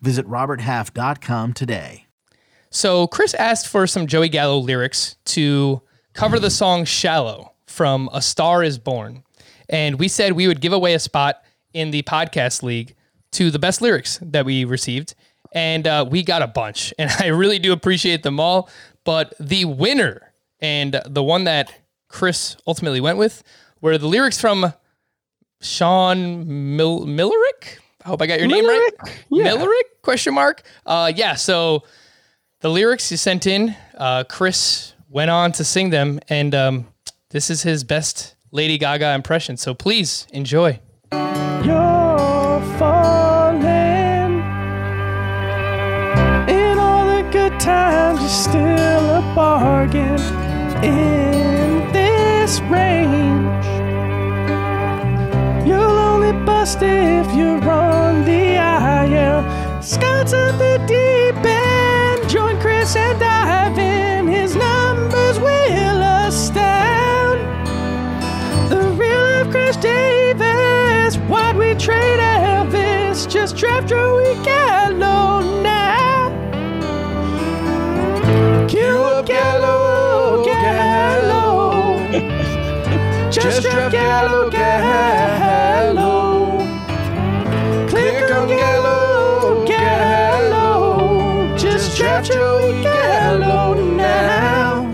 Visit 0.00 0.26
RobertHalf.com 0.26 1.52
today. 1.52 2.06
So 2.70 3.06
Chris 3.06 3.34
asked 3.34 3.68
for 3.68 3.86
some 3.86 4.06
Joey 4.06 4.28
Gallo 4.28 4.58
lyrics 4.58 5.16
to 5.26 5.82
cover 6.12 6.38
the 6.38 6.50
song 6.50 6.84
"Shallow" 6.84 7.52
from 7.66 8.08
"A 8.12 8.22
Star 8.22 8.62
Is 8.62 8.78
Born," 8.78 9.24
and 9.68 9.98
we 9.98 10.08
said 10.08 10.32
we 10.32 10.46
would 10.46 10.60
give 10.60 10.72
away 10.72 10.94
a 10.94 10.98
spot 10.98 11.42
in 11.72 11.90
the 11.90 12.02
podcast 12.02 12.62
league 12.62 12.94
to 13.32 13.50
the 13.50 13.58
best 13.58 13.80
lyrics 13.82 14.18
that 14.22 14.44
we 14.44 14.64
received, 14.64 15.14
and 15.52 15.86
uh, 15.86 16.06
we 16.08 16.22
got 16.22 16.42
a 16.42 16.46
bunch, 16.46 16.94
and 16.98 17.10
I 17.18 17.26
really 17.26 17.58
do 17.58 17.72
appreciate 17.72 18.22
them 18.22 18.38
all. 18.40 18.68
But 19.04 19.34
the 19.40 19.64
winner 19.64 20.32
and 20.60 21.00
the 21.06 21.22
one 21.22 21.44
that 21.44 21.72
Chris 22.08 22.56
ultimately 22.66 23.00
went 23.00 23.18
with 23.18 23.42
were 23.80 23.98
the 23.98 24.06
lyrics 24.06 24.40
from 24.40 24.74
Sean 25.60 26.76
Mil- 26.76 27.06
Millerick. 27.06 27.78
I 28.04 28.08
hope 28.08 28.22
I 28.22 28.26
got 28.26 28.38
your 28.38 28.48
name 28.48 28.66
right. 28.66 28.90
Yeah. 29.28 29.48
Millerick? 29.48 30.02
Question 30.02 30.34
mark. 30.34 30.62
Uh, 30.86 31.12
yeah. 31.14 31.34
So 31.34 31.84
the 32.60 32.70
lyrics 32.70 33.10
you 33.10 33.16
sent 33.16 33.46
in, 33.46 33.76
uh, 33.96 34.24
Chris 34.24 34.94
went 35.08 35.30
on 35.30 35.52
to 35.52 35.64
sing 35.64 35.90
them, 35.90 36.20
and 36.28 36.54
um, 36.54 36.86
this 37.30 37.50
is 37.50 37.62
his 37.62 37.84
best 37.84 38.34
Lady 38.52 38.78
Gaga 38.78 39.12
impression. 39.14 39.56
So 39.56 39.74
please 39.74 40.26
enjoy. 40.32 40.80
You're 41.12 42.62
falling 42.78 43.62
in 46.48 46.78
all 46.78 47.04
the 47.06 47.22
good 47.30 47.58
times. 47.60 48.20
You're 48.20 48.28
still 48.30 49.10
a 49.16 49.32
bargain 49.34 50.18
in 50.82 51.92
this 51.92 52.60
range. 52.62 53.66
You'll 55.66 55.80
only 55.80 56.32
bust 56.44 56.78
if 56.82 57.34
you're 57.34 57.60
on 57.70 57.89
the 57.89 57.89
Scouts 59.90 60.32
of 60.32 60.56
the 60.56 60.78
deep 60.86 61.44
end. 61.44 62.30
Join 62.30 62.60
Chris 62.60 62.94
and 62.94 63.18
dive 63.18 63.76
in. 63.76 64.28
His 64.28 64.54
numbers 64.54 65.40
will 65.40 66.00
astound. 66.28 67.40
The 68.70 68.82
real 68.92 69.20
life 69.20 69.50
Chris 69.50 69.76
Davis. 69.78 71.16
Why'd 71.28 71.56
we 71.56 71.74
trade 71.74 72.20
Elvis? 72.20 73.28
Just 73.28 73.56
draft 73.56 73.88
Joey 73.88 74.36
Gallo 74.44 75.40
now. 75.60 76.30
Cue 78.68 78.96
up 78.96 79.26
Gallo, 79.26 80.44
Gallo. 80.44 81.98
Just 83.32 83.62
draft 83.62 83.90
Gallo, 83.90 84.50
Gallo. 84.50 86.09
Just 92.22 92.32
draft 92.32 92.32
Joey 92.32 92.82
Gallo 92.82 93.74
now. 93.96 94.86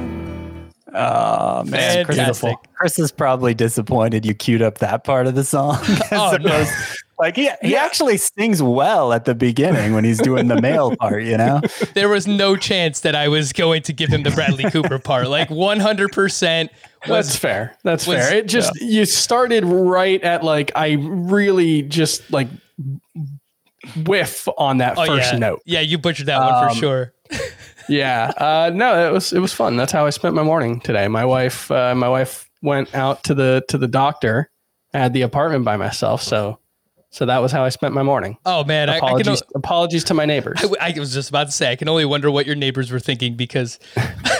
Oh 0.99 1.63
man, 1.65 2.05
Chris, 2.07 2.17
Fantastic. 2.17 2.57
Chris 2.75 2.99
is 2.99 3.13
probably 3.13 3.53
disappointed 3.53 4.25
you 4.25 4.33
queued 4.35 4.63
up 4.63 4.79
that 4.79 5.05
part 5.05 5.27
of 5.27 5.35
the 5.35 5.45
song. 5.45 5.79
Oh, 6.13 6.37
no. 6.41 6.65
Like 7.19 7.35
he, 7.37 7.51
he 7.63 7.75
actually 7.77 8.17
sings 8.19 8.63
well 8.63 9.13
at 9.13 9.25
the 9.25 9.35
beginning 9.35 9.95
when 9.95 10.05
he's 10.05 10.19
doing 10.19 10.49
the 10.49 10.61
male 10.61 10.95
part, 10.97 11.25
you 11.25 11.37
know. 11.37 11.61
There 11.95 12.09
was 12.11 12.27
no 12.27 12.57
chance 12.57 13.01
that 13.01 13.15
I 13.15 13.29
was 13.29 13.53
going 13.55 13.83
to 13.83 13.93
give 13.93 14.11
him 14.11 14.23
the 14.23 14.31
Bradley 14.31 14.71
Cooper 14.71 14.99
part. 14.99 15.29
Like 15.29 15.49
100% 15.49 16.69
That's 17.07 17.37
fair. 17.37 17.75
That's 17.83 18.07
was- 18.07 18.17
fair. 18.19 18.35
It 18.37 18.49
just 18.49 18.79
you 18.81 19.05
started 19.07 19.65
right 19.65 20.23
at 20.23 20.45
like 20.45 20.73
I 20.77 20.93
really 21.01 21.83
just 21.83 22.31
like 22.31 22.49
whiff 24.05 24.49
on 24.59 24.79
that 24.79 24.99
Oh, 24.99 25.07
first 25.07 25.33
yeah. 25.33 25.39
note. 25.39 25.63
Yeah, 25.65 25.81
you 25.81 25.97
butchered 25.99 26.27
that 26.27 26.41
one 26.41 26.55
Um, 26.65 26.69
for 26.71 26.75
sure. 26.77 27.13
Yeah. 27.89 28.33
Uh, 28.37 28.71
no, 28.75 29.09
it 29.09 29.13
was 29.13 29.33
it 29.33 29.39
was 29.39 29.53
fun. 29.53 29.77
That's 29.77 29.93
how 29.93 30.07
I 30.07 30.11
spent 30.11 30.35
my 30.35 30.43
morning 30.43 30.81
today. 30.81 31.09
My 31.09 31.25
wife 31.25 31.71
uh, 31.71 31.95
my 31.95 32.09
wife 32.09 32.51
went 32.63 32.95
out 32.95 33.25
to 33.25 33.35
the 33.35 33.65
to 33.69 33.79
the 33.79 33.89
doctor. 33.89 34.51
I 34.93 34.99
had 34.99 35.13
the 35.13 35.23
apartment 35.23 35.65
by 35.65 35.77
myself, 35.77 36.23
so 36.23 36.59
so 37.11 37.27
that 37.27 37.39
was 37.39 37.53
how 37.53 37.65
I 37.65 37.69
spent 37.69 37.95
my 37.95 38.03
morning. 38.03 38.39
Oh 38.45 38.65
man, 38.65 38.91
I, 38.91 38.97
I 38.97 38.99
can. 38.99 39.09
Apologies 39.09 39.43
apologies 39.55 40.05
to 40.05 40.15
my 40.15 40.25
neighbors. 40.27 40.59
I, 40.81 40.93
I 40.95 40.99
was 40.99 41.15
just 41.15 41.29
about 41.29 41.45
to 41.45 41.53
say, 41.53 41.71
I 41.71 41.77
can 41.77 41.89
only 41.89 42.05
wonder 42.05 42.31
what 42.31 42.47
your 42.47 42.57
neighbors 42.57 42.91
were 42.91 43.01
thinking 43.01 43.37
because 43.37 43.79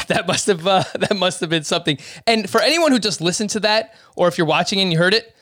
that 0.09 0.25
must 0.27 0.47
have 0.47 0.67
uh, 0.67 0.85
that 0.95 1.17
must 1.17 1.41
have 1.41 1.51
been 1.51 1.65
something. 1.65 1.99
And 2.27 2.51
for 2.51 2.61
anyone 2.61 2.93
who 2.93 2.99
just 2.99 3.21
listened 3.21 3.51
to 3.51 3.61
that, 3.61 3.95
or 4.17 4.29
if 4.29 4.39
you're 4.39 4.47
watching 4.47 4.81
and 4.81 4.93
you 4.93 4.99
heard 4.99 5.15
it, 5.15 5.36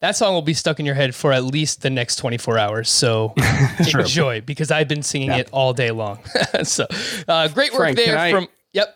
that 0.00 0.16
song 0.16 0.34
will 0.34 0.42
be 0.42 0.54
stuck 0.54 0.78
in 0.80 0.86
your 0.86 0.94
head 0.94 1.14
for 1.14 1.32
at 1.32 1.44
least 1.44 1.82
the 1.82 1.90
next 1.90 2.16
24 2.16 2.58
hours. 2.58 2.88
So 2.90 3.34
enjoy 3.94 4.40
because 4.42 4.70
I've 4.70 4.88
been 4.88 5.02
singing 5.02 5.30
it 5.32 5.48
all 5.52 5.72
day 5.72 5.90
long. 5.90 6.20
so 6.62 6.86
uh, 7.26 7.48
great 7.48 7.72
work 7.72 7.80
Frank, 7.80 7.96
there 7.96 8.18
I- 8.18 8.30
from. 8.30 8.48
Yep. 8.72 8.94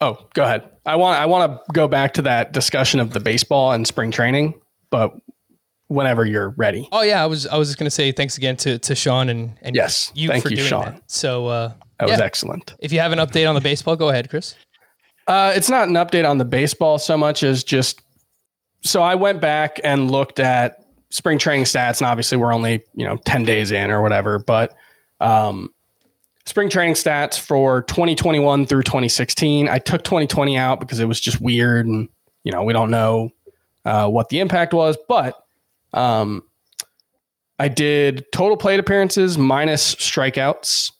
Oh, 0.00 0.26
go 0.34 0.44
ahead. 0.44 0.68
I 0.86 0.96
want 0.96 1.18
I 1.20 1.26
want 1.26 1.52
to 1.52 1.72
go 1.72 1.86
back 1.88 2.14
to 2.14 2.22
that 2.22 2.52
discussion 2.52 3.00
of 3.00 3.12
the 3.12 3.20
baseball 3.20 3.72
and 3.72 3.86
spring 3.86 4.10
training, 4.10 4.54
but 4.90 5.12
whenever 5.88 6.24
you're 6.24 6.50
ready. 6.50 6.88
Oh 6.90 7.02
yeah, 7.02 7.22
I 7.22 7.26
was 7.26 7.46
I 7.46 7.56
was 7.58 7.68
just 7.68 7.78
gonna 7.78 7.90
say 7.90 8.10
thanks 8.10 8.38
again 8.38 8.56
to 8.58 8.78
to 8.78 8.94
Sean 8.94 9.28
and 9.28 9.58
and 9.60 9.76
Yes, 9.76 10.10
you 10.14 10.28
thank 10.28 10.42
for 10.42 10.48
you, 10.48 10.56
doing 10.56 10.68
Sean. 10.68 10.84
that. 10.86 11.02
So 11.10 11.48
uh, 11.48 11.72
That 11.98 12.08
was 12.08 12.20
excellent. 12.20 12.74
if 12.78 12.92
you 12.92 13.00
have 13.00 13.12
an 13.12 13.18
update 13.18 13.46
on 13.46 13.54
the 13.54 13.60
baseball, 13.60 13.94
go 13.96 14.08
ahead, 14.08 14.30
Chris. 14.30 14.54
Uh, 15.26 15.52
it's 15.54 15.68
not 15.68 15.86
an 15.88 15.94
update 15.94 16.28
on 16.28 16.38
the 16.38 16.44
baseball 16.46 16.98
so 16.98 17.16
much 17.18 17.42
as 17.42 17.62
just 17.62 18.00
so 18.82 19.02
I 19.02 19.14
went 19.14 19.40
back 19.40 19.80
and 19.84 20.10
looked 20.10 20.40
at 20.40 20.84
spring 21.10 21.38
training 21.38 21.64
stats, 21.64 22.00
and 22.00 22.06
obviously 22.06 22.38
we're 22.38 22.54
only 22.54 22.82
you 22.94 23.06
know 23.06 23.16
ten 23.24 23.44
days 23.44 23.70
in 23.70 23.90
or 23.90 24.02
whatever, 24.02 24.38
but 24.38 24.74
um, 25.20 25.70
spring 26.46 26.68
training 26.68 26.94
stats 26.94 27.38
for 27.38 27.82
2021 27.82 28.66
through 28.66 28.82
2016. 28.82 29.68
I 29.68 29.78
took 29.78 30.02
2020 30.02 30.56
out 30.56 30.80
because 30.80 31.00
it 31.00 31.06
was 31.06 31.20
just 31.20 31.40
weird 31.40 31.86
and, 31.86 32.08
you 32.44 32.52
know, 32.52 32.62
we 32.62 32.72
don't 32.72 32.90
know 32.90 33.30
uh, 33.84 34.08
what 34.08 34.28
the 34.30 34.40
impact 34.40 34.72
was, 34.72 34.96
but 35.08 35.34
um, 35.92 36.42
I 37.58 37.68
did 37.68 38.24
total 38.32 38.56
plate 38.56 38.80
appearances 38.80 39.36
minus 39.36 39.94
strikeouts 39.96 40.92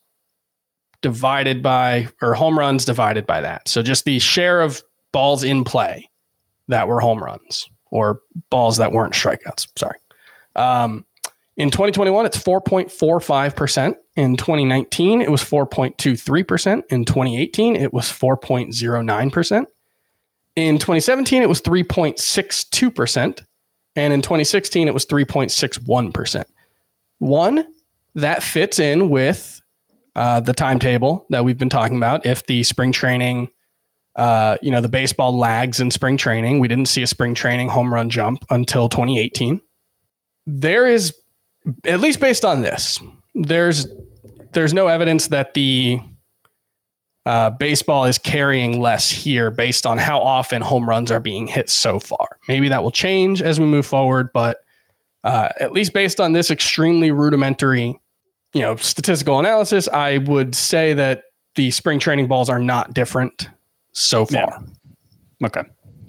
divided 1.03 1.63
by, 1.63 2.09
or 2.21 2.35
home 2.35 2.59
runs 2.59 2.85
divided 2.85 3.27
by 3.27 3.41
that. 3.41 3.69
So 3.69 3.83
just 3.83 4.05
the 4.05 4.19
share 4.19 4.61
of 4.61 4.83
balls 5.13 5.43
in 5.43 5.65
play 5.65 6.10
that 6.71 6.89
were 6.89 7.01
home 7.01 7.23
runs 7.23 7.69
or 7.91 8.21
balls 8.51 8.79
that 8.79 8.93
weren't 8.93 9.15
strikeouts. 9.15 9.69
Sorry. 9.77 9.99
Um, 10.57 11.05
in 11.57 11.71
2021, 11.71 12.27
it's 12.27 12.39
4.45%. 12.39 13.95
In 14.17 14.37
2019, 14.37 15.21
it 15.21 15.31
was 15.31 15.43
4.23%. 15.43 16.83
In 16.89 17.05
2018, 17.05 17.77
it 17.77 17.93
was 17.93 18.07
4.09%. 18.07 19.67
In 20.57 20.79
2017, 20.79 21.43
it 21.43 21.49
was 21.49 21.61
3.62%. 21.61 23.45
And 23.97 24.13
in 24.13 24.23
2016, 24.23 24.89
it 24.89 24.95
was 24.95 25.05
3.61%. 25.07 26.45
One, 27.19 27.67
that 28.15 28.43
fits 28.43 28.79
in 28.79 29.11
with 29.11 29.61
uh, 30.17 30.41
the 30.41 30.53
timetable 30.53 31.27
that 31.31 31.45
we've 31.45 31.59
been 31.59 31.69
talking 31.69 31.97
about. 31.97 32.25
If 32.25 32.47
the 32.47 32.63
spring 32.63 32.93
training, 32.93 33.51
uh, 34.17 34.57
you 34.61 34.71
know, 34.71 34.81
the 34.81 34.89
baseball 34.89 35.37
lags 35.37 35.81
in 35.81 35.91
spring 35.91 36.17
training, 36.17 36.59
we 36.59 36.69
didn't 36.69 36.89
see 36.89 37.03
a 37.03 37.07
spring 37.07 37.35
training 37.35 37.69
home 37.69 37.93
run 37.93 38.11
jump 38.11 38.45
until 38.51 38.89
2018. 38.89 39.61
There 40.47 40.87
is, 40.87 41.15
at 41.85 42.01
least 42.01 42.21
based 42.21 42.45
on 42.45 42.63
this, 42.63 43.01
there's 43.35 43.87
there's 44.53 44.75
no 44.75 44.89
evidence 44.89 45.29
that 45.29 45.55
the 45.55 46.01
uh, 47.25 47.51
baseball 47.51 48.05
is 48.05 48.19
carrying 48.19 48.81
less 48.81 49.09
here 49.09 49.51
based 49.51 49.87
on 49.87 49.99
how 49.99 50.19
often 50.21 50.61
home 50.63 50.89
runs 50.89 51.13
are 51.13 51.21
being 51.21 51.47
hit 51.47 51.71
so 51.71 52.01
far. 52.01 52.39
Maybe 52.49 52.69
that 52.69 52.83
will 52.83 52.91
change 52.91 53.43
as 53.43 53.61
we 53.61 53.67
move 53.67 53.87
forward, 53.87 54.31
but 54.35 54.59
uh, 55.23 55.51
at 55.61 55.73
least 55.73 55.93
based 55.93 56.19
on 56.19 56.33
this 56.33 56.51
extremely 56.51 57.13
rudimentary, 57.13 58.01
you 58.55 58.61
know, 58.61 58.75
statistical 58.77 59.39
analysis, 59.39 59.87
I 59.89 60.19
would 60.19 60.57
say 60.57 60.95
that 60.95 61.25
the 61.55 61.71
spring 61.71 62.01
training 62.01 62.27
balls 62.27 62.49
are 62.49 62.59
not 62.59 62.95
different 62.95 63.49
so 63.93 64.27
far. 64.27 64.63
Yeah. 65.41 65.47
Okay. 65.47 65.63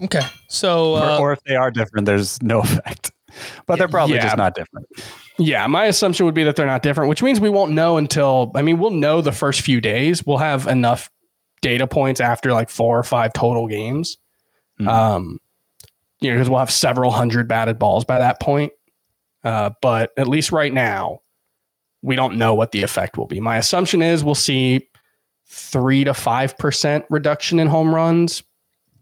Okay. 0.04 0.22
So, 0.50 0.96
uh, 0.96 1.18
or, 1.20 1.30
or, 1.30 1.34
if 1.34 1.44
they 1.44 1.56
are 1.56 1.72
different, 1.72 2.06
there's 2.06 2.42
no 2.42 2.60
effect, 2.62 3.12
but 3.66 3.78
they're 3.78 3.88
probably 3.88 4.16
yeah. 4.16 4.24
just 4.24 4.38
not 4.38 4.56
different. 4.56 4.88
Yeah, 5.38 5.66
my 5.68 5.86
assumption 5.86 6.26
would 6.26 6.36
be 6.36 6.44
that 6.44 6.56
they're 6.56 6.66
not 6.66 6.84
different, 6.84 7.10
which 7.10 7.24
means 7.24 7.40
we 7.40 7.50
won't 7.50 7.72
know 7.72 7.98
until 7.98 8.52
I 8.56 8.62
mean, 8.62 8.80
we'll 8.80 8.92
know 8.92 9.22
the 9.22 9.32
first 9.32 9.62
few 9.62 9.82
days. 9.82 10.26
We'll 10.26 10.38
have 10.38 10.68
enough 10.68 11.10
data 11.62 11.88
points 11.88 12.20
after 12.20 12.52
like 12.52 12.70
four 12.70 12.98
or 12.98 13.04
five 13.04 13.34
total 13.34 13.68
games. 13.68 14.18
Mm-hmm. 14.80 14.90
Um, 14.90 15.40
you 16.20 16.30
know, 16.30 16.36
because 16.36 16.50
we'll 16.50 16.60
have 16.60 16.72
several 16.72 17.12
hundred 17.12 17.48
batted 17.48 17.80
balls 17.80 18.06
by 18.06 18.20
that 18.20 18.40
point. 18.40 18.74
Uh, 19.44 19.72
but 19.82 20.12
at 20.18 20.28
least 20.28 20.52
right 20.52 20.72
now, 20.72 21.22
we 22.04 22.16
don't 22.16 22.38
know 22.38 22.54
what 22.54 22.72
the 22.72 22.84
effect 22.84 23.18
will 23.18 23.28
be. 23.28 23.40
My 23.40 23.58
assumption 23.58 24.02
is 24.02 24.24
we'll 24.24 24.36
see 24.36 24.88
three 25.52 26.04
to 26.06 26.14
five 26.14 26.58
percent 26.58 27.06
reduction 27.10 27.60
in 27.60 27.68
home 27.68 27.94
runs, 27.94 28.42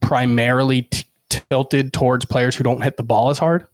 primarily 0.02 0.84
t- 0.84 1.06
tilted 1.50 1.94
towards 1.94 2.26
players 2.26 2.56
who 2.56 2.64
don't 2.64 2.82
hit 2.82 2.98
the 2.98 3.04
ball 3.04 3.30
as 3.30 3.38
hard. 3.38 3.68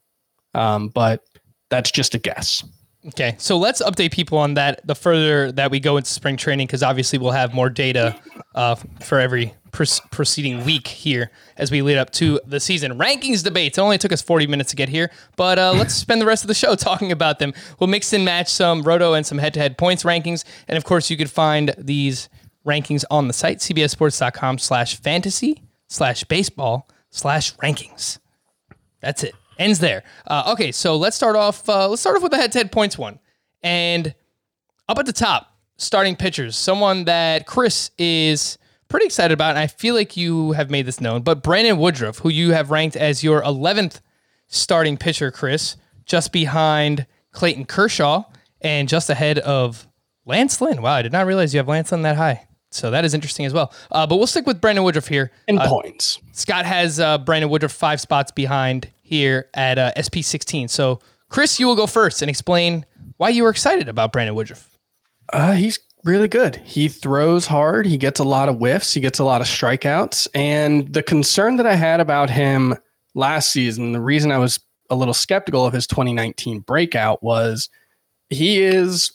Um, 0.53 0.89
but 0.89 1.23
that's 1.69 1.91
just 1.91 2.13
a 2.15 2.19
guess. 2.19 2.63
Okay, 3.07 3.35
so 3.37 3.57
let's 3.57 3.83
update 3.83 4.11
people 4.11 4.39
on 4.39 4.55
that 4.55 4.85
the 4.85 4.95
further 4.95 5.51
that 5.51 5.69
we 5.69 5.79
go 5.79 5.97
into 5.97 6.09
spring 6.09 6.37
training, 6.37 6.65
because 6.65 6.81
obviously 6.81 7.19
we'll 7.19 7.31
have 7.31 7.53
more 7.53 7.69
data 7.69 8.19
uh, 8.55 8.75
for 8.99 9.19
every 9.19 9.53
preceding 9.71 10.63
week 10.63 10.87
here 10.87 11.29
as 11.57 11.69
we 11.69 11.81
lead 11.81 11.97
up 11.97 12.09
to 12.09 12.39
the 12.47 12.59
season 12.59 12.97
rankings 12.97 13.43
debates. 13.43 13.77
It 13.77 13.81
only 13.81 13.97
took 13.97 14.11
us 14.11 14.21
40 14.21 14.47
minutes 14.47 14.71
to 14.71 14.75
get 14.75 14.89
here, 14.89 15.11
but 15.35 15.59
uh, 15.59 15.73
let's 15.73 15.93
spend 15.93 16.19
the 16.19 16.25
rest 16.25 16.43
of 16.43 16.47
the 16.47 16.55
show 16.55 16.75
talking 16.75 17.11
about 17.11 17.37
them. 17.39 17.53
We'll 17.79 17.89
mix 17.89 18.11
and 18.11 18.25
match 18.25 18.47
some 18.47 18.81
roto 18.81 19.13
and 19.13 19.25
some 19.25 19.37
head-to-head 19.37 19.77
points 19.77 20.03
rankings, 20.03 20.43
and 20.67 20.77
of 20.77 20.83
course, 20.83 21.09
you 21.11 21.17
could 21.17 21.29
find 21.29 21.75
these 21.77 22.27
rankings 22.65 23.03
on 23.09 23.27
the 23.27 23.33
site 23.33 23.59
cbsports.com/slash 23.59 24.97
fantasy 24.97 25.63
slash 25.87 26.23
baseball 26.25 26.89
slash 27.09 27.55
rankings. 27.57 28.19
That's 29.01 29.23
it 29.23 29.35
ends 29.57 29.79
there. 29.79 30.03
Uh, 30.27 30.51
okay, 30.53 30.71
so 30.71 30.97
let's 30.97 31.15
start 31.15 31.35
off. 31.35 31.67
Uh, 31.67 31.87
let's 31.87 32.01
start 32.01 32.15
off 32.17 32.23
with 32.23 32.31
the 32.31 32.37
head-to-head 32.37 32.71
points 32.71 32.97
one, 32.97 33.19
and 33.63 34.13
up 34.87 34.97
at 34.99 35.05
the 35.05 35.13
top, 35.13 35.55
starting 35.77 36.15
pitchers. 36.15 36.55
Someone 36.55 37.05
that 37.05 37.45
Chris 37.45 37.91
is 37.97 38.57
pretty 38.87 39.05
excited 39.05 39.33
about, 39.33 39.51
and 39.51 39.59
I 39.59 39.67
feel 39.67 39.95
like 39.95 40.17
you 40.17 40.51
have 40.53 40.69
made 40.69 40.85
this 40.85 41.01
known. 41.01 41.21
But 41.21 41.43
Brandon 41.43 41.77
Woodruff, 41.77 42.19
who 42.19 42.29
you 42.29 42.51
have 42.51 42.71
ranked 42.71 42.95
as 42.95 43.23
your 43.23 43.41
11th 43.41 44.01
starting 44.47 44.97
pitcher, 44.97 45.31
Chris, 45.31 45.75
just 46.05 46.31
behind 46.31 47.05
Clayton 47.31 47.65
Kershaw 47.65 48.23
and 48.61 48.87
just 48.87 49.09
ahead 49.09 49.39
of 49.39 49.87
Lance 50.25 50.61
Lynn. 50.61 50.81
Wow, 50.81 50.93
I 50.93 51.01
did 51.01 51.11
not 51.11 51.25
realize 51.25 51.53
you 51.53 51.57
have 51.59 51.67
Lance 51.67 51.91
Lynn 51.91 52.03
that 52.03 52.15
high. 52.15 52.47
So 52.75 52.91
that 52.91 53.05
is 53.05 53.13
interesting 53.13 53.45
as 53.45 53.53
well. 53.53 53.73
Uh, 53.91 54.05
but 54.05 54.17
we'll 54.17 54.27
stick 54.27 54.45
with 54.45 54.61
Brandon 54.61 54.83
Woodruff 54.83 55.07
here. 55.07 55.31
In 55.47 55.57
uh, 55.57 55.67
points. 55.67 56.19
Scott 56.33 56.65
has 56.65 56.99
uh, 56.99 57.17
Brandon 57.17 57.49
Woodruff 57.49 57.71
five 57.71 58.01
spots 58.01 58.31
behind 58.31 58.91
here 59.01 59.49
at 59.53 59.77
uh, 59.77 59.93
SP16. 59.95 60.69
So, 60.69 60.99
Chris, 61.29 61.59
you 61.59 61.67
will 61.67 61.75
go 61.75 61.87
first 61.87 62.21
and 62.21 62.29
explain 62.29 62.85
why 63.17 63.29
you 63.29 63.43
were 63.43 63.49
excited 63.49 63.87
about 63.87 64.11
Brandon 64.11 64.35
Woodruff. 64.35 64.69
Uh, 65.31 65.53
he's 65.53 65.79
really 66.03 66.27
good. 66.27 66.57
He 66.57 66.87
throws 66.87 67.47
hard. 67.47 67.85
He 67.85 67.97
gets 67.97 68.19
a 68.19 68.23
lot 68.23 68.47
of 68.47 68.57
whiffs. 68.57 68.93
He 68.93 69.01
gets 69.01 69.19
a 69.19 69.23
lot 69.23 69.41
of 69.41 69.47
strikeouts. 69.47 70.27
And 70.33 70.91
the 70.93 71.03
concern 71.03 71.57
that 71.57 71.65
I 71.65 71.75
had 71.75 71.99
about 71.99 72.29
him 72.29 72.75
last 73.15 73.51
season, 73.51 73.91
the 73.91 74.01
reason 74.01 74.31
I 74.31 74.37
was 74.37 74.59
a 74.89 74.95
little 74.95 75.13
skeptical 75.13 75.65
of 75.65 75.73
his 75.73 75.87
2019 75.87 76.59
breakout 76.59 77.23
was 77.23 77.69
he 78.29 78.61
is 78.61 79.11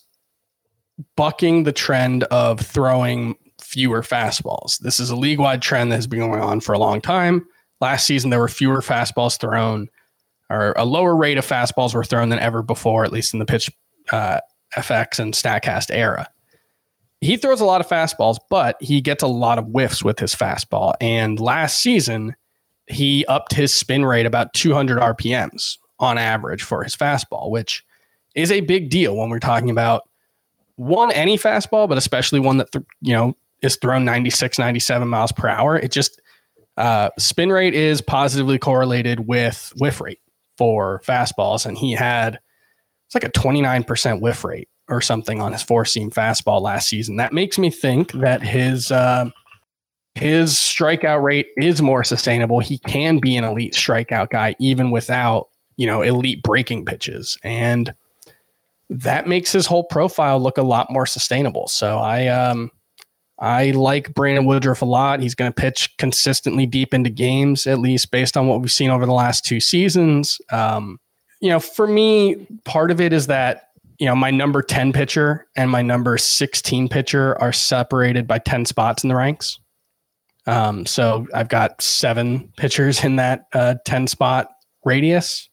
bucking 1.17 1.63
the 1.63 1.73
trend 1.73 2.25
of 2.25 2.61
throwing 2.61 3.37
fewer 3.71 4.03
fastballs. 4.03 4.79
This 4.81 4.99
is 4.99 5.11
a 5.11 5.17
league 5.17 5.39
wide 5.39 5.63
trend 5.63 5.93
that 5.93 5.97
has 5.97 6.09
been 6.09 6.19
going 6.19 6.41
on 6.41 6.61
for 6.61 6.73
a 6.73 6.79
long 6.79 7.01
time. 7.01 7.47
Last 7.81 8.05
season, 8.05 8.31
there 8.31 8.41
were 8.41 8.49
fewer 8.49 8.81
fastballs 8.81 9.39
thrown, 9.39 9.89
or 10.51 10.73
a 10.77 10.85
lower 10.85 11.15
rate 11.15 11.39
of 11.39 11.47
fastballs 11.47 11.95
were 11.95 12.05
thrown 12.05 12.31
than 12.31 12.41
ever 12.41 12.63
before, 12.63 13.05
at 13.05 13.13
least 13.13 13.33
in 13.33 13.39
the 13.39 13.47
pitch 13.47 13.71
uh, 14.11 14.41
FX 14.77 15.21
and 15.21 15.35
StatCast 15.35 15.95
era. 15.95 16.29
He 17.21 17.37
throws 17.37 17.61
a 17.61 17.65
lot 17.65 17.81
of 17.81 17.87
fastballs, 17.87 18.39
but 18.51 18.77
he 18.81 19.01
gets 19.01 19.23
a 19.23 19.29
lot 19.29 19.59
of 19.59 19.67
whiffs 19.67 20.03
with 20.03 20.19
his 20.19 20.35
fastball. 20.35 20.95
And 21.01 21.39
last 21.39 21.81
season, 21.81 22.35
he 22.89 23.25
upped 23.27 23.55
his 23.55 23.73
spin 23.73 24.05
rate 24.05 24.27
about 24.27 24.53
200 24.55 24.99
RPMs 24.99 25.79
on 26.01 26.19
average 26.19 26.63
for 26.65 26.83
his 26.83 26.97
fastball, 26.97 27.51
which 27.51 27.85
is 28.35 28.51
a 28.51 28.63
big 28.63 28.91
deal 28.91 29.17
when 29.17 29.29
we're 29.29 29.39
talking 29.39 29.71
about 29.71 30.09
one 30.75 31.13
any 31.13 31.39
fastball, 31.39 31.89
but 31.89 31.99
especially 31.99 32.41
one 32.41 32.57
that 32.57 32.73
th- 32.73 32.85
you 33.03 33.13
know 33.13 33.37
is 33.63 33.77
thrown 33.77 34.05
96, 34.05 34.59
97 34.59 35.09
miles 35.09 35.33
per 35.33 35.49
hour. 35.49 35.77
It 35.77 35.93
just 35.93 36.21
uh, 36.77 37.11
spin 37.19 37.51
rate 37.51 37.75
is 37.75 38.01
positively 38.01 38.59
correlated 38.59 39.27
with 39.27 39.73
whiff 39.77 40.01
rate 40.01 40.21
for 40.57 41.03
fastballs, 41.07 41.67
and 41.67 41.77
he 41.77 41.93
had 41.93 42.39
it's 43.07 43.15
like 43.15 43.25
a 43.25 43.31
29% 43.31 44.21
whiff 44.21 44.45
rate 44.45 44.69
or 44.89 45.01
something 45.01 45.41
on 45.41 45.53
his 45.53 45.63
four 45.63 45.85
seam 45.85 46.11
fastball 46.11 46.61
last 46.61 46.89
season. 46.89 47.17
That 47.17 47.33
makes 47.33 47.59
me 47.59 47.71
think 47.71 48.13
that 48.13 48.43
his 48.43 48.93
uh, 48.93 49.31
his 50.15 50.53
strikeout 50.55 51.23
rate 51.23 51.49
is 51.57 51.83
more 51.83 52.05
sustainable. 52.05 52.61
He 52.61 52.79
can 52.79 53.19
be 53.19 53.37
an 53.37 53.45
elite 53.45 53.75
strikeout 53.75 54.31
guy 54.31 54.55
even 54.59 54.91
without 54.91 55.49
you 55.77 55.87
know 55.87 56.03
elite 56.03 56.43
breaking 56.43 56.85
pitches, 56.85 57.37
and 57.43 57.95
that 58.91 59.29
makes 59.29 59.53
his 59.53 59.67
whole 59.67 59.85
profile 59.85 60.41
look 60.41 60.59
a 60.59 60.63
lot 60.63 60.91
more 60.91 61.07
sustainable. 61.07 61.69
So 61.69 61.99
I 61.99 62.27
um 62.29 62.71
I 63.41 63.71
like 63.71 64.13
Brandon 64.13 64.45
Woodruff 64.45 64.83
a 64.83 64.87
lot. 64.87 65.21
He's 65.21 65.35
going 65.35 65.51
to 65.51 65.55
pitch 65.55 65.97
consistently 65.97 66.67
deep 66.67 66.93
into 66.93 67.09
games, 67.09 67.67
at 67.67 67.79
least 67.79 68.11
based 68.11 68.37
on 68.37 68.47
what 68.47 68.61
we've 68.61 68.71
seen 68.71 68.91
over 68.91 69.07
the 69.07 69.13
last 69.13 69.47
two 69.47 69.61
seasons. 69.61 70.39
Um, 70.51 71.01
you 71.41 71.49
know, 71.49 71.59
for 71.59 71.87
me, 71.87 72.47
part 72.65 72.91
of 72.91 73.01
it 73.01 73.15
is 73.15 73.29
that, 73.29 73.69
you 73.99 74.07
know, 74.07 74.15
my 74.15 74.31
number 74.31 74.61
10 74.63 74.93
pitcher 74.93 75.47
and 75.57 75.71
my 75.71 75.81
number 75.81 76.19
16 76.19 76.89
pitcher 76.89 77.41
are 77.41 77.53
separated 77.53 78.27
by 78.27 78.39
10 78.39 78.67
spots 78.67 79.03
in 79.03 79.09
the 79.09 79.17
ranks. 79.17 79.59
Um, 80.47 80.85
so 80.85 81.27
I've 81.35 81.49
got 81.49 81.81
seven 81.81 82.53
pitchers 82.59 83.03
in 83.05 83.17
that 83.17 83.47
uh, 83.55 83.77
10 83.87 84.07
spot 84.07 84.49
radius. 84.85 85.49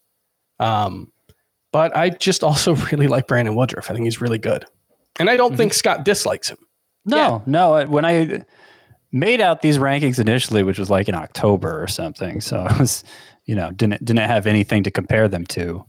Um, 0.60 1.12
but 1.72 1.96
I 1.96 2.10
just 2.10 2.44
also 2.44 2.76
really 2.92 3.08
like 3.08 3.28
Brandon 3.28 3.56
Woodruff. 3.56 3.90
I 3.90 3.94
think 3.94 4.06
he's 4.06 4.20
really 4.20 4.40
good. 4.40 4.66
And 5.20 5.30
I 5.30 5.38
don't 5.38 5.52
mm-hmm. 5.52 5.58
think 5.58 5.74
Scott 5.74 6.04
dislikes 6.04 6.50
him. 6.50 6.58
No, 7.08 7.18
yeah. 7.18 7.40
no. 7.46 7.86
When 7.86 8.06
I 8.06 8.44
made 9.12 9.42
out 9.42 9.62
these 9.62 9.78
rankings 9.78 10.20
initially, 10.20 10.62
which 10.62 10.78
was 10.78 10.90
like 10.90 11.08
in 11.08 11.16
October 11.16 11.82
or 11.82 11.88
something, 11.88 12.42
so 12.42 12.60
I 12.60 12.78
was, 12.78 13.04
you 13.46 13.56
know, 13.56 13.72
didn't 13.72 14.04
didn't 14.06 14.28
have 14.28 14.46
anything 14.46 14.84
to 14.84 14.92
compare 14.92 15.28
them 15.28 15.46
to. 15.48 15.84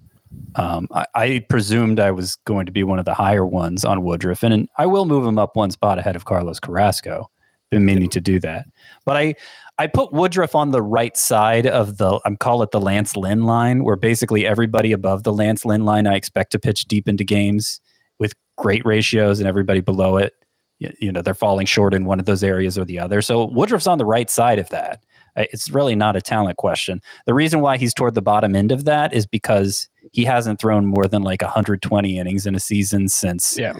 Um, 0.54 0.88
I, 0.92 1.06
I 1.14 1.46
presumed 1.48 1.98
I 2.00 2.10
was 2.10 2.36
going 2.44 2.66
to 2.66 2.72
be 2.72 2.84
one 2.84 2.98
of 2.98 3.04
the 3.04 3.14
higher 3.14 3.46
ones 3.46 3.84
on 3.84 4.04
Woodruff, 4.04 4.42
and, 4.42 4.54
and 4.54 4.68
I 4.78 4.86
will 4.86 5.06
move 5.06 5.26
him 5.26 5.38
up 5.38 5.56
one 5.56 5.70
spot 5.70 5.98
ahead 5.98 6.16
of 6.16 6.24
Carlos 6.24 6.60
Carrasco. 6.60 7.30
Been 7.70 7.84
meaning 7.84 8.08
to 8.10 8.20
do 8.20 8.40
that, 8.40 8.66
but 9.04 9.16
I 9.18 9.34
I 9.78 9.88
put 9.88 10.12
Woodruff 10.12 10.54
on 10.54 10.70
the 10.70 10.80
right 10.80 11.16
side 11.16 11.66
of 11.66 11.98
the 11.98 12.18
I'm 12.24 12.36
call 12.36 12.62
it 12.62 12.70
the 12.70 12.80
Lance 12.80 13.14
Lynn 13.14 13.42
line, 13.42 13.84
where 13.84 13.96
basically 13.96 14.46
everybody 14.46 14.92
above 14.92 15.24
the 15.24 15.32
Lance 15.32 15.66
Lynn 15.66 15.84
line 15.84 16.06
I 16.06 16.14
expect 16.14 16.52
to 16.52 16.58
pitch 16.58 16.86
deep 16.86 17.08
into 17.08 17.24
games 17.24 17.80
with 18.18 18.34
great 18.56 18.86
ratios, 18.86 19.38
and 19.38 19.46
everybody 19.46 19.80
below 19.80 20.16
it, 20.16 20.32
you, 20.78 21.12
know, 21.12 21.22
they're 21.22 21.34
falling 21.34 21.66
short 21.66 21.94
in 21.94 22.04
one 22.04 22.20
of 22.20 22.26
those 22.26 22.42
areas 22.44 22.78
or 22.78 22.84
the 22.84 22.98
other. 22.98 23.20
So 23.22 23.44
Woodruff's 23.48 23.86
on 23.86 23.98
the 23.98 24.04
right 24.04 24.30
side 24.30 24.58
of 24.58 24.68
that. 24.70 25.02
It's 25.36 25.70
really 25.70 25.94
not 25.94 26.16
a 26.16 26.20
talent 26.20 26.56
question. 26.56 27.00
The 27.26 27.34
reason 27.34 27.60
why 27.60 27.76
he's 27.76 27.94
toward 27.94 28.14
the 28.14 28.22
bottom 28.22 28.56
end 28.56 28.72
of 28.72 28.84
that 28.86 29.12
is 29.12 29.24
because 29.26 29.88
he 30.12 30.24
hasn't 30.24 30.60
thrown 30.60 30.86
more 30.86 31.06
than 31.06 31.22
like 31.22 31.42
120 31.42 32.18
innings 32.18 32.46
in 32.46 32.54
a 32.56 32.60
season 32.60 33.08
since 33.08 33.56
Yeah. 33.56 33.74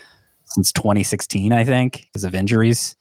since 0.44 0.70
2016, 0.72 1.52
I 1.52 1.64
think, 1.64 2.06
because 2.12 2.24
of 2.24 2.34
injuries. 2.34 2.94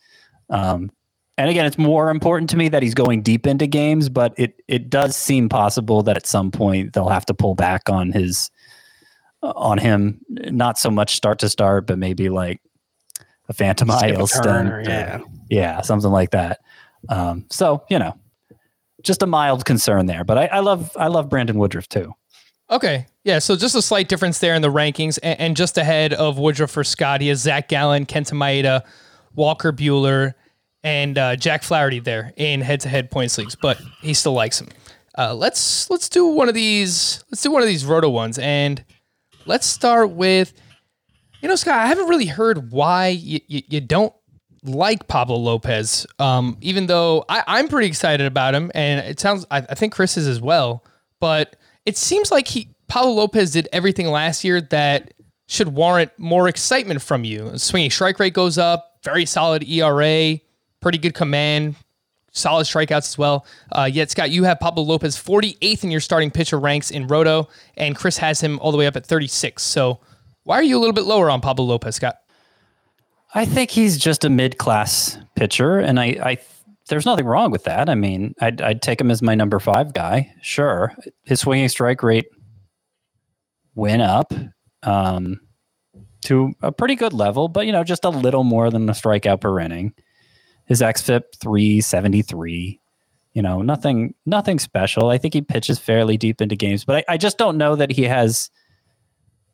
Um, 0.49 0.91
and 1.37 1.51
again, 1.51 1.65
it's 1.67 1.77
more 1.77 2.09
important 2.09 2.49
to 2.49 2.57
me 2.57 2.67
that 2.69 2.81
he's 2.81 2.95
going 2.95 3.21
deep 3.21 3.45
into 3.45 3.67
games, 3.67 4.09
but 4.09 4.33
it 4.37 4.59
it 4.67 4.89
does 4.89 5.15
seem 5.15 5.49
possible 5.49 6.01
that 6.03 6.17
at 6.17 6.25
some 6.25 6.49
point 6.49 6.93
they'll 6.93 7.09
have 7.09 7.27
to 7.27 7.33
pull 7.35 7.53
back 7.53 7.89
on 7.89 8.11
his 8.11 8.49
on 9.43 9.77
him. 9.77 10.19
Not 10.29 10.79
so 10.79 10.89
much 10.89 11.15
start 11.15 11.37
to 11.39 11.49
start, 11.49 11.85
but 11.85 11.99
maybe 11.99 12.29
like 12.29 12.59
a 13.49 13.53
Phantom 13.53 13.89
Skip 13.89 14.15
a 14.15 14.19
IL 14.19 14.27
turn 14.27 14.43
stint, 14.43 14.69
or- 14.69 14.77
or- 14.79 14.81
yeah. 14.81 15.19
yeah, 15.49 15.81
something 15.81 16.11
like 16.11 16.31
that. 16.31 16.59
Um, 17.09 17.45
so 17.49 17.83
you 17.89 17.99
know, 17.99 18.17
just 19.03 19.23
a 19.23 19.27
mild 19.27 19.65
concern 19.65 20.05
there. 20.05 20.23
But 20.23 20.37
I, 20.37 20.45
I 20.47 20.59
love 20.59 20.91
I 20.97 21.07
love 21.07 21.29
Brandon 21.29 21.57
Woodruff 21.57 21.87
too. 21.87 22.13
Okay. 22.69 23.05
Yeah. 23.23 23.39
So 23.39 23.55
just 23.55 23.75
a 23.75 23.81
slight 23.81 24.09
difference 24.09 24.39
there 24.39 24.53
in 24.53 24.61
the 24.61 24.71
rankings. 24.71 25.17
And, 25.23 25.39
and 25.39 25.57
just 25.57 25.77
ahead 25.77 26.11
of 26.13 26.37
Woodruff 26.37 26.71
for 26.71 26.83
Scott, 26.83 27.21
he 27.21 27.29
has 27.29 27.39
Zach 27.39 27.69
Gallen, 27.69 28.05
Kenta 28.05 28.33
Maeda, 28.33 28.83
Walker 29.35 29.71
Buehler, 29.71 30.33
and 30.83 31.17
uh, 31.17 31.37
Jack 31.37 31.63
Flaherty 31.63 31.99
there 31.99 32.33
in 32.35 32.59
head-to-head 32.59 33.09
points 33.09 33.37
leagues. 33.37 33.55
But 33.55 33.79
he 34.01 34.13
still 34.13 34.33
likes 34.33 34.59
him. 34.59 34.67
Uh, 35.17 35.33
let's 35.33 35.89
let's 35.89 36.09
do 36.09 36.27
one 36.27 36.49
of 36.49 36.55
these. 36.55 37.23
Let's 37.31 37.41
do 37.41 37.51
one 37.51 37.61
of 37.61 37.67
these 37.69 37.85
roto 37.85 38.09
ones, 38.09 38.37
and 38.37 38.83
let's 39.45 39.65
start 39.65 40.09
with. 40.11 40.51
You 41.47 41.51
know, 41.51 41.55
Scott, 41.55 41.75
I 41.75 41.87
haven't 41.87 42.09
really 42.09 42.25
heard 42.25 42.73
why 42.73 43.07
you, 43.07 43.39
you, 43.47 43.61
you 43.69 43.79
don't 43.79 44.13
like 44.63 45.07
Pablo 45.07 45.37
Lopez, 45.37 46.05
um, 46.19 46.57
even 46.59 46.87
though 46.87 47.23
I, 47.29 47.41
I'm 47.47 47.69
pretty 47.69 47.87
excited 47.87 48.25
about 48.25 48.53
him, 48.53 48.69
and 48.75 48.99
it 49.07 49.17
sounds 49.17 49.45
I, 49.49 49.59
I 49.59 49.75
think 49.75 49.93
Chris 49.93 50.17
is 50.17 50.27
as 50.27 50.41
well. 50.41 50.83
But 51.21 51.55
it 51.85 51.95
seems 51.95 52.31
like 52.31 52.49
he 52.49 52.75
Pablo 52.89 53.11
Lopez 53.11 53.51
did 53.51 53.69
everything 53.71 54.07
last 54.07 54.43
year 54.43 54.59
that 54.59 55.13
should 55.47 55.69
warrant 55.69 56.11
more 56.17 56.49
excitement 56.49 57.01
from 57.01 57.23
you. 57.23 57.57
Swinging 57.57 57.91
strike 57.91 58.19
rate 58.19 58.33
goes 58.33 58.57
up, 58.57 58.99
very 59.05 59.25
solid 59.25 59.63
ERA, 59.63 60.37
pretty 60.81 60.97
good 60.97 61.13
command, 61.13 61.77
solid 62.33 62.65
strikeouts 62.65 63.07
as 63.07 63.17
well. 63.17 63.45
Uh, 63.71 63.89
yet 63.89 64.11
Scott, 64.11 64.31
you 64.31 64.43
have 64.43 64.59
Pablo 64.59 64.83
Lopez 64.83 65.15
48th 65.15 65.85
in 65.85 65.91
your 65.91 66.01
starting 66.01 66.29
pitcher 66.29 66.59
ranks 66.59 66.91
in 66.91 67.07
Roto, 67.07 67.47
and 67.77 67.95
Chris 67.95 68.17
has 68.17 68.41
him 68.41 68.59
all 68.59 68.73
the 68.73 68.77
way 68.77 68.85
up 68.85 68.97
at 68.97 69.05
36. 69.05 69.63
So 69.63 70.01
why 70.47 70.55
are 70.55 70.63
you 70.63 70.77
a 70.77 70.79
little 70.79 70.93
bit 70.93 71.03
lower 71.03 71.29
on 71.29 71.41
Pablo 71.41 71.65
Lopez, 71.65 71.97
Scott? 71.97 72.15
I 73.35 73.43
think 73.43 73.69
he's 73.69 73.97
just 73.97 74.23
a 74.23 74.29
mid-class 74.29 75.17
pitcher, 75.35 75.77
and 75.77 75.99
I, 75.99 76.05
I 76.23 76.37
there's 76.87 77.05
nothing 77.05 77.25
wrong 77.25 77.51
with 77.51 77.65
that. 77.65 77.89
I 77.89 77.95
mean, 77.95 78.33
I'd, 78.39 78.61
I'd 78.61 78.81
take 78.81 79.01
him 79.01 79.11
as 79.11 79.21
my 79.21 79.35
number 79.35 79.59
five 79.59 79.93
guy. 79.93 80.33
Sure, 80.41 80.95
his 81.23 81.41
swinging 81.41 81.67
strike 81.67 82.01
rate 82.01 82.27
went 83.75 84.01
up 84.01 84.33
um, 84.83 85.41
to 86.25 86.53
a 86.61 86.71
pretty 86.71 86.95
good 86.95 87.11
level, 87.11 87.49
but 87.49 87.65
you 87.65 87.73
know, 87.73 87.83
just 87.83 88.05
a 88.05 88.09
little 88.09 88.45
more 88.45 88.71
than 88.71 88.87
a 88.87 88.93
strikeout 88.93 89.41
per 89.41 89.59
inning. 89.59 89.93
His 90.65 90.79
xFIP 90.79 91.23
three 91.37 91.81
seventy 91.81 92.21
three. 92.21 92.79
You 93.33 93.41
know, 93.41 93.61
nothing 93.61 94.15
nothing 94.25 94.59
special. 94.59 95.09
I 95.09 95.17
think 95.17 95.33
he 95.33 95.41
pitches 95.41 95.77
fairly 95.77 96.15
deep 96.15 96.41
into 96.41 96.55
games, 96.55 96.85
but 96.85 97.03
I, 97.09 97.15
I 97.15 97.17
just 97.17 97.37
don't 97.37 97.57
know 97.57 97.75
that 97.75 97.91
he 97.91 98.03
has 98.03 98.49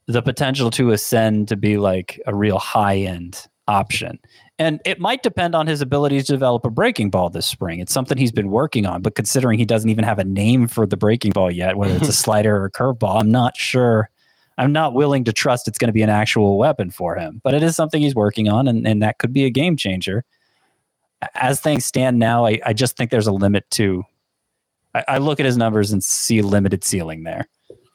the 0.07 0.21
potential 0.21 0.69
to 0.71 0.91
ascend 0.91 1.47
to 1.47 1.55
be 1.55 1.77
like 1.77 2.19
a 2.25 2.35
real 2.35 2.59
high 2.59 2.97
end 2.97 3.47
option. 3.67 4.19
And 4.59 4.81
it 4.85 4.99
might 4.99 5.23
depend 5.23 5.55
on 5.55 5.67
his 5.67 5.81
ability 5.81 6.19
to 6.19 6.25
develop 6.25 6.65
a 6.65 6.69
breaking 6.69 7.09
ball 7.09 7.29
this 7.29 7.45
spring. 7.45 7.79
It's 7.79 7.93
something 7.93 8.17
he's 8.17 8.31
been 8.31 8.49
working 8.49 8.85
on, 8.85 9.01
but 9.01 9.15
considering 9.15 9.57
he 9.57 9.65
doesn't 9.65 9.89
even 9.89 10.03
have 10.03 10.19
a 10.19 10.23
name 10.23 10.67
for 10.67 10.85
the 10.85 10.97
breaking 10.97 11.31
ball 11.31 11.51
yet, 11.51 11.77
whether 11.77 11.95
it's 11.95 12.09
a 12.09 12.13
slider 12.13 12.55
or 12.57 12.65
a 12.65 12.71
curveball, 12.71 13.19
I'm 13.19 13.31
not 13.31 13.57
sure. 13.57 14.09
I'm 14.57 14.71
not 14.71 14.93
willing 14.93 15.23
to 15.23 15.33
trust 15.33 15.67
it's 15.67 15.79
going 15.79 15.87
to 15.87 15.93
be 15.93 16.03
an 16.03 16.09
actual 16.09 16.57
weapon 16.57 16.91
for 16.91 17.15
him, 17.15 17.41
but 17.43 17.55
it 17.55 17.63
is 17.63 17.75
something 17.75 18.01
he's 18.01 18.13
working 18.13 18.49
on, 18.49 18.67
and, 18.67 18.87
and 18.87 19.01
that 19.01 19.17
could 19.17 19.33
be 19.33 19.45
a 19.45 19.49
game 19.49 19.75
changer. 19.75 20.23
As 21.33 21.59
things 21.59 21.85
stand 21.85 22.19
now, 22.19 22.45
I, 22.45 22.59
I 22.63 22.73
just 22.73 22.95
think 22.95 23.09
there's 23.09 23.27
a 23.27 23.31
limit 23.31 23.67
to. 23.71 24.03
I, 24.93 25.03
I 25.07 25.17
look 25.17 25.39
at 25.39 25.45
his 25.45 25.57
numbers 25.57 25.91
and 25.91 26.03
see 26.03 26.41
limited 26.43 26.83
ceiling 26.83 27.23
there. 27.23 27.47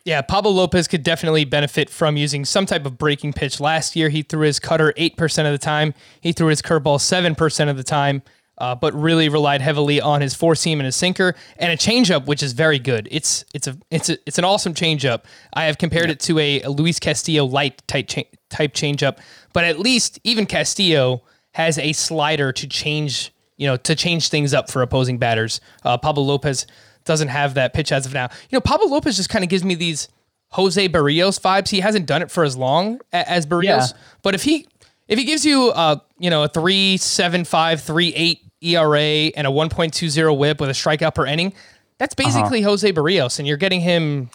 Yeah, 0.09 0.23
Pablo 0.23 0.53
Lopez 0.53 0.89
could 0.89 1.03
definitely 1.03 1.45
benefit 1.45 1.91
from 1.91 2.17
using 2.17 2.47
some 2.47 2.65
type 2.65 2.87
of 2.87 2.97
breaking 2.97 3.35
pitch. 3.35 3.61
Last 3.61 3.95
year, 3.95 4.09
he 4.09 4.23
threw 4.23 4.47
his 4.47 4.59
cutter 4.59 4.95
8% 4.97 5.45
of 5.45 5.53
the 5.53 5.59
time. 5.59 5.93
He 6.23 6.33
threw 6.33 6.47
his 6.47 6.63
curveball 6.63 6.97
7% 6.97 7.69
of 7.69 7.77
the 7.77 7.83
time, 7.83 8.23
uh, 8.57 8.75
but 8.75 8.95
really 8.95 9.29
relied 9.29 9.61
heavily 9.61 10.01
on 10.01 10.23
his 10.23 10.33
four 10.33 10.55
seam 10.55 10.81
and 10.81 10.87
his 10.87 10.97
sinker 10.97 11.35
and 11.59 11.71
a 11.71 11.77
changeup, 11.77 12.25
which 12.25 12.43
is 12.43 12.55
very 12.55 12.79
good. 12.79 13.07
It's 13.11 13.45
it's 13.53 13.67
a 13.67 13.77
it's 13.91 14.09
a, 14.09 14.17
it's 14.25 14.39
an 14.39 14.45
awesome 14.45 14.73
changeup. 14.73 15.25
I 15.53 15.65
have 15.67 15.77
compared 15.77 16.09
it 16.09 16.21
to 16.21 16.39
a, 16.39 16.63
a 16.63 16.71
Luis 16.71 16.99
Castillo 16.99 17.45
light 17.45 17.87
type 17.87 18.09
cha- 18.09 18.23
type 18.49 18.73
changeup, 18.73 19.19
but 19.53 19.65
at 19.65 19.79
least 19.79 20.21
even 20.25 20.47
Castillo 20.47 21.23
has 21.53 21.77
a 21.77 21.93
slider 21.93 22.51
to 22.51 22.67
change 22.67 23.31
you 23.59 23.67
know 23.67 23.77
to 23.77 23.95
change 23.95 24.31
things 24.31 24.55
up 24.55 24.71
for 24.71 24.81
opposing 24.81 25.19
batters. 25.19 25.61
Uh, 25.85 25.99
Pablo 25.99 26.25
Lopez 26.25 26.67
doesn't 27.09 27.27
have 27.29 27.55
that 27.55 27.73
pitch 27.75 27.91
as 27.91 28.07
of 28.07 28.15
now. 28.15 28.29
You 28.51 28.57
know, 28.57 28.61
Pablo 28.61 28.87
Lopez 28.87 29.17
just 29.17 29.29
kind 29.31 29.43
of 29.43 29.51
gives 29.51 29.65
me 29.65 29.75
these 29.75 30.09
Jose 30.51 30.89
Berrios 30.89 31.41
vibes. 31.41 31.69
He 31.71 31.81
hasn't 31.81 32.07
done 32.07 32.23
it 32.23 32.31
for 32.31 32.45
as 32.45 32.57
long 32.57 33.01
as 33.13 33.45
Berrios, 33.47 33.65
Yeah. 33.65 33.87
but 34.23 34.37
if 34.37 34.45
he 34.45 34.69
if 35.09 35.19
he 35.19 35.25
gives 35.25 35.45
you 35.45 35.71
uh 35.71 35.97
you 36.19 36.31
know 36.31 36.45
a 36.45 36.49
three 36.49 36.97
seven 36.99 37.45
five 37.45 37.81
three 37.83 38.15
eight 38.15 38.41
ERA 38.63 39.01
and 39.37 39.47
a 39.47 39.51
one 39.51 39.69
point 39.69 39.93
two 39.95 40.09
zero 40.09 40.33
WHIP 40.35 40.61
with 40.61 40.71
a 40.71 40.73
strikeout 40.75 41.15
per 41.15 41.27
inning, 41.27 41.53
that's 41.99 42.15
basically 42.15 42.63
Jose 42.63 42.91
Berrios, 42.93 43.39
and 43.41 43.49
you're 43.49 43.57
getting 43.57 43.81
him 43.81 44.31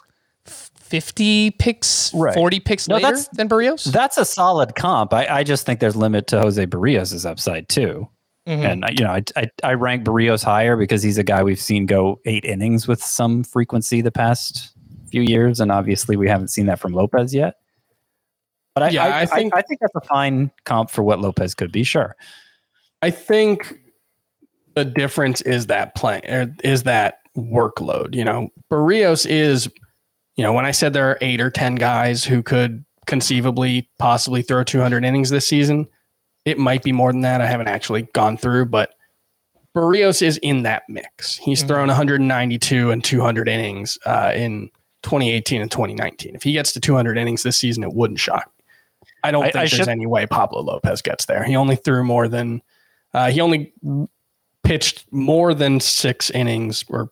fifty 0.46 1.52
picks, 1.52 2.14
Right. 2.14 2.34
forty 2.34 2.60
picks 2.60 2.88
No, 2.88 2.96
later 2.96 3.08
that's- 3.08 3.28
than 3.30 3.50
Berrios. 3.50 3.86
That's 3.86 4.18
a 4.18 4.26
solid 4.26 4.76
comp. 4.76 5.14
I, 5.14 5.26
I 5.28 5.44
just 5.44 5.66
think 5.66 5.80
there's 5.80 5.96
limit 5.96 6.28
to 6.28 6.40
Jose 6.42 6.66
Berrios' 6.68 7.26
upside 7.26 7.68
too. 7.70 8.08
And 8.46 8.86
you 8.98 9.06
know, 9.06 9.12
I, 9.12 9.24
I 9.38 9.50
I 9.64 9.74
rank 9.74 10.04
Berrios 10.04 10.44
higher 10.44 10.76
because 10.76 11.02
he's 11.02 11.18
a 11.18 11.24
guy 11.24 11.44
we've 11.44 11.60
seen 11.62 11.86
go 11.86 12.20
eight 12.26 12.44
innings 12.44 12.88
with 12.88 13.02
some 13.02 13.44
frequency 13.44 14.02
the 14.02 14.12
past 14.12 14.74
few 15.10 15.22
years, 15.22 15.60
and 15.60 15.72
obviously 15.72 16.18
we 16.18 16.28
haven't 16.28 16.50
seen 16.50 16.66
that 16.66 16.80
from 16.80 16.92
Lopez 16.94 17.34
yet. 17.34 17.56
But 18.76 18.84
I, 18.84 18.90
Yeah, 18.90 19.06
I, 19.06 19.22
I 19.22 19.26
think- 19.28 19.56
I, 19.56 19.60
I 19.60 19.62
think 19.62 19.80
that's 19.80 19.96
a 19.96 20.02
fine 20.08 20.52
comp 20.66 20.90
for 20.90 21.04
what 21.04 21.20
Lopez 21.22 21.54
could 21.54 21.72
be. 21.72 21.84
Sure. 21.84 22.16
I 23.02 23.12
think 23.12 23.76
the 24.76 24.84
difference 24.84 25.42
is 25.42 25.68
that 25.68 25.94
play 25.96 26.20
er, 26.28 26.54
is 26.64 26.84
that 26.84 27.20
workload. 27.38 28.16
You 28.16 28.26
know, 28.26 28.50
Berrios 28.72 29.26
is, 29.30 29.70
you 30.36 30.44
know, 30.44 30.52
when 30.52 30.66
I 30.66 30.72
said 30.72 30.94
there 30.94 31.10
are 31.10 31.18
eight 31.22 31.40
or 31.40 31.52
ten 31.52 31.76
guys 31.76 32.24
who 32.24 32.42
could 32.42 32.84
conceivably 33.06 33.88
possibly 34.00 34.42
throw 34.42 34.64
200 34.64 35.06
innings 35.06 35.30
this 35.30 35.48
season, 35.48 35.86
it 36.46 36.58
might 36.58 36.84
be 36.84 36.92
more 36.92 37.12
than 37.12 37.22
that. 37.22 37.42
I 37.42 37.46
haven't 37.48 37.68
actually 37.68 38.04
gone 38.14 38.38
through, 38.38 38.66
but 38.66 38.94
Berrios 39.76 40.22
is 40.22 40.38
in 40.38 40.64
that 40.64 40.84
mix. 40.88 41.38
He's 41.38 41.64
thrown 41.64 41.88
192 41.88 42.92
and 42.92 43.04
200 43.04 43.48
innings 43.48 43.98
uh, 44.06 44.32
in 44.36 44.70
2018 45.04 45.62
and 45.62 45.72
2019. 45.72 46.36
If 46.36 46.44
he 46.44 46.52
gets 46.54 46.72
to 46.74 46.80
200 46.80 47.18
innings 47.18 47.44
this 47.44 47.58
season, 47.58 47.84
it 47.84 47.94
wouldn't 47.94 48.20
shock. 48.20 48.52
me. 48.58 49.08
I 49.24 49.32
don't 49.32 49.44
I- 49.44 49.48
think 49.48 49.56
I 49.56 49.60
there's 49.62 49.72
should- 49.72 49.88
any 49.88 50.06
way 50.06 50.26
Pablo 50.28 50.62
Lopez 50.62 51.02
gets 51.02 51.26
there. 51.26 51.44
He 51.44 51.56
only 51.56 51.76
threw 51.76 52.04
more 52.04 52.28
than 52.28 52.62
uh, 53.14 53.30
he 53.32 53.42
only 53.42 53.74
pitched 54.64 55.06
more 55.12 55.54
than 55.54 55.80
six 55.80 56.30
innings 56.32 56.84
or 56.90 57.12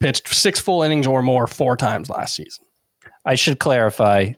pitched 0.00 0.28
six 0.34 0.58
full 0.60 0.82
innings 0.82 1.06
or 1.06 1.22
more 1.22 1.46
four 1.46 1.76
times 1.76 2.10
last 2.10 2.36
season. 2.36 2.64
I 3.24 3.34
should 3.36 3.58
clarify. 3.58 4.32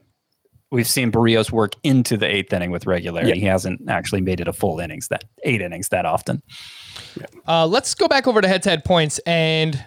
We've 0.75 0.85
seen 0.85 1.09
Berrios 1.09 1.51
work 1.51 1.73
into 1.83 2.17
the 2.17 2.25
eighth 2.25 2.51
inning 2.51 2.69
with 2.69 2.85
regularity. 2.85 3.29
Yeah. 3.29 3.35
He 3.35 3.45
hasn't 3.45 3.89
actually 3.89 4.19
made 4.19 4.41
it 4.41 4.49
a 4.49 4.51
full 4.51 4.81
innings 4.81 5.07
that 5.07 5.23
eight 5.45 5.61
innings 5.61 5.87
that 5.87 6.05
often. 6.05 6.43
Uh, 7.47 7.65
let's 7.65 7.95
go 7.95 8.09
back 8.09 8.27
over 8.27 8.41
to 8.41 8.47
head 8.49 8.61
to 8.63 8.71
head 8.71 8.83
points. 8.83 9.17
And 9.19 9.81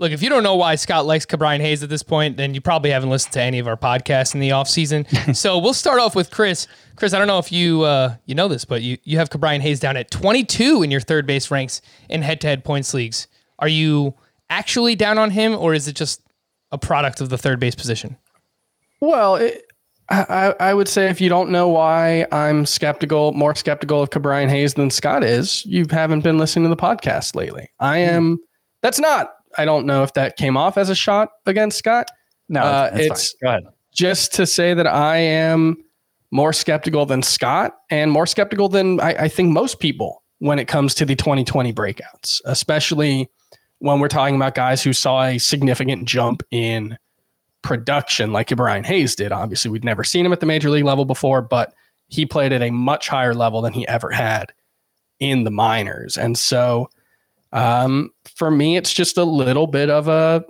look, 0.00 0.10
if 0.10 0.20
you 0.20 0.28
don't 0.28 0.42
know 0.42 0.56
why 0.56 0.74
Scott 0.74 1.06
likes 1.06 1.24
Ke'Bryan 1.24 1.60
Hayes 1.60 1.84
at 1.84 1.88
this 1.88 2.02
point, 2.02 2.36
then 2.36 2.52
you 2.52 2.60
probably 2.60 2.90
haven't 2.90 3.10
listened 3.10 3.32
to 3.34 3.40
any 3.40 3.60
of 3.60 3.68
our 3.68 3.76
podcasts 3.76 4.34
in 4.34 4.40
the 4.40 4.48
offseason. 4.48 5.36
so 5.36 5.56
we'll 5.56 5.72
start 5.72 6.00
off 6.00 6.16
with 6.16 6.32
Chris. 6.32 6.66
Chris, 6.96 7.14
I 7.14 7.18
don't 7.18 7.28
know 7.28 7.38
if 7.38 7.52
you 7.52 7.82
uh, 7.82 8.16
you 8.26 8.34
know 8.34 8.48
this, 8.48 8.64
but 8.64 8.82
you, 8.82 8.98
you 9.04 9.18
have 9.18 9.30
Ke'Bryan 9.30 9.60
Hayes 9.60 9.78
down 9.78 9.96
at 9.96 10.10
22 10.10 10.82
in 10.82 10.90
your 10.90 11.00
third 11.00 11.28
base 11.28 11.48
ranks 11.52 11.80
in 12.08 12.22
head 12.22 12.40
to 12.40 12.48
head 12.48 12.64
points 12.64 12.92
leagues. 12.92 13.28
Are 13.60 13.68
you 13.68 14.14
actually 14.50 14.96
down 14.96 15.16
on 15.16 15.30
him, 15.30 15.54
or 15.54 15.74
is 15.74 15.86
it 15.86 15.94
just 15.94 16.22
a 16.72 16.78
product 16.78 17.20
of 17.20 17.28
the 17.28 17.38
third 17.38 17.60
base 17.60 17.76
position? 17.76 18.16
Well, 19.00 19.36
it, 19.36 19.67
I, 20.10 20.54
I 20.58 20.74
would 20.74 20.88
say 20.88 21.08
if 21.10 21.20
you 21.20 21.28
don't 21.28 21.50
know 21.50 21.68
why 21.68 22.26
I'm 22.32 22.64
skeptical, 22.64 23.32
more 23.32 23.54
skeptical 23.54 24.02
of 24.02 24.10
Ke'Bryan 24.10 24.48
Hayes 24.48 24.74
than 24.74 24.90
Scott 24.90 25.22
is, 25.22 25.64
you 25.66 25.84
haven't 25.90 26.20
been 26.20 26.38
listening 26.38 26.64
to 26.64 26.70
the 26.74 26.80
podcast 26.80 27.34
lately. 27.34 27.68
I 27.78 28.04
Hmm. 28.04 28.10
am. 28.10 28.38
That's 28.82 28.98
not. 28.98 29.34
I 29.58 29.64
don't 29.64 29.84
know 29.86 30.02
if 30.04 30.14
that 30.14 30.36
came 30.36 30.56
off 30.56 30.78
as 30.78 30.88
a 30.88 30.94
shot 30.94 31.30
against 31.46 31.76
Scott. 31.78 32.08
No, 32.48 32.60
Uh, 32.62 32.90
it's, 32.94 33.04
it's- 33.04 33.34
fine. 33.34 33.38
go 33.42 33.48
ahead. 33.66 33.74
Just 33.92 34.32
to 34.34 34.46
say 34.46 34.74
that 34.74 34.86
I 34.86 35.16
am 35.16 35.76
more 36.30 36.52
skeptical 36.52 37.04
than 37.04 37.22
Scott 37.22 37.74
and 37.90 38.10
more 38.12 38.26
skeptical 38.26 38.68
than 38.68 39.00
I, 39.00 39.14
I 39.24 39.28
think 39.28 39.50
most 39.50 39.80
people 39.80 40.22
when 40.38 40.58
it 40.58 40.66
comes 40.66 40.94
to 40.96 41.04
the 41.04 41.16
2020 41.16 41.72
breakouts, 41.72 42.40
especially 42.44 43.28
when 43.78 43.98
we're 43.98 44.08
talking 44.08 44.36
about 44.36 44.54
guys 44.54 44.82
who 44.82 44.92
saw 44.92 45.24
a 45.24 45.38
significant 45.38 46.04
jump 46.06 46.42
in 46.52 46.96
production 47.62 48.32
like 48.32 48.48
Brian 48.48 48.84
Hayes 48.84 49.14
did. 49.14 49.32
Obviously, 49.32 49.70
we'd 49.70 49.84
never 49.84 50.04
seen 50.04 50.24
him 50.24 50.32
at 50.32 50.40
the 50.40 50.46
major 50.46 50.70
league 50.70 50.84
level 50.84 51.04
before, 51.04 51.42
but 51.42 51.74
he 52.08 52.24
played 52.24 52.52
at 52.52 52.62
a 52.62 52.70
much 52.70 53.08
higher 53.08 53.34
level 53.34 53.60
than 53.60 53.72
he 53.72 53.86
ever 53.88 54.10
had 54.10 54.52
in 55.20 55.44
the 55.44 55.50
minors. 55.50 56.16
And 56.16 56.38
so 56.38 56.88
um, 57.52 58.10
for 58.36 58.50
me, 58.50 58.76
it's 58.76 58.92
just 58.92 59.18
a 59.18 59.24
little 59.24 59.66
bit 59.66 59.90
of 59.90 60.08
a, 60.08 60.44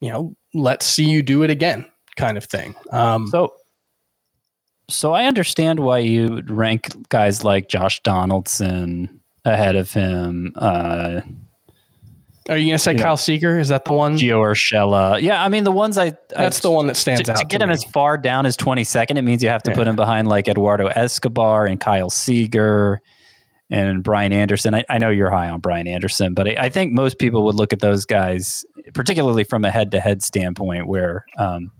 you 0.00 0.10
know, 0.10 0.34
let's 0.54 0.86
see 0.86 1.04
you 1.04 1.22
do 1.22 1.42
it 1.42 1.50
again 1.50 1.86
kind 2.16 2.36
of 2.36 2.44
thing. 2.44 2.74
Um, 2.90 3.28
So, 3.28 3.54
so 4.88 5.12
I 5.12 5.26
understand 5.26 5.80
why 5.80 5.98
you 5.98 6.42
rank 6.48 7.08
guys 7.08 7.44
like 7.44 7.68
Josh 7.68 8.02
Donaldson 8.02 9.20
ahead 9.44 9.76
of 9.76 9.92
him. 9.92 10.52
Uh, 10.56 11.20
are 12.50 12.58
you 12.58 12.66
going 12.66 12.74
to 12.74 12.78
say 12.78 12.92
yeah. 12.92 13.02
Kyle 13.02 13.16
Seager? 13.16 13.58
Is 13.58 13.68
that 13.68 13.84
the 13.84 13.92
one? 13.92 14.16
Gio 14.16 14.40
Urshela. 14.40 15.20
Yeah, 15.22 15.42
I 15.42 15.48
mean 15.48 15.64
the 15.64 15.72
ones 15.72 15.96
I 15.96 16.14
That's 16.30 16.58
I, 16.58 16.62
the 16.62 16.70
one 16.70 16.86
that 16.88 16.96
stands 16.96 17.22
to, 17.22 17.32
out. 17.32 17.38
to 17.38 17.44
get 17.46 17.58
to 17.58 17.64
him 17.64 17.68
me. 17.68 17.74
as 17.74 17.84
far 17.84 18.18
down 18.18 18.44
as 18.44 18.56
22nd. 18.56 19.16
It 19.16 19.22
means 19.22 19.42
you 19.42 19.48
have 19.48 19.62
to 19.62 19.70
Yeah. 19.70 19.76
put 19.76 19.86
him 19.86 19.96
behind 19.96 20.28
like 20.28 20.48
Eduardo 20.48 20.88
Escobar 20.88 21.66
and 21.66 21.80
Kyle 21.80 22.10
Seager 22.10 23.00
and 23.70 24.02
Brian 24.02 24.32
Anderson. 24.32 24.74
I, 24.74 24.84
I 24.88 24.98
know 24.98 25.10
you're 25.10 25.30
high 25.30 25.48
on 25.48 25.60
Brian 25.60 25.86
Anderson, 25.86 26.34
but 26.34 26.48
I, 26.48 26.64
I 26.64 26.68
think 26.68 26.92
most 26.92 27.18
people 27.20 27.44
would 27.44 27.54
look 27.54 27.72
at 27.72 27.78
those 27.80 28.04
guys, 28.04 28.64
particularly 28.94 29.44
from 29.44 29.64
a 29.64 29.70
head-to-head 29.70 30.22
standpoint, 30.22 30.88
where 30.88 31.24
um, 31.38 31.70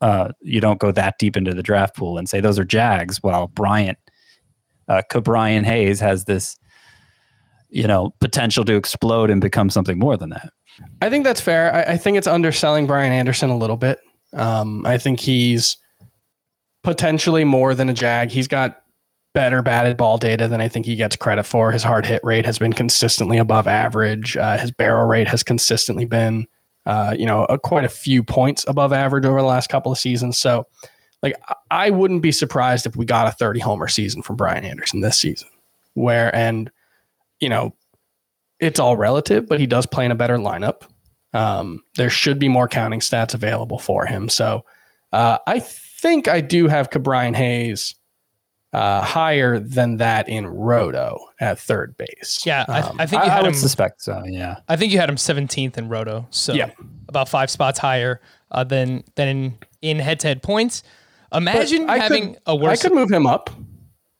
uh, 0.00 0.28
you 0.40 0.60
don't 0.60 0.78
go 0.78 0.92
that 0.92 1.18
deep 1.18 1.36
into 1.36 1.52
the 1.52 1.64
draft 1.64 1.96
pool 1.96 2.16
and 2.16 2.28
say 2.28 2.40
those 2.40 2.60
are 2.60 2.64
Jags. 2.64 3.22
While 3.24 3.48
Bryant, 3.48 3.98
uh, 4.88 5.02
Brian 5.22 5.64
Hayes 5.64 5.98
has 5.98 6.26
this, 6.26 6.56
you 7.68 7.86
know, 7.86 8.14
potential 8.20 8.64
to 8.64 8.74
explode 8.74 9.30
and 9.30 9.40
become 9.40 9.70
something 9.70 9.98
more 9.98 10.16
than 10.16 10.30
that. 10.30 10.52
I 11.00 11.10
think 11.10 11.24
that's 11.24 11.40
fair. 11.40 11.74
I, 11.74 11.94
I 11.94 11.96
think 11.96 12.18
it's 12.18 12.26
underselling 12.26 12.86
Brian 12.86 13.12
Anderson 13.12 13.50
a 13.50 13.56
little 13.56 13.76
bit. 13.76 13.98
Um, 14.32 14.84
I 14.86 14.98
think 14.98 15.20
he's 15.20 15.76
potentially 16.82 17.44
more 17.44 17.74
than 17.74 17.88
a 17.88 17.94
Jag. 17.94 18.30
He's 18.30 18.48
got 18.48 18.82
better 19.34 19.60
batted 19.60 19.96
ball 19.96 20.16
data 20.16 20.48
than 20.48 20.60
I 20.60 20.68
think 20.68 20.86
he 20.86 20.96
gets 20.96 21.16
credit 21.16 21.44
for. 21.44 21.70
His 21.70 21.82
hard 21.82 22.06
hit 22.06 22.22
rate 22.24 22.46
has 22.46 22.58
been 22.58 22.72
consistently 22.72 23.36
above 23.36 23.66
average. 23.66 24.36
Uh, 24.36 24.56
his 24.56 24.70
barrel 24.70 25.06
rate 25.06 25.28
has 25.28 25.42
consistently 25.42 26.06
been, 26.06 26.46
uh, 26.86 27.14
you 27.18 27.26
know, 27.26 27.44
a, 27.46 27.58
quite 27.58 27.84
a 27.84 27.88
few 27.90 28.22
points 28.22 28.64
above 28.66 28.92
average 28.94 29.26
over 29.26 29.38
the 29.38 29.46
last 29.46 29.68
couple 29.68 29.92
of 29.92 29.98
seasons. 29.98 30.38
So, 30.40 30.66
like, 31.22 31.34
I- 31.70 31.90
wouldn't 31.90 32.22
be 32.22 32.32
surprised 32.32 32.86
if 32.86 32.96
we 32.96 33.04
got 33.04 33.26
a 33.26 33.32
30 33.32 33.60
homer 33.60 33.88
season 33.88 34.22
from 34.22 34.36
Brian 34.36 34.64
Anderson 34.64 35.00
this 35.00 35.18
season. 35.18 35.48
Where, 35.92 36.34
and, 36.34 36.70
you 37.40 37.48
know, 37.48 37.74
it's 38.60 38.80
all 38.80 38.96
relative, 38.96 39.46
but 39.46 39.60
he 39.60 39.66
does 39.66 39.86
play 39.86 40.04
in 40.04 40.10
a 40.10 40.14
better 40.14 40.36
lineup. 40.38 40.82
Um, 41.32 41.82
there 41.96 42.08
should 42.10 42.38
be 42.38 42.48
more 42.48 42.68
counting 42.68 43.00
stats 43.00 43.34
available 43.34 43.78
for 43.78 44.06
him. 44.06 44.28
So 44.28 44.64
uh, 45.12 45.38
I 45.46 45.58
think 45.60 46.28
I 46.28 46.40
do 46.40 46.66
have 46.68 46.88
Ke'Bryan 46.90 47.34
Hayes 47.36 47.94
uh, 48.72 49.02
higher 49.02 49.58
than 49.58 49.98
that 49.98 50.28
in 50.28 50.46
Roto 50.46 51.18
at 51.40 51.58
third 51.58 51.96
base. 51.96 52.42
Yeah, 52.46 52.64
I, 52.68 52.80
Um, 52.80 52.96
I 52.98 53.06
think 53.06 53.22
you 53.24 53.28
I, 53.28 53.32
I 53.32 53.34
had 53.36 53.42
would 53.42 53.48
him. 53.48 53.54
suspect 53.54 54.02
so. 54.02 54.22
Yeah. 54.26 54.56
I 54.68 54.76
think 54.76 54.92
you 54.92 54.98
had 54.98 55.08
him 55.08 55.16
17th 55.16 55.76
in 55.76 55.88
Roto, 55.88 56.26
so 56.30 56.52
Yeah. 56.54 56.70
about 57.08 57.28
five 57.28 57.50
spots 57.50 57.78
higher 57.78 58.20
uh, 58.50 58.64
than 58.64 59.04
than 59.14 59.58
in 59.82 59.98
head 59.98 60.20
to 60.20 60.28
head 60.28 60.42
points. 60.42 60.82
Imagine 61.32 61.88
I 61.90 61.98
having 61.98 62.34
could, 62.34 62.42
a 62.46 62.56
worse. 62.56 62.78
I 62.80 62.82
could 62.88 62.94
move 62.94 63.10
him 63.10 63.26
up. 63.26 63.50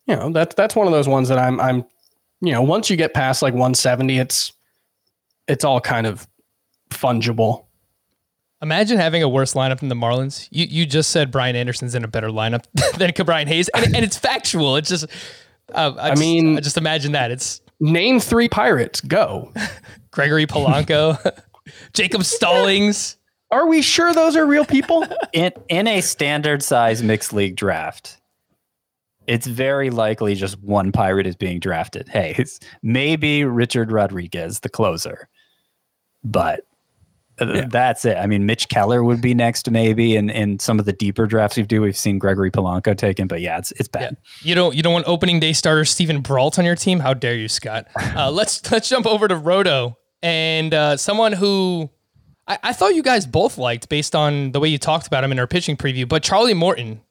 You 0.06 0.16
know, 0.16 0.30
that's 0.30 0.54
that's 0.54 0.74
one 0.76 0.86
of 0.86 0.92
those 0.92 1.08
ones 1.08 1.28
that 1.28 1.38
I'm 1.38 1.60
I'm 1.60 1.84
you 2.40 2.52
know, 2.52 2.62
once 2.62 2.90
you 2.90 2.96
get 2.96 3.14
past 3.14 3.42
like 3.42 3.52
170, 3.54 4.18
it's 4.18 4.52
it's 5.48 5.64
all 5.64 5.80
kind 5.80 6.06
of 6.06 6.26
fungible. 6.90 7.64
Imagine 8.62 8.98
having 8.98 9.22
a 9.22 9.28
worse 9.28 9.54
lineup 9.54 9.80
than 9.80 9.88
the 9.88 9.94
Marlins. 9.94 10.48
You 10.50 10.66
you 10.66 10.86
just 10.86 11.10
said 11.10 11.30
Brian 11.30 11.56
Anderson's 11.56 11.94
in 11.94 12.04
a 12.04 12.08
better 12.08 12.28
lineup 12.28 12.64
than 12.98 13.12
Brian 13.24 13.48
Hayes, 13.48 13.68
and, 13.74 13.94
and 13.94 14.04
it's 14.04 14.16
factual. 14.16 14.76
It's 14.76 14.88
just. 14.88 15.06
Uh, 15.74 15.92
I, 15.98 16.10
just- 16.10 16.20
mean- 16.20 16.56
I 16.56 16.60
just 16.60 16.76
imagine 16.76 17.12
that 17.12 17.30
it's 17.30 17.60
Name 17.80 18.20
three 18.20 18.48
pirates. 18.48 19.00
Go. 19.02 19.52
Gregory 20.10 20.46
Polanco, 20.46 21.18
Jacob 21.92 22.24
Stallings. 22.24 23.18
Are 23.50 23.66
we 23.68 23.82
sure 23.82 24.14
those 24.14 24.34
are 24.34 24.46
real 24.46 24.64
people? 24.64 25.04
in 25.34 25.52
in 25.68 25.86
a 25.86 26.00
standard 26.00 26.62
size 26.62 27.02
mixed 27.02 27.32
league 27.34 27.54
draft, 27.56 28.16
it's 29.26 29.46
very 29.46 29.90
likely 29.90 30.34
just 30.34 30.58
one 30.62 30.92
pirate 30.92 31.26
is 31.26 31.36
being 31.36 31.60
drafted. 31.60 32.08
Hey, 32.08 32.34
it's 32.38 32.60
maybe 32.82 33.44
Richard 33.44 33.90
Rodriguez, 33.92 34.60
the 34.60 34.68
closer, 34.68 35.28
but 36.24 36.60
uh, 37.38 37.66
that's 37.68 38.04
it. 38.06 38.16
I 38.16 38.26
mean, 38.26 38.46
Mitch 38.46 38.68
Keller 38.70 39.04
would 39.04 39.20
be 39.20 39.34
next, 39.34 39.70
maybe, 39.70 40.16
and 40.16 40.30
in 40.30 40.58
some 40.58 40.78
of 40.78 40.86
the 40.86 40.92
deeper 40.92 41.26
drafts 41.26 41.56
we 41.58 41.64
do, 41.64 41.82
we've 41.82 41.96
seen 41.96 42.18
Gregory 42.18 42.50
Polanco 42.50 42.96
taken, 42.96 43.26
but 43.26 43.40
yeah, 43.42 43.58
it's 43.58 43.72
it's 43.72 43.90
Yeah. 43.94 44.00
bad. 44.00 44.16
You 44.40 44.54
don't 44.54 44.74
you 44.74 44.82
don't 44.82 44.94
want 44.94 45.06
opening 45.06 45.38
day 45.38 45.52
starter 45.52 45.84
Steven 45.84 46.22
Brault 46.22 46.58
on 46.58 46.64
your 46.64 46.76
team? 46.76 47.00
How 47.00 47.12
dare 47.14 47.34
you, 47.34 47.48
Scott? 47.48 47.88
Uh, 48.16 48.30
let's 48.30 48.70
let's 48.72 48.88
jump 48.88 49.04
over 49.06 49.28
to 49.28 49.36
Roto 49.36 49.98
and 50.22 50.72
uh, 50.72 50.96
someone 50.96 51.34
who 51.34 51.90
I, 52.48 52.58
I 52.62 52.72
thought 52.72 52.94
you 52.94 53.02
guys 53.02 53.26
both 53.26 53.58
liked 53.58 53.90
based 53.90 54.14
on 54.16 54.52
the 54.52 54.60
way 54.60 54.68
you 54.68 54.78
talked 54.78 55.06
about 55.06 55.22
him 55.22 55.30
in 55.32 55.38
our 55.38 55.46
pitching 55.46 55.76
preview, 55.76 56.08
but 56.08 56.22
Charlie 56.22 56.54
Morton. 56.54 57.02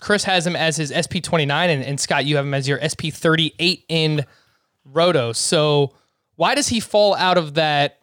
Chris 0.00 0.24
has 0.24 0.46
him 0.46 0.56
as 0.56 0.76
his 0.76 0.92
SP 0.94 1.22
twenty 1.22 1.46
nine, 1.46 1.70
and, 1.70 1.84
and 1.84 2.00
Scott, 2.00 2.24
you 2.24 2.36
have 2.36 2.44
him 2.44 2.54
as 2.54 2.66
your 2.68 2.80
SP 2.82 3.12
thirty 3.12 3.54
eight 3.58 3.84
in 3.88 4.24
Roto. 4.84 5.32
So 5.32 5.94
why 6.36 6.54
does 6.54 6.68
he 6.68 6.80
fall 6.80 7.14
out 7.16 7.36
of 7.36 7.54
that 7.54 7.98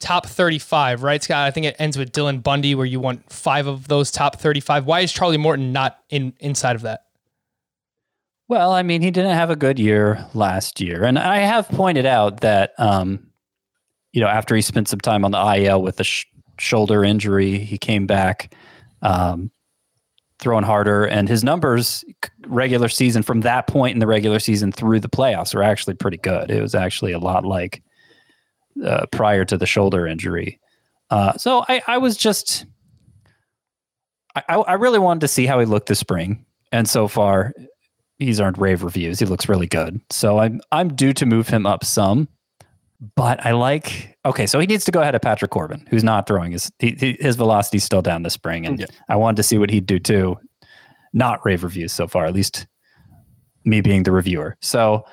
top 0.00 0.26
35, 0.26 1.02
right, 1.02 1.22
Scott? 1.22 1.46
I 1.46 1.50
think 1.50 1.64
it 1.64 1.76
ends 1.78 1.96
with 1.96 2.12
Dylan 2.12 2.42
Bundy, 2.42 2.74
where 2.74 2.84
you 2.84 3.00
want 3.00 3.32
five 3.32 3.66
of 3.66 3.88
those 3.88 4.10
top 4.10 4.38
35. 4.38 4.84
Why 4.84 5.00
is 5.00 5.10
Charlie 5.12 5.38
Morton 5.38 5.72
not 5.72 5.98
in 6.10 6.34
inside 6.40 6.76
of 6.76 6.82
that? 6.82 7.04
Well, 8.48 8.72
I 8.72 8.82
mean, 8.82 9.00
he 9.00 9.10
didn't 9.10 9.34
have 9.34 9.48
a 9.48 9.56
good 9.56 9.78
year 9.78 10.26
last 10.34 10.78
year, 10.78 11.04
and 11.04 11.18
I 11.18 11.38
have 11.38 11.70
pointed 11.70 12.04
out 12.04 12.42
that, 12.42 12.74
um, 12.78 13.30
you 14.12 14.20
know, 14.20 14.28
after 14.28 14.54
he 14.54 14.60
spent 14.60 14.88
some 14.88 15.00
time 15.00 15.24
on 15.24 15.30
the 15.30 15.38
IL 15.56 15.80
with 15.80 15.98
a 16.00 16.04
sh- 16.04 16.26
shoulder 16.58 17.02
injury, 17.02 17.56
he 17.56 17.78
came 17.78 18.06
back, 18.06 18.54
um, 19.00 19.50
throwing 20.42 20.64
harder, 20.64 21.06
and 21.06 21.28
his 21.28 21.42
numbers 21.42 22.04
regular 22.46 22.88
season 22.88 23.22
from 23.22 23.40
that 23.42 23.66
point 23.66 23.94
in 23.94 24.00
the 24.00 24.06
regular 24.06 24.38
season 24.38 24.72
through 24.72 25.00
the 25.00 25.08
playoffs 25.08 25.54
were 25.54 25.62
actually 25.62 25.94
pretty 25.94 26.18
good. 26.18 26.50
It 26.50 26.60
was 26.60 26.74
actually 26.74 27.12
a 27.12 27.18
lot 27.18 27.46
like 27.46 27.82
uh, 28.84 29.06
prior 29.12 29.44
to 29.46 29.56
the 29.56 29.66
shoulder 29.66 30.06
injury. 30.06 30.58
Uh, 31.10 31.36
so 31.36 31.64
I, 31.68 31.82
I 31.86 31.98
was 31.98 32.16
just, 32.16 32.66
I, 34.34 34.56
I 34.56 34.74
really 34.74 34.98
wanted 34.98 35.20
to 35.20 35.28
see 35.28 35.46
how 35.46 35.60
he 35.60 35.66
looked 35.66 35.88
this 35.88 36.00
spring, 36.00 36.44
and 36.72 36.88
so 36.88 37.08
far 37.08 37.54
he's 38.18 38.40
earned 38.40 38.58
rave 38.58 38.82
reviews. 38.82 39.18
He 39.18 39.26
looks 39.26 39.48
really 39.48 39.66
good. 39.66 40.00
So 40.10 40.38
I'm 40.38 40.60
I'm 40.72 40.94
due 40.94 41.12
to 41.14 41.26
move 41.26 41.48
him 41.48 41.66
up 41.66 41.84
some. 41.84 42.28
But 43.16 43.44
I 43.44 43.50
like 43.52 44.16
okay, 44.24 44.46
so 44.46 44.60
he 44.60 44.66
needs 44.66 44.84
to 44.84 44.92
go 44.92 45.00
ahead 45.00 45.14
of 45.16 45.20
Patrick 45.22 45.50
Corbin, 45.50 45.84
who's 45.90 46.04
not 46.04 46.26
throwing 46.26 46.52
his 46.52 46.70
he, 46.78 46.94
he- 46.98 47.16
his 47.20 47.34
velocity's 47.36 47.82
still 47.84 48.02
down 48.02 48.22
this 48.22 48.34
spring, 48.34 48.64
and 48.66 48.78
Yeah. 48.80 48.86
I 49.08 49.16
wanted 49.16 49.36
to 49.38 49.42
see 49.42 49.58
what 49.58 49.70
he'd 49.70 49.86
do 49.86 49.98
too. 49.98 50.38
Not 51.12 51.44
rave 51.44 51.64
reviews 51.64 51.92
so 51.92 52.06
far, 52.06 52.24
at 52.26 52.32
least 52.34 52.66
me 53.64 53.80
being 53.80 54.02
the 54.04 54.12
reviewer. 54.12 54.56
So 54.60 55.04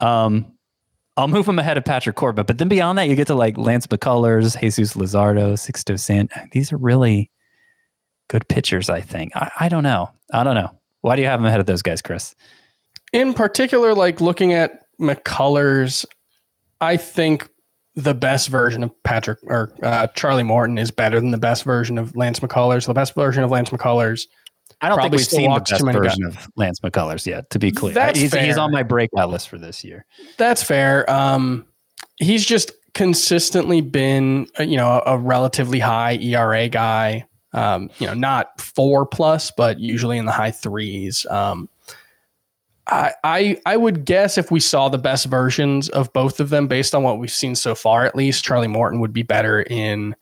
um 0.00 0.52
I'll 1.16 1.26
move 1.28 1.48
him 1.48 1.58
ahead 1.58 1.76
of 1.76 1.84
Patrick 1.84 2.14
Corbin, 2.16 2.44
but 2.46 2.58
then 2.58 2.68
beyond 2.68 2.96
that, 2.98 3.08
you 3.08 3.16
get 3.16 3.26
to 3.26 3.34
like 3.34 3.58
Lance 3.58 3.86
McCullers, 3.88 4.60
Jesus 4.60 4.92
Luzardo, 4.92 5.54
Sixto 5.54 5.98
San. 5.98 6.28
These 6.52 6.72
are 6.72 6.76
really 6.76 7.30
good 8.28 8.46
pitchers. 8.48 8.88
I 8.90 9.00
think. 9.00 9.34
I, 9.34 9.50
I 9.60 9.68
don't 9.68 9.82
know. 9.82 10.10
I 10.32 10.44
don't 10.44 10.54
know. 10.54 10.70
Why 11.00 11.16
do 11.16 11.22
you 11.22 11.28
have 11.28 11.40
him 11.40 11.46
ahead 11.46 11.60
of 11.60 11.66
those 11.66 11.82
guys, 11.82 12.02
Chris? 12.02 12.34
in 13.14 13.32
particular, 13.32 13.94
like 13.94 14.20
looking 14.20 14.52
at 14.52 14.82
McCullers, 15.00 16.04
I 16.80 16.96
think 16.96 17.48
the 17.94 18.14
best 18.14 18.48
version 18.48 18.84
of 18.84 19.02
Patrick 19.02 19.38
or 19.44 19.72
uh, 19.82 20.06
Charlie 20.08 20.44
Morton 20.44 20.78
is 20.78 20.90
better 20.90 21.18
than 21.20 21.32
the 21.32 21.38
best 21.38 21.64
version 21.64 21.98
of 21.98 22.14
Lance 22.16 22.40
McCullers. 22.40 22.86
The 22.86 22.94
best 22.94 23.14
version 23.14 23.42
of 23.42 23.50
Lance 23.50 23.70
McCullers. 23.70 24.26
I 24.80 24.88
don't 24.88 25.00
think 25.00 25.12
we've 25.12 25.26
seen 25.26 25.52
the 25.52 25.60
best 25.60 25.84
version 25.84 26.24
of 26.24 26.48
Lance 26.54 26.78
McCullers 26.80 27.26
yet. 27.26 27.50
To 27.50 27.58
be 27.58 27.72
clear, 27.72 27.94
That's 27.94 28.18
he's, 28.18 28.32
he's 28.32 28.54
fair. 28.54 28.60
on 28.60 28.70
my 28.70 28.84
breakout 28.84 29.30
list 29.30 29.48
for 29.48 29.58
this 29.58 29.82
year. 29.82 30.06
That's 30.36 30.62
fair. 30.62 31.10
Um, 31.10 31.66
he's 32.18 32.46
just 32.46 32.70
consistently 32.94 33.80
been, 33.80 34.46
uh, 34.58 34.62
you 34.62 34.76
know, 34.76 35.02
a, 35.04 35.14
a 35.14 35.18
relatively 35.18 35.80
high 35.80 36.16
ERA 36.16 36.68
guy. 36.68 37.24
Um, 37.54 37.90
you 37.98 38.06
know, 38.06 38.14
not 38.14 38.60
four 38.60 39.06
plus, 39.06 39.50
but 39.50 39.80
usually 39.80 40.18
in 40.18 40.26
the 40.26 40.32
high 40.32 40.50
threes. 40.50 41.26
Um, 41.30 41.68
I, 42.88 43.12
I 43.22 43.60
I 43.66 43.76
would 43.76 44.04
guess 44.04 44.38
if 44.38 44.50
we 44.50 44.60
saw 44.60 44.88
the 44.88 44.98
best 44.98 45.26
versions 45.26 45.88
of 45.90 46.12
both 46.12 46.40
of 46.40 46.48
them, 46.50 46.66
based 46.66 46.94
on 46.94 47.02
what 47.02 47.18
we've 47.18 47.30
seen 47.30 47.54
so 47.54 47.74
far, 47.74 48.04
at 48.04 48.16
least 48.16 48.44
Charlie 48.44 48.68
Morton 48.68 49.00
would 49.00 49.12
be 49.12 49.22
better 49.22 49.62
in 49.62 50.14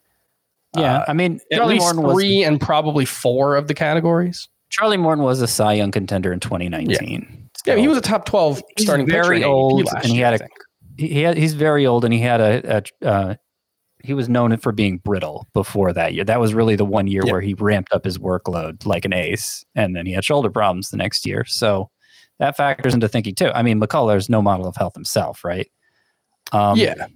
Yeah, 0.77 0.99
uh, 0.99 1.05
I 1.09 1.13
mean, 1.13 1.41
at 1.53 1.59
Charlie 1.59 1.75
least 1.75 1.85
Morton 1.85 2.03
was 2.03 2.15
three 2.15 2.43
and 2.43 2.61
probably 2.61 3.05
four 3.05 3.57
of 3.57 3.69
the 3.69 3.75
categories. 3.75 4.49
Charlie 4.69 4.97
Morton 4.97 5.25
was 5.25 5.41
a 5.41 5.47
Cy 5.47 5.75
Young 5.75 5.93
contender 5.93 6.33
in 6.33 6.41
2019. 6.41 7.49
Yeah, 7.67 7.77
he 7.77 7.89
was 7.89 7.99
a 7.99 8.01
top 8.03 8.27
twelve 8.27 8.63
he's 8.77 8.87
starting 8.87 9.07
pitcher 9.07 9.23
very 9.23 9.45
old, 9.45 9.89
and 9.95 10.07
he 10.07 10.19
had 10.19 10.41
a 10.41 10.49
he 10.97 11.23
had, 11.23 11.37
he's 11.37 11.55
very 11.55 11.87
old, 11.87 12.05
and 12.05 12.13
he 12.13 12.21
had 12.21 12.41
a, 12.41 12.83
a 13.03 13.07
uh, 13.07 13.35
he 14.03 14.13
was 14.15 14.29
known 14.29 14.57
for 14.57 14.73
being 14.73 14.99
brittle 14.99 15.49
before 15.53 15.93
that 15.93 16.15
year. 16.15 16.25
That 16.25 16.41
was 16.41 16.55
really 16.55 16.77
the 16.77 16.85
one 16.85 17.07
year 17.07 17.23
Yeah. 17.25 17.33
where 17.33 17.41
he 17.41 17.55
ramped 17.55 17.93
up 17.93 18.05
his 18.05 18.19
workload 18.19 18.87
like 18.87 19.05
an 19.05 19.13
ace, 19.13 19.65
and 19.75 19.95
then 19.97 20.05
he 20.07 20.13
had 20.13 20.25
shoulder 20.25 20.51
problems 20.51 20.91
the 20.91 20.97
next 20.97 21.27
year. 21.27 21.45
So 21.45 21.91
that 22.39 22.57
factors 22.57 22.95
into 22.95 23.09
thinking 23.09 23.35
too. 23.35 23.51
I 23.55 23.63
mean, 23.63 23.81
McCullers 23.81 24.29
no 24.29 24.43
model 24.43 24.67
of 24.67 24.77
health 24.77 24.95
himself, 24.95 25.45
right? 25.45 25.71
Um, 26.53 26.79
yeah, 26.79 27.07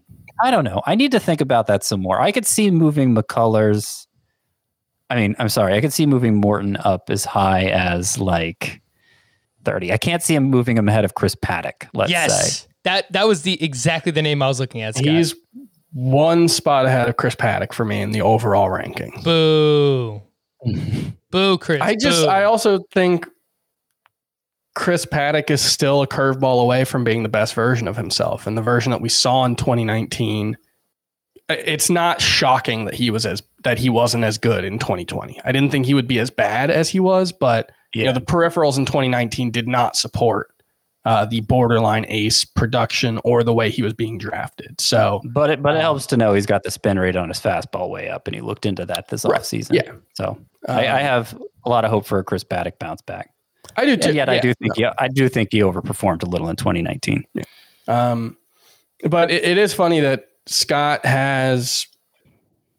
I 0.43 0.51
don't 0.51 0.65
know. 0.65 0.83
I 0.87 0.95
need 0.95 1.13
to 1.13 1.21
think 1.21 1.41
about 1.41 1.67
that 1.67 1.85
some 1.85 2.01
more. 2.01 2.21
I 2.21 2.33
could 2.33 2.47
see 2.47 2.71
moving 2.71 3.15
McCullers. 3.15 4.07
I 5.09 5.17
mean, 5.17 5.37
I'm 5.39 5.49
sorry. 5.49 5.75
I 5.75 5.81
could 5.81 5.93
see 5.93 6.07
moving 6.07 6.37
Morton 6.37 6.77
up 6.79 7.11
as 7.11 7.25
high 7.25 7.65
as 7.65 8.19
like 8.19 8.81
30. 9.65 9.93
I 9.93 9.97
can't 9.99 10.23
see 10.23 10.35
him 10.35 10.45
moving 10.45 10.77
him 10.77 10.89
ahead 10.89 11.05
of 11.05 11.15
Chris 11.15 11.35
Paddack, 11.35 11.89
let's 11.95 12.11
yes. 12.11 12.61
say. 12.61 12.67
That 12.85 13.13
that 13.13 13.29
was 13.29 13.43
the 13.43 13.63
exactly 13.63 14.11
the 14.11 14.23
name 14.23 14.43
I 14.43 14.49
was 14.49 14.59
looking 14.59 14.81
at. 14.81 14.95
Scott. 14.95 15.07
he's 15.07 15.35
one 15.93 16.49
spot 16.49 16.87
ahead 16.87 17.09
of 17.09 17.17
Chris 17.17 17.35
Paddack 17.35 17.73
for 17.73 17.85
me 17.85 18.01
in 18.01 18.13
the 18.13 18.23
overall 18.23 18.71
ranking. 18.71 19.13
boo. 19.23 20.23
boo, 21.31 21.59
Chris. 21.59 21.81
I 21.81 21.95
just, 21.95 22.23
boo. 22.23 22.29
I 22.29 22.45
also 22.45 22.81
think 22.93 23.27
Chris 24.75 25.05
Paddack 25.05 25.51
is 25.51 25.61
still 25.61 26.01
a 26.03 26.07
curveball 26.07 26.63
away 26.63 26.85
from 26.85 27.03
being 27.05 27.23
the 27.23 27.29
best 27.29 27.55
version 27.55 27.89
of 27.89 27.97
himself. 27.97 28.47
And 28.47 28.57
the 28.57 28.63
version 28.63 28.91
that 28.93 29.01
we 29.01 29.09
saw 29.09 29.45
in 29.45 29.57
2019, 29.57 30.57
it's 31.49 31.91
not 31.91 32.21
shocking 32.21 32.85
that 32.85 32.95
he 32.95 33.11
was 33.11 33.27
as 33.27 33.43
that 33.65 33.79
he 33.79 33.91
wasn't 33.91 34.25
as 34.25 34.39
good 34.39 34.65
in 34.65 34.79
2020. 34.79 35.41
I 35.45 35.53
didn't 35.53 35.71
think 35.71 35.87
he 35.87 35.95
would 35.95 36.07
be 36.09 36.19
as 36.21 36.31
bad 36.31 36.71
as 36.71 36.89
he 36.89 37.01
was, 37.01 37.33
but 37.33 37.73
you 37.95 38.05
know 38.05 38.11
Yeah. 38.11 38.13
the 38.15 38.21
peripherals 38.21 38.79
in 38.79 38.87
2019 38.87 39.51
did 39.51 39.67
not 39.67 39.97
support 39.97 40.53
uh, 41.05 41.25
the 41.25 41.41
borderline 41.41 42.05
ace 42.09 42.45
production 42.45 43.19
or 43.25 43.43
the 43.43 43.55
way 43.55 43.71
he 43.71 43.83
was 43.83 43.93
being 43.95 44.19
drafted. 44.19 44.81
So 44.81 45.21
But 45.25 45.51
it 45.51 45.63
but 45.63 45.71
it 45.75 45.79
Um, 45.79 45.83
helps 45.83 46.07
to 46.07 46.17
know 46.17 46.35
he's 46.35 46.47
got 46.47 46.63
the 46.63 46.71
spin 46.71 46.99
rate 46.99 47.17
on 47.17 47.29
his 47.29 47.41
fastball 47.41 47.89
way 47.91 48.09
up, 48.09 48.29
and 48.29 48.35
he 48.37 48.41
looked 48.43 48.67
into 48.67 48.87
that 48.87 49.09
this 49.09 49.25
Right. 49.25 49.41
offseason. 49.41 49.73
Yeah. 49.73 49.93
So 50.15 50.39
I, 50.69 50.87
I 50.87 51.01
um, 51.01 51.07
have 51.07 51.43
a 51.65 51.69
lot 51.71 51.85
of 51.85 51.91
hope 51.91 52.07
for 52.07 52.19
a 52.21 52.25
Chris 52.25 52.45
Paddack 52.45 52.79
bounce 52.79 53.03
back. 53.03 53.31
I 53.77 53.85
do 53.87 53.97
too. 53.97 54.09
And 54.09 54.17
yet 54.17 54.29
I 54.29 54.39
do 54.39 54.55
think 54.55 54.77
he, 54.77 54.85
I 54.85 55.09
do 55.09 55.29
think 55.29 55.51
he 55.53 55.61
overperformed 55.61 56.23
a 56.23 56.27
little 56.27 56.49
in 56.49 56.57
2019. 56.57 57.25
Um, 57.89 58.37
but 59.09 59.31
it, 59.31 59.45
it 59.45 59.59
is 59.59 59.73
funny 59.73 60.01
that 60.01 60.25
Scott 60.47 61.05
has. 61.05 61.87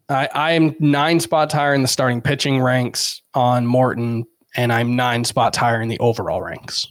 I, 0.09 0.27
I 0.33 0.51
am 0.51 0.75
nine 0.79 1.21
spots 1.21 1.53
higher 1.53 1.73
in 1.73 1.83
the 1.83 1.87
starting 1.87 2.21
pitching 2.21 2.61
ranks 2.61 3.21
on 3.33 3.65
Morton, 3.65 4.25
and 4.55 4.73
I'm 4.73 4.95
nine 4.95 5.23
spots 5.23 5.57
higher 5.57 5.81
in 5.81 5.87
the 5.87 5.99
overall 5.99 6.41
ranks 6.41 6.85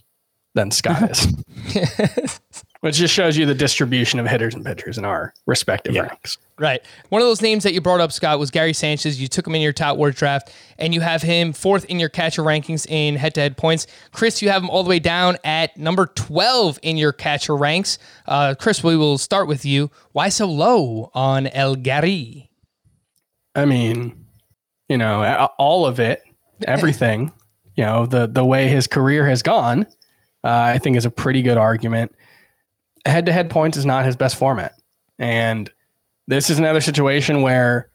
than 0.55 0.71
Scott 0.71 1.11
is, 1.11 1.27
which 2.81 2.95
just 2.97 3.13
shows 3.13 3.37
you 3.37 3.45
the 3.45 3.55
distribution 3.55 4.19
of 4.19 4.27
hitters 4.27 4.53
and 4.53 4.65
pitchers 4.65 4.97
in 4.97 5.05
our 5.05 5.33
respective 5.47 5.93
Yeah. 5.95 6.01
ranks. 6.01 6.37
Right. 6.59 6.81
One 7.09 7.21
of 7.21 7.27
those 7.27 7.41
names 7.41 7.63
that 7.63 7.73
you 7.73 7.81
brought 7.81 8.01
up, 8.01 8.11
Scott, 8.11 8.37
was 8.37 8.51
Gary 8.51 8.73
Sanchez. 8.73 9.19
You 9.19 9.27
took 9.27 9.47
him 9.47 9.55
in 9.55 9.61
your 9.61 9.73
Tout 9.73 9.97
Wars 9.97 10.13
draft, 10.15 10.51
and 10.77 10.93
you 10.93 11.01
have 11.01 11.21
him 11.23 11.53
fourth 11.53 11.85
in 11.85 11.99
your 11.99 12.09
catcher 12.09 12.43
rankings 12.43 12.85
in 12.87 13.15
head 13.15 13.33
to 13.35 13.41
head 13.41 13.57
points. 13.57 13.87
Chris, 14.11 14.41
you 14.41 14.49
have 14.49 14.61
him 14.61 14.69
all 14.69 14.83
the 14.83 14.89
way 14.89 14.99
down 14.99 15.37
at 15.43 15.75
number 15.77 16.05
12 16.07 16.77
in 16.83 16.97
your 16.97 17.13
catcher 17.13 17.55
ranks. 17.55 17.97
Uh, 18.27 18.53
Chris, 18.59 18.83
we 18.83 18.95
will 18.95 19.17
start 19.17 19.47
with 19.47 19.65
you. 19.65 19.89
Why 20.11 20.29
so 20.29 20.45
low 20.45 21.09
on 21.15 21.47
El 21.47 21.75
Gary? 21.75 22.51
I 23.55 23.65
mean, 23.65 24.25
you 24.87 24.97
know, 24.97 25.23
all 25.57 25.85
of 25.85 25.99
it, 25.99 26.21
everything, 26.67 27.31
you 27.75 27.83
know, 27.85 28.05
the 28.05 28.27
the 28.27 28.45
way 28.45 28.67
his 28.67 28.85
career 28.87 29.27
has 29.27 29.41
gone, 29.41 29.87
uh, 30.43 30.49
I 30.49 30.77
think 30.77 30.95
is 30.97 31.05
a 31.05 31.11
pretty 31.11 31.41
good 31.41 31.57
argument. 31.57 32.13
Head 33.05 33.25
to 33.25 33.33
head 33.33 33.49
points 33.49 33.77
is 33.77 33.85
not 33.85 34.05
his 34.05 34.15
best 34.15 34.35
format. 34.35 34.73
And 35.17 35.71
this 36.27 36.49
is 36.49 36.59
another 36.59 36.81
situation 36.81 37.41
where 37.41 37.89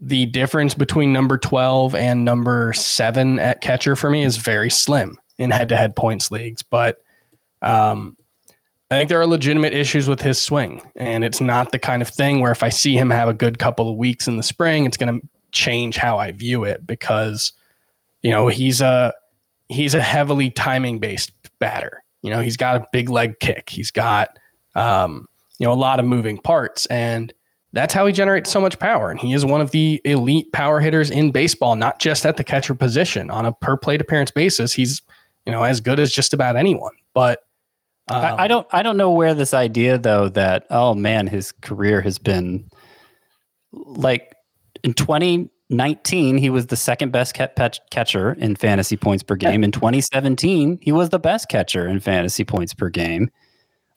the 0.00 0.26
difference 0.26 0.74
between 0.74 1.12
number 1.12 1.38
12 1.38 1.94
and 1.94 2.24
number 2.24 2.72
seven 2.72 3.38
at 3.38 3.60
catcher 3.60 3.96
for 3.96 4.10
me 4.10 4.24
is 4.24 4.36
very 4.36 4.70
slim 4.70 5.18
in 5.38 5.50
head 5.50 5.68
to 5.70 5.76
head 5.76 5.96
points 5.96 6.30
leagues. 6.30 6.62
But 6.62 7.02
um, 7.62 8.16
I 8.90 8.98
think 8.98 9.08
there 9.08 9.20
are 9.20 9.26
legitimate 9.26 9.72
issues 9.72 10.08
with 10.08 10.20
his 10.20 10.40
swing, 10.40 10.82
and 10.94 11.24
it's 11.24 11.40
not 11.40 11.72
the 11.72 11.78
kind 11.78 12.02
of 12.02 12.08
thing 12.08 12.40
where 12.40 12.52
if 12.52 12.62
I 12.62 12.68
see 12.68 12.96
him 12.96 13.10
have 13.10 13.28
a 13.28 13.34
good 13.34 13.58
couple 13.58 13.88
of 13.88 13.96
weeks 13.96 14.28
in 14.28 14.36
the 14.36 14.42
spring, 14.42 14.84
it's 14.84 14.96
going 14.96 15.20
to 15.20 15.26
change 15.50 15.96
how 15.96 16.18
I 16.18 16.32
view 16.32 16.64
it 16.64 16.86
because 16.86 17.52
you 18.22 18.30
know 18.30 18.48
he's 18.48 18.80
a 18.80 19.14
he's 19.68 19.94
a 19.94 20.02
heavily 20.02 20.50
timing 20.50 20.98
based 20.98 21.32
batter. 21.58 22.03
You 22.24 22.30
know 22.30 22.40
he's 22.40 22.56
got 22.56 22.76
a 22.76 22.86
big 22.90 23.10
leg 23.10 23.38
kick, 23.38 23.68
he's 23.68 23.90
got 23.90 24.38
um, 24.74 25.28
you 25.58 25.66
know 25.66 25.72
a 25.72 25.74
lot 25.74 26.00
of 26.00 26.06
moving 26.06 26.38
parts, 26.38 26.86
and 26.86 27.32
that's 27.74 27.92
how 27.92 28.06
he 28.06 28.14
generates 28.14 28.50
so 28.50 28.62
much 28.62 28.78
power. 28.78 29.10
And 29.10 29.20
he 29.20 29.34
is 29.34 29.44
one 29.44 29.60
of 29.60 29.72
the 29.72 30.00
elite 30.06 30.50
power 30.52 30.80
hitters 30.80 31.10
in 31.10 31.32
baseball, 31.32 31.76
not 31.76 31.98
just 31.98 32.24
at 32.24 32.38
the 32.38 32.44
catcher 32.44 32.74
position 32.74 33.30
on 33.30 33.44
a 33.44 33.52
per 33.52 33.76
plate 33.76 34.00
appearance 34.00 34.30
basis. 34.30 34.72
He's 34.72 35.02
you 35.44 35.52
know 35.52 35.64
as 35.64 35.82
good 35.82 36.00
as 36.00 36.10
just 36.10 36.32
about 36.32 36.56
anyone, 36.56 36.94
but 37.12 37.40
um, 38.08 38.24
I, 38.24 38.44
I 38.44 38.48
don't 38.48 38.66
I 38.70 38.82
don't 38.82 38.96
know 38.96 39.10
where 39.10 39.34
this 39.34 39.52
idea 39.52 39.98
though 39.98 40.30
that 40.30 40.66
oh 40.70 40.94
man 40.94 41.26
his 41.26 41.52
career 41.52 42.00
has 42.00 42.18
been 42.18 42.70
like 43.70 44.34
in 44.82 44.94
2019 45.70 46.36
he 46.38 46.50
was 46.50 46.66
the 46.66 46.76
second 46.76 47.10
best 47.10 47.34
catcher 47.90 48.32
in 48.34 48.54
fantasy 48.56 48.96
points 48.96 49.22
per 49.22 49.34
game. 49.36 49.64
In 49.64 49.72
2017 49.72 50.78
he 50.82 50.92
was 50.92 51.08
the 51.08 51.18
best 51.18 51.48
catcher 51.48 51.86
in 51.86 52.00
fantasy 52.00 52.44
points 52.44 52.74
per 52.74 52.90
game. 52.90 53.30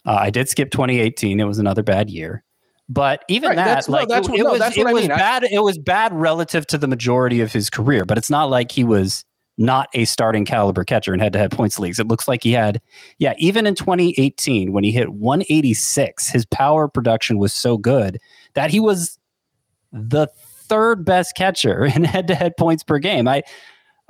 Uh, 0.05 0.18
I 0.22 0.30
did 0.30 0.47
skip 0.47 0.72
2018 0.72 1.39
it 1.39 1.43
was 1.43 1.59
another 1.59 1.84
bad 1.84 2.09
year. 2.09 2.43
But 2.89 3.26
even 3.28 3.49
Right, 3.49 3.55
that 3.57 3.65
that's- 3.65 3.89
no, 3.89 3.97
like 3.97 4.07
that's 4.07 4.28
it, 4.28 4.32
what- 4.32 4.39
it 4.39 4.43
no, 4.43 4.49
was 4.51 4.59
that's 4.59 4.78
it 4.78 4.86
I 4.88 4.93
was 4.93 5.01
mean. 5.01 5.09
Bad 5.09 5.43
it 5.43 5.61
was 5.63 5.78
bad 5.78 6.13
relative 6.13 6.65
to 6.68 6.78
the 6.78 6.88
majority 6.88 7.41
of 7.41 7.51
his 7.51 7.70
career 7.70 8.05
but 8.05 8.18
it's 8.18 8.30
not 8.30 8.49
like 8.49 8.72
he 8.72 8.84
was 8.86 9.26
not 9.59 9.89
a 9.95 10.05
starting 10.05 10.45
caliber 10.45 10.84
catcher 10.84 11.13
in 11.15 11.20
head-to-head 11.20 11.49
points 11.51 11.80
leagues. 11.80 11.97
It 11.99 12.07
looks 12.07 12.28
like 12.28 12.43
he 12.43 12.51
had 12.53 12.80
yeah, 13.18 13.34
even 13.39 13.65
in 13.68 13.74
2018, 13.76 14.72
when 14.72 14.84
he 14.86 14.91
hit 14.91 15.09
186, 15.13 16.30
his 16.30 16.45
power 16.45 16.88
production 16.88 17.39
was 17.39 17.53
so 17.53 17.78
good 17.78 18.20
that 18.53 18.70
he 18.72 18.80
was 18.80 19.18
the 19.91 20.28
third 20.68 21.05
best 21.05 21.36
catcher 21.36 21.86
in 21.95 22.03
head-to-head 22.03 22.53
points 22.57 22.84
per 22.84 22.99
game. 22.99 23.28
I, 23.28 23.43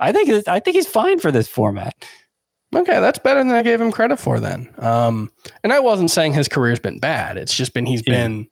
I 0.00 0.12
think 0.12 0.48
I 0.48 0.60
think 0.60 0.76
he's 0.76 0.86
fine 0.86 1.18
for 1.18 1.30
this 1.32 1.48
format. 1.48 1.94
Okay, 2.74 3.00
that's 3.00 3.18
better 3.18 3.40
than 3.42 3.52
I 3.52 3.62
gave 3.62 3.80
him 3.80 3.90
credit 3.90 4.18
for 4.18 4.40
then. 4.40 4.68
Um, 4.78 5.30
and 5.64 5.72
I 5.72 5.80
wasn't 5.80 6.10
saying 6.10 6.34
his 6.34 6.48
career's 6.48 6.78
been 6.80 6.98
bad. 6.98 7.38
It's 7.38 7.56
just 7.56 7.72
been 7.72 7.86
he's 7.86 8.02
Yeah. 8.06 8.14
been 8.14 8.46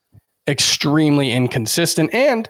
extremely 0.48 1.32
inconsistent 1.32 2.14
and 2.14 2.48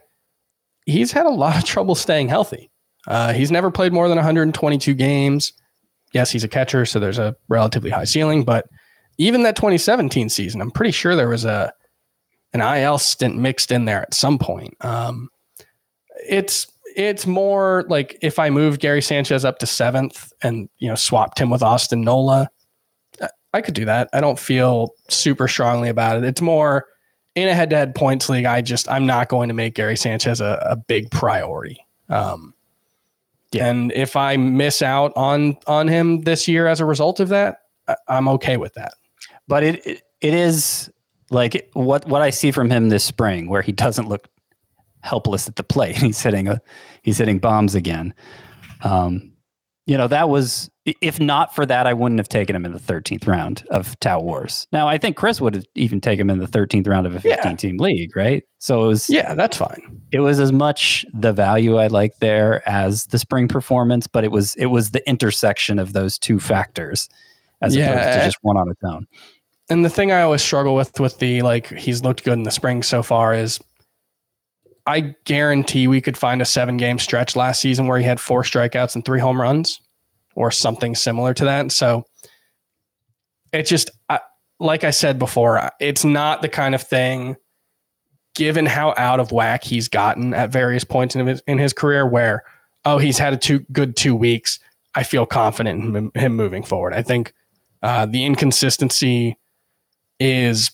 he's 0.86 1.10
had 1.12 1.26
a 1.26 1.30
lot 1.30 1.56
of 1.56 1.64
trouble 1.68 1.94
staying 1.94 2.28
healthy. 2.28 2.70
Uh, 3.08 3.32
he's 3.32 3.50
never 3.50 3.70
played 3.70 3.92
more 3.92 4.08
than 4.08 4.16
122 4.16 4.94
games. 4.94 5.52
Yes, 6.12 6.30
he's 6.30 6.44
a 6.44 6.48
catcher, 6.48 6.86
so 6.86 6.98
there's 7.00 7.18
a 7.18 7.34
relatively 7.48 7.90
high 7.90 8.04
ceiling, 8.04 8.44
but 8.44 8.66
even 9.18 9.42
that 9.42 9.56
2017 9.56 10.28
season, 10.28 10.60
I'm 10.60 10.70
pretty 10.70 10.90
sure 10.92 11.16
there 11.16 11.28
was 11.28 11.44
a 11.44 11.72
an 12.52 12.60
IL 12.60 12.98
stint 12.98 13.36
mixed 13.36 13.70
in 13.72 13.84
there 13.86 14.02
at 14.02 14.14
some 14.14 14.38
point. 14.38 14.74
Um, 14.82 15.28
it's 16.28 16.66
it's 16.96 17.26
more 17.26 17.84
like 17.88 18.18
if 18.22 18.38
I 18.38 18.48
moved 18.48 18.80
Gary 18.80 19.02
Sanchez 19.02 19.44
up 19.44 19.58
to 19.58 19.66
seventh 19.66 20.32
and 20.42 20.68
you 20.78 20.88
know 20.88 20.94
swapped 20.94 21.38
him 21.38 21.50
with 21.50 21.62
Austin 21.62 22.00
Nola, 22.02 22.48
I- 23.52 23.60
could 23.60 23.74
do 23.74 23.84
that. 23.86 24.08
I 24.12 24.20
don't 24.20 24.38
feel 24.38 24.90
super 25.08 25.48
strongly 25.48 25.88
about 25.88 26.18
it. 26.18 26.24
It's 26.24 26.40
more 26.42 26.86
in 27.34 27.48
a 27.48 27.54
head-to-head 27.54 27.94
points 27.94 28.28
league. 28.28 28.44
I 28.46 28.60
just 28.62 28.90
I'm 28.90 29.06
not 29.06 29.28
going 29.28 29.48
to 29.48 29.54
make 29.54 29.74
Gary 29.74 29.96
Sanchez 29.96 30.40
a, 30.40 30.58
a 30.68 30.76
big 30.76 31.10
priority. 31.10 31.78
Um, 32.08 32.54
and 33.58 33.92
if 33.92 34.16
I 34.16 34.36
miss 34.36 34.82
out 34.82 35.12
on 35.16 35.56
on 35.66 35.88
him 35.88 36.22
this 36.22 36.48
year 36.48 36.66
as 36.66 36.80
a 36.80 36.84
result 36.84 37.20
of 37.20 37.28
that, 37.28 37.60
I, 37.88 37.96
I'm 38.08 38.28
okay 38.28 38.56
with 38.56 38.74
that. 38.74 38.94
But 39.48 39.62
it, 39.62 39.86
it 39.86 40.02
it 40.20 40.34
is 40.34 40.90
like 41.30 41.70
what 41.74 42.06
what 42.06 42.22
I 42.22 42.30
see 42.30 42.50
from 42.50 42.70
him 42.70 42.88
this 42.88 43.04
spring, 43.04 43.48
where 43.48 43.62
he 43.62 43.72
doesn't 43.72 44.08
look 44.08 44.28
helpless 45.06 45.48
at 45.48 45.56
the 45.56 45.62
plate. 45.64 45.96
He's 46.06 46.20
hitting 46.20 46.48
a 46.48 46.60
he's 47.02 47.18
hitting 47.18 47.38
bombs 47.38 47.74
again. 47.74 48.12
Um, 48.82 49.32
you 49.86 49.96
know, 49.96 50.08
that 50.08 50.28
was 50.28 50.68
if 50.84 51.18
not 51.20 51.54
for 51.54 51.64
that, 51.66 51.86
I 51.86 51.92
wouldn't 51.94 52.18
have 52.18 52.28
taken 52.28 52.54
him 52.56 52.64
in 52.64 52.72
the 52.72 52.78
13th 52.80 53.26
round 53.26 53.64
of 53.70 53.98
Tout 54.00 54.24
Wars. 54.24 54.66
Now, 54.72 54.88
I 54.88 54.98
think 54.98 55.16
Chris 55.16 55.40
would 55.40 55.54
have 55.54 55.64
even 55.76 56.00
taken 56.00 56.28
him 56.28 56.30
in 56.30 56.38
the 56.38 56.46
13th 56.58 56.86
round 56.88 57.06
of 57.06 57.14
a 57.14 57.20
15 57.20 57.30
Yeah. 57.52 57.56
team 57.56 57.76
league, 57.78 58.16
right? 58.16 58.42
So 58.58 58.84
it 58.84 58.86
was 58.88 59.08
Yeah, 59.10 59.34
that's 59.34 59.56
fine. 59.56 60.00
it 60.12 60.20
was 60.20 60.40
as 60.40 60.52
much 60.52 61.04
the 61.14 61.32
value 61.32 61.76
I 61.76 61.86
liked 61.86 62.20
there 62.20 62.68
as 62.68 63.04
the 63.06 63.18
spring 63.18 63.46
performance, 63.48 64.06
but 64.08 64.24
it 64.24 64.32
was 64.32 64.54
it 64.56 64.66
was 64.66 64.90
the 64.90 65.08
intersection 65.08 65.78
of 65.78 65.92
those 65.92 66.18
two 66.18 66.40
factors 66.40 67.08
as 67.62 67.74
Yeah, 67.76 67.92
opposed 67.92 68.12
to 68.18 68.24
just 68.24 68.38
one 68.42 68.56
on 68.56 68.68
its 68.68 68.80
own. 68.84 69.06
And 69.70 69.84
the 69.84 69.90
thing 69.90 70.10
I 70.12 70.22
always 70.22 70.42
struggle 70.42 70.74
with 70.74 70.98
with 70.98 71.18
the 71.20 71.42
like 71.42 71.68
he's 71.68 72.02
looked 72.02 72.24
good 72.24 72.34
in 72.34 72.42
the 72.42 72.50
spring 72.52 72.82
so 72.82 73.02
far 73.04 73.34
is 73.34 73.60
I 74.86 75.14
guarantee 75.24 75.88
we 75.88 76.00
could 76.00 76.16
find 76.16 76.40
a 76.40 76.44
seven 76.44 76.76
game 76.76 76.98
stretch 76.98 77.34
last 77.34 77.60
season 77.60 77.86
where 77.86 77.98
he 77.98 78.04
had 78.04 78.20
four 78.20 78.42
strikeouts 78.42 78.94
and 78.94 79.04
three 79.04 79.20
home 79.20 79.40
runs 79.40 79.80
or 80.34 80.50
something 80.50 80.94
similar 80.94 81.34
to 81.34 81.44
that. 81.46 81.72
So 81.72 82.04
it's 83.52 83.68
just, 83.68 83.90
I, 84.08 84.20
like 84.60 84.84
I 84.84 84.90
said 84.90 85.18
before, 85.18 85.70
it's 85.80 86.04
not 86.04 86.42
the 86.42 86.48
kind 86.48 86.74
of 86.74 86.82
thing, 86.82 87.36
given 88.34 88.66
how 88.66 88.94
out 88.96 89.18
of 89.18 89.32
whack 89.32 89.64
he's 89.64 89.88
gotten 89.88 90.34
at 90.34 90.50
various 90.50 90.84
points 90.84 91.16
in 91.16 91.26
his, 91.26 91.42
in 91.46 91.58
his 91.58 91.72
career, 91.72 92.06
where, 92.06 92.44
oh, 92.84 92.98
he's 92.98 93.18
had 93.18 93.32
a 93.32 93.36
two 93.36 93.60
good 93.72 93.96
two 93.96 94.14
weeks. 94.14 94.60
I 94.94 95.02
feel 95.02 95.26
confident 95.26 95.96
in 95.96 96.10
him, 96.14 96.36
moving 96.36 96.62
forward. 96.62 96.94
I 96.94 97.02
think 97.02 97.34
uh, 97.82 98.06
the 98.06 98.24
inconsistency 98.24 99.36
is 100.18 100.70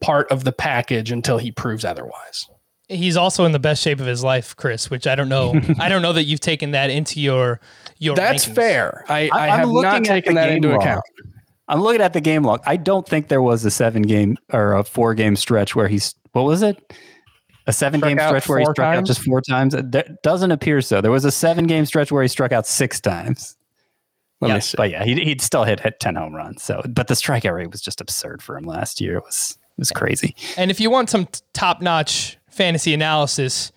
part 0.00 0.30
of 0.32 0.44
the 0.44 0.52
package 0.52 1.12
until 1.12 1.38
he 1.38 1.52
proves 1.52 1.84
otherwise. 1.84 2.48
He's 2.88 3.16
also 3.16 3.44
in 3.44 3.52
the 3.52 3.58
best 3.58 3.82
shape 3.82 3.98
of 4.00 4.06
his 4.06 4.22
life, 4.22 4.54
Chris. 4.56 4.90
Which 4.90 5.06
I 5.06 5.14
don't 5.14 5.28
know. 5.28 5.54
I 5.80 5.88
don't 5.88 6.02
know 6.02 6.12
that 6.12 6.24
you've 6.24 6.40
taken 6.40 6.72
that 6.72 6.90
into 6.90 7.20
your 7.20 7.60
your. 7.98 8.14
That's 8.14 8.44
rankings. 8.46 8.54
fair. 8.54 9.04
I, 9.08 9.30
I 9.32 9.48
I'm 9.48 9.58
have 9.60 9.68
not 9.70 9.94
at 9.96 10.04
taken 10.04 10.34
that 10.34 10.50
into 10.50 10.68
log. 10.68 10.82
account. 10.82 11.04
I'm 11.66 11.80
looking 11.80 12.02
at 12.02 12.12
the 12.12 12.20
game 12.20 12.42
log. 12.42 12.60
I 12.66 12.76
don't 12.76 13.08
think 13.08 13.28
there 13.28 13.40
was 13.40 13.64
a 13.64 13.70
seven 13.70 14.02
game 14.02 14.36
or 14.52 14.74
a 14.74 14.84
four 14.84 15.14
game 15.14 15.34
stretch 15.36 15.74
where 15.74 15.88
he's 15.88 16.14
what 16.32 16.42
was 16.42 16.62
it? 16.62 16.92
A 17.66 17.72
seven 17.72 18.00
game 18.00 18.18
Struck 18.18 18.34
out 18.34 18.42
stretch 18.42 18.48
where 18.50 18.58
he 18.58 18.64
four 18.66 18.74
struck 18.74 18.94
out 18.94 19.04
just 19.06 19.24
four 19.24 19.40
times. 19.40 19.72
That 19.72 20.22
doesn't 20.22 20.50
appear 20.50 20.82
so. 20.82 21.00
There 21.00 21.10
was 21.10 21.24
a 21.24 21.30
seven 21.30 21.66
game 21.66 21.86
stretch 21.86 22.12
where 22.12 22.20
he 22.22 22.28
struck 22.28 22.52
out 22.52 22.66
six 22.66 23.00
times. 23.00 23.56
Let 24.42 24.48
Yeah, 24.48 24.56
me. 24.56 24.62
But 24.76 24.90
yeah, 24.90 25.04
he'd, 25.04 25.16
he'd 25.18 25.40
still 25.40 25.64
hit, 25.64 25.80
hit 25.80 25.98
10 26.00 26.16
home 26.16 26.34
runs. 26.34 26.62
So, 26.62 26.82
but 26.86 27.08
the 27.08 27.14
strikeout 27.14 27.54
rate 27.54 27.70
was 27.70 27.80
just 27.80 28.02
absurd 28.02 28.42
for 28.42 28.58
him 28.58 28.64
last 28.64 29.00
year. 29.00 29.16
It 29.16 29.24
was, 29.24 29.56
it 29.78 29.80
was 29.80 29.90
crazy. 29.92 30.36
And 30.58 30.70
if 30.70 30.78
you 30.80 30.90
want 30.90 31.08
some 31.08 31.26
top 31.54 31.80
notch 31.80 32.36
fantasy 32.54 32.94
analysis, 32.94 33.72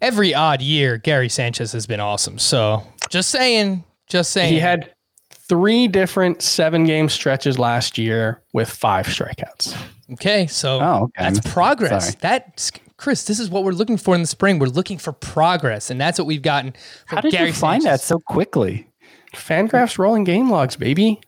every 0.00 0.34
odd 0.34 0.62
year 0.62 0.98
Gary 0.98 1.28
Sanchez 1.28 1.72
has 1.72 1.86
been 1.86 2.00
awesome. 2.00 2.38
So 2.38 2.86
just 3.10 3.30
saying, 3.30 3.84
just 4.08 4.30
saying. 4.32 4.52
He 4.52 4.58
had 4.58 4.92
three 5.30 5.86
different 5.88 6.40
seven 6.42 6.84
game 6.84 7.08
stretches 7.08 7.58
last 7.58 7.98
year 7.98 8.42
with 8.52 8.70
five 8.70 9.06
strikeouts. 9.06 9.76
okay. 10.14 10.46
So 10.46 10.80
Oh, 10.80 10.94
okay. 11.04 11.12
that's 11.32 11.40
progress. 11.52 12.04
Sorry. 12.06 12.16
That's 12.20 12.72
Chris. 12.96 13.24
This 13.24 13.40
is 13.40 13.50
what 13.50 13.64
we're 13.64 13.72
looking 13.72 13.96
for 13.96 14.14
in 14.14 14.20
the 14.20 14.26
spring. 14.26 14.58
We're 14.58 14.66
looking 14.68 14.96
for 14.98 15.12
progress, 15.12 15.90
and 15.90 16.00
that's 16.00 16.18
what 16.18 16.26
we've 16.26 16.42
gotten 16.42 16.72
from 17.06 17.16
How 17.16 17.20
did 17.22 17.32
Gary 17.32 17.48
you 17.48 17.52
find 17.52 17.82
Sanchez. 17.82 18.00
that 18.02 18.06
so 18.06 18.18
quickly? 18.20 18.86
Fangraphs 19.34 19.98
rolling 19.98 20.24
game 20.24 20.50
logs, 20.50 20.76
baby. 20.76 21.20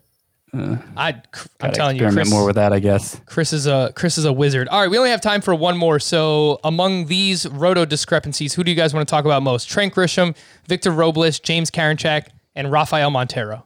I, 0.96 1.20
I'm 1.60 1.72
telling 1.72 1.96
you, 1.96 2.02
experiment 2.04 2.26
Chris. 2.26 2.30
more 2.30 2.46
with 2.46 2.56
that, 2.56 2.72
I 2.72 2.78
guess. 2.78 3.20
Chris 3.26 3.52
is 3.52 3.66
a 3.66 3.92
Chris 3.94 4.18
is 4.18 4.24
a 4.24 4.32
wizard. 4.32 4.68
All 4.68 4.80
right, 4.80 4.90
we 4.90 4.96
only 4.98 5.10
have 5.10 5.20
time 5.20 5.40
for 5.40 5.54
one 5.54 5.76
more. 5.76 5.98
So 5.98 6.60
among 6.64 7.06
these 7.06 7.48
roto 7.48 7.84
discrepancies, 7.84 8.54
who 8.54 8.64
do 8.64 8.70
you 8.70 8.76
guys 8.76 8.94
want 8.94 9.06
to 9.06 9.10
talk 9.10 9.24
about 9.24 9.42
most? 9.42 9.68
Trent 9.68 9.94
Grisham, 9.94 10.36
Victor 10.68 10.90
Robles, 10.90 11.38
James 11.40 11.70
Karinchak, 11.70 12.28
and 12.54 12.70
Rafael 12.70 13.10
Montero. 13.10 13.64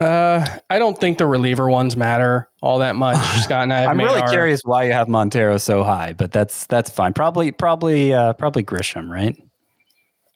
Uh, 0.00 0.46
I 0.70 0.78
don't 0.78 0.96
think 0.96 1.18
the 1.18 1.26
reliever 1.26 1.68
ones 1.68 1.96
matter 1.96 2.48
all 2.62 2.78
that 2.78 2.94
much. 2.94 3.16
Scott 3.42 3.64
and 3.64 3.72
I 3.72 3.80
have 3.80 3.90
I'm 3.90 3.98
really 3.98 4.20
our- 4.20 4.28
curious 4.30 4.60
why 4.64 4.84
you 4.84 4.92
have 4.92 5.08
Montero 5.08 5.56
so 5.58 5.82
high, 5.82 6.12
but 6.12 6.30
that's 6.30 6.66
that's 6.66 6.88
fine. 6.88 7.12
Probably 7.14 7.50
probably 7.50 8.14
uh, 8.14 8.32
probably 8.34 8.62
Grisham, 8.62 9.08
right? 9.10 9.36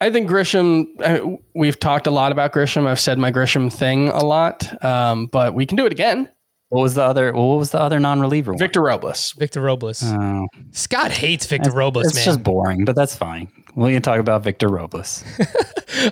I 0.03 0.11
think 0.11 0.29
Grisham. 0.29 0.87
I, 1.01 1.39
we've 1.55 1.79
talked 1.79 2.07
a 2.07 2.11
lot 2.11 2.33
about 2.33 2.51
Grisham. 2.51 2.87
I've 2.87 2.99
said 2.99 3.17
my 3.17 3.31
Grisham 3.31 3.71
thing 3.71 4.09
a 4.09 4.23
lot, 4.25 4.83
um, 4.83 5.27
but 5.27 5.53
we 5.53 5.65
can 5.65 5.77
do 5.77 5.85
it 5.85 5.93
again. 5.93 6.29
What 6.67 6.81
was 6.81 6.95
the 6.95 7.03
other? 7.03 7.31
What 7.31 7.57
was 7.57 7.71
the 7.71 7.79
other 7.79 8.01
non-reliever 8.01 8.51
one? 8.51 8.59
Victor 8.59 8.81
Robles. 8.81 9.31
Victor 9.37 9.61
Robles. 9.61 10.03
Oh, 10.03 10.47
Scott 10.71 11.11
hates 11.11 11.45
Victor 11.45 11.71
Robles, 11.71 12.07
it's 12.07 12.15
man. 12.15 12.25
just 12.25 12.43
boring, 12.43 12.83
but 12.83 12.97
that's 12.97 13.15
fine. 13.15 13.47
We 13.75 13.93
can 13.93 14.01
talk 14.01 14.19
about 14.19 14.43
Victor 14.43 14.67
Robles. 14.67 15.23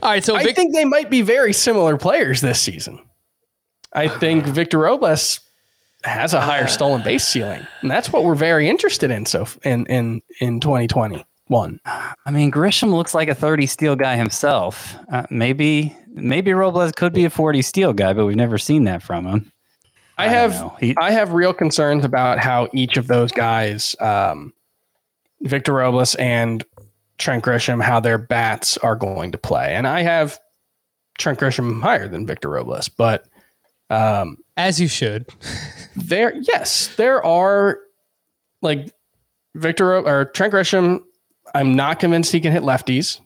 All 0.01 0.09
right, 0.09 0.23
so 0.23 0.35
I 0.35 0.43
Vic- 0.43 0.55
think 0.55 0.73
they 0.73 0.85
might 0.85 1.09
be 1.09 1.21
very 1.21 1.51
similar 1.51 1.97
players 1.97 2.39
this 2.39 2.61
season. 2.61 2.97
I 3.91 4.07
think 4.07 4.45
Victor 4.45 4.77
Robles 4.77 5.41
has 6.05 6.33
a 6.33 6.39
higher 6.39 6.67
stolen 6.67 7.01
base 7.03 7.27
ceiling, 7.27 7.67
and 7.81 7.91
that's 7.91 8.13
what 8.13 8.23
we're 8.23 8.35
very 8.35 8.69
interested 8.69 9.11
in. 9.11 9.25
So 9.25 9.47
in 9.63 9.85
in 9.87 10.21
in 10.39 10.61
2021, 11.51 11.79
I 12.25 12.31
mean, 12.31 12.51
Grisham 12.51 12.93
looks 12.93 13.13
like 13.13 13.27
a 13.27 13.35
30 13.35 13.65
steal 13.65 13.95
guy 13.95 14.15
himself. 14.15 14.95
Uh, 15.11 15.23
maybe 15.29 15.95
maybe 16.07 16.53
Robles 16.53 16.91
could 16.93 17.13
be 17.13 17.25
a 17.25 17.29
40 17.29 17.61
steal 17.61 17.93
guy, 17.93 18.13
but 18.13 18.25
we've 18.25 18.35
never 18.35 18.57
seen 18.57 18.85
that 18.85 19.03
from 19.03 19.25
him. 19.25 19.51
I, 20.17 20.25
don't 20.25 20.33
have. 20.33 20.71
He- 20.79 20.97
I 20.99 21.11
have 21.11 21.33
real 21.33 21.53
concerns 21.53 22.05
about 22.05 22.39
how 22.39 22.67
each 22.73 22.97
of 22.97 23.07
those 23.07 23.31
guys, 23.31 23.95
um, 23.99 24.53
Victor 25.41 25.73
Robles 25.73 26.15
and 26.15 26.63
Trent 27.17 27.43
Grisham, 27.43 27.83
how 27.83 27.99
their 27.99 28.17
bats 28.17 28.77
are 28.77 28.95
going 28.95 29.31
to 29.31 29.37
play, 29.37 29.75
and 29.75 29.87
I 29.87 30.01
have 30.03 30.39
Trent 31.17 31.39
Grisham 31.39 31.81
higher 31.81 32.07
than 32.07 32.25
Victor 32.25 32.49
Robles, 32.49 32.87
but 32.87 33.25
um, 33.89 34.37
as 34.57 34.79
you 34.79 34.87
should. 34.87 35.27
there 35.97 36.33
yes 36.53 36.95
there 36.95 37.23
are 37.25 37.79
like 38.61 38.93
victor 39.55 39.93
or 39.93 40.25
trent 40.25 40.53
grisham 40.53 41.01
i'm 41.53 41.75
not 41.75 41.99
convinced 41.99 42.31
he 42.31 42.39
can 42.39 42.51
hit 42.51 42.63
lefties 42.63 43.19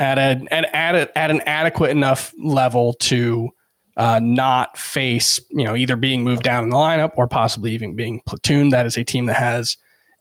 at 0.00 0.18
a 0.18 0.42
at, 0.50 0.74
at, 0.74 0.94
a, 0.94 1.18
at 1.18 1.30
an 1.30 1.42
adequate 1.42 1.90
enough 1.90 2.32
level 2.38 2.94
to 2.94 3.50
uh, 3.96 4.18
not 4.22 4.78
face 4.78 5.40
you 5.50 5.64
know 5.64 5.76
either 5.76 5.94
being 5.94 6.24
moved 6.24 6.42
down 6.42 6.64
in 6.64 6.70
the 6.70 6.76
lineup 6.76 7.12
or 7.16 7.28
possibly 7.28 7.72
even 7.72 7.94
being 7.94 8.22
platooned. 8.26 8.70
That 8.70 8.86
is 8.86 8.96
a 8.96 9.04
team 9.04 9.26
that 9.26 9.36
has 9.36 9.76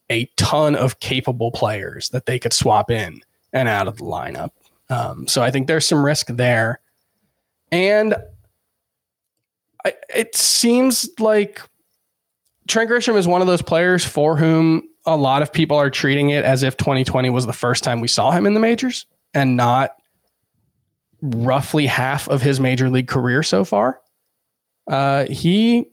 a 0.09 0.25
ton 0.35 0.75
of 0.75 0.99
capable 0.99 1.51
players 1.51 2.09
that 2.09 2.25
they 2.25 2.37
could 2.39 2.51
swap 2.51 2.91
in 2.91 3.21
and 3.53 3.69
out 3.69 3.87
of 3.87 3.97
the 3.97 4.03
lineup. 4.03 4.49
Um, 4.89 5.27
so 5.27 5.41
i 5.43 5.51
think 5.51 5.67
there's 5.67 5.87
some 5.87 6.03
risk 6.03 6.27
there. 6.27 6.81
And 7.71 8.15
I, 9.85 9.93
it 10.13 10.35
seems 10.35 11.07
like 11.19 11.61
Trent 12.67 12.89
Grisham 12.89 13.15
is 13.15 13.27
one 13.27 13.41
of 13.41 13.47
those 13.47 13.61
players 13.61 14.03
for 14.03 14.35
whom 14.35 14.88
a 15.05 15.15
lot 15.15 15.41
of 15.41 15.51
people 15.51 15.77
are 15.77 15.89
treating 15.89 16.29
it 16.29 16.43
as 16.43 16.63
if 16.63 16.77
2020 16.77 17.29
was 17.29 17.45
the 17.45 17.53
first 17.53 17.83
time 17.83 18.01
we 18.01 18.07
saw 18.07 18.31
him 18.31 18.45
in 18.45 18.53
the 18.53 18.59
majors 18.59 19.05
and 19.33 19.55
not 19.55 19.91
roughly 21.21 21.85
half 21.85 22.27
of 22.27 22.41
his 22.41 22.59
major 22.59 22.89
league 22.89 23.07
career 23.07 23.43
so 23.43 23.65
far. 23.65 23.99
Uh, 24.87 25.25
he 25.25 25.85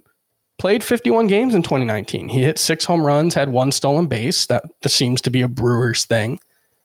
played 0.59 0.83
51 0.83 1.27
games 1.27 1.55
in 1.55 1.63
2019. 1.63 2.29
He 2.29 2.43
hit 2.43 2.59
six 2.59 2.85
home 2.85 3.05
runs, 3.05 3.35
had 3.35 3.51
one 3.51 3.73
stolen 3.73 4.07
base. 4.07 4.47
That, 4.47 4.65
that 4.83 4.89
seems 4.89 5.21
to 5.23 5.31
be 5.31 5.43
a 5.43 5.49
Brewers 5.49 6.05
thing. 6.05 6.39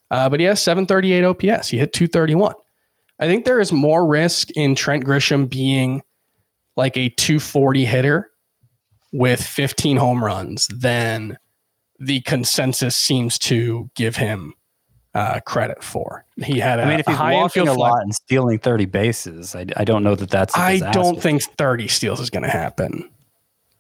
Uh, 0.09 0.30
but 0.30 0.39
he 0.39 0.45
has 0.45 0.61
738 0.61 1.24
OPS. 1.24 1.69
He 1.69 1.78
hit 1.78 1.93
231. 1.93 2.53
I 3.19 3.28
think 3.28 3.45
there 3.45 3.61
is 3.61 3.72
more 3.72 4.05
risk 4.05 4.51
in 4.51 4.76
Trent 4.76 5.05
Grisham 5.05 5.49
being 5.49 6.01
like 6.76 6.97
a 6.97 7.09
240 7.09 7.86
hitter 7.86 8.32
with 9.13 9.41
15 9.41 9.97
home 9.97 10.24
runs 10.24 10.67
than 10.67 11.38
the 12.02 12.22
consensus 12.22 12.95
seems 12.95 13.38
to 13.39 13.89
give 13.95 14.16
him 14.16 14.54
uh, 15.14 15.39
credit 15.41 15.84
for. 15.84 16.26
He 16.43 16.60
had 16.60 16.80
a 16.80 16.84
I 16.84 16.86
mean, 16.89 16.99
if 16.99 17.08
he's 17.08 17.16
high 17.16 17.34
walking 17.34 17.68
a 17.68 17.74
lot 17.74 18.02
and 18.02 18.14
stealing 18.14 18.60
30 18.60 18.86
bases, 18.86 19.56
I, 19.56 19.66
I 19.78 19.84
don't 19.84 20.04
know 20.04 20.16
that 20.16 20.30
that's. 20.30 20.58
I 20.58 20.80
don't 20.91 21.22
think 21.22 21.43
30 21.43 21.88
steals 21.88 22.20
is 22.20 22.30
going 22.30 22.43
to 22.43 22.49
happen. 22.49 23.10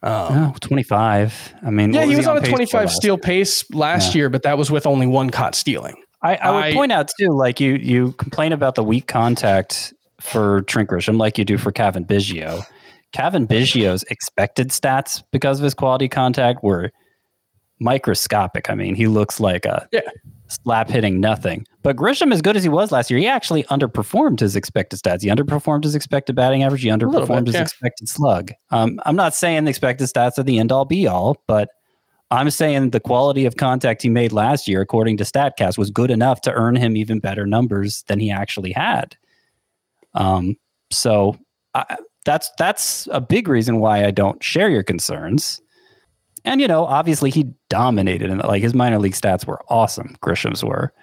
Um, 0.03 0.53
Oh, 0.53 0.55
25. 0.61 1.53
I 1.63 1.69
mean, 1.69 1.93
yeah, 1.93 2.05
he 2.05 2.15
was 2.15 2.27
on 2.27 2.37
a 2.37 2.41
25 2.41 2.73
last 2.73 2.95
steal 2.95 3.17
pace 3.17 3.69
last 3.71 4.15
year, 4.15 4.29
but 4.29 4.43
that 4.43 4.57
was 4.57 4.71
with 4.71 4.85
only 4.85 5.07
one 5.07 5.29
caught 5.29 5.55
stealing. 5.55 5.95
I, 6.23 6.35
I 6.35 6.51
would 6.51 6.63
I- 6.65 6.73
point 6.73 6.91
out 6.91 7.09
too, 7.19 7.29
like 7.29 7.59
you 7.59 7.73
you 7.73 8.11
complain 8.13 8.51
about 8.51 8.75
the 8.75 8.83
weak 8.83 9.07
contact 9.07 9.93
for 10.19 10.61
Trent 10.63 10.89
Grisham, 10.89 11.17
like 11.17 11.37
you 11.37 11.45
do 11.45 11.57
for 11.57 11.71
Cavan 11.71 12.05
Biggio. 12.05 12.63
Cavan 13.11 13.47
Biggio's 13.47 14.03
expected 14.03 14.69
stats 14.69 15.23
because 15.31 15.59
of 15.59 15.63
his 15.63 15.73
quality 15.73 16.07
contact 16.07 16.63
were 16.63 16.91
microscopic. 17.81 18.69
I 18.69 18.75
mean, 18.75 18.95
he 18.95 19.07
looks 19.07 19.39
like 19.39 19.65
a 19.65 19.87
Yeah. 19.91 20.01
slap 20.47 20.89
hitting 20.89 21.19
nothing. 21.19 21.65
But 21.81 21.95
Grisham, 21.95 22.31
as 22.31 22.41
good 22.41 22.55
as 22.55 22.63
he 22.63 22.69
was 22.69 22.91
last 22.91 23.09
year, 23.09 23.19
he 23.19 23.27
actually 23.27 23.63
underperformed 23.63 24.39
his 24.39 24.55
expected 24.55 24.99
stats. 24.99 25.23
He 25.23 25.29
underperformed 25.29 25.83
his 25.83 25.95
expected 25.95 26.35
batting 26.35 26.63
average. 26.63 26.83
He 26.83 26.89
underperformed 26.89 27.45
bit, 27.45 27.47
his 27.47 27.55
yeah. 27.55 27.61
expected 27.63 28.07
slug. 28.07 28.51
Um, 28.69 28.99
I'm 29.05 29.15
not 29.15 29.33
saying 29.33 29.65
the 29.65 29.69
expected 29.69 30.07
stats 30.07 30.37
are 30.37 30.43
the 30.43 30.59
end 30.59 30.71
all 30.71 30.85
be 30.85 31.07
all, 31.07 31.41
but 31.47 31.69
I'm 32.29 32.49
saying 32.49 32.91
the 32.91 32.99
quality 32.99 33.45
of 33.45 33.57
contact 33.57 34.03
he 34.03 34.09
made 34.09 34.31
last 34.31 34.67
year, 34.67 34.79
according 34.79 35.17
to 35.17 35.23
StatCast, 35.23 35.77
was 35.77 35.89
good 35.89 36.11
enough 36.11 36.39
to 36.41 36.53
earn 36.53 36.75
him 36.75 36.95
even 36.95 37.19
better 37.19 37.45
numbers 37.45 38.03
than 38.07 38.19
he 38.19 38.31
actually 38.31 38.71
had. 38.71 39.17
Um, 40.13 40.55
so 40.91 41.35
I, 41.73 41.97
that's 42.25 42.51
that's 42.57 43.07
a 43.11 43.19
big 43.19 43.47
reason 43.47 43.79
why 43.79 44.05
I 44.05 44.11
don't 44.11 44.41
share 44.43 44.69
your 44.69 44.83
concerns. 44.83 45.61
And 46.45 46.59
you 46.61 46.67
know, 46.67 46.85
obviously 46.85 47.29
he 47.29 47.47
dominated 47.69 48.29
and 48.29 48.39
like 48.43 48.61
his 48.63 48.73
minor 48.73 48.99
league 48.99 49.13
stats 49.13 49.45
were 49.45 49.61
awesome. 49.69 50.15
Grisham's 50.21 50.63
were. 50.63 50.93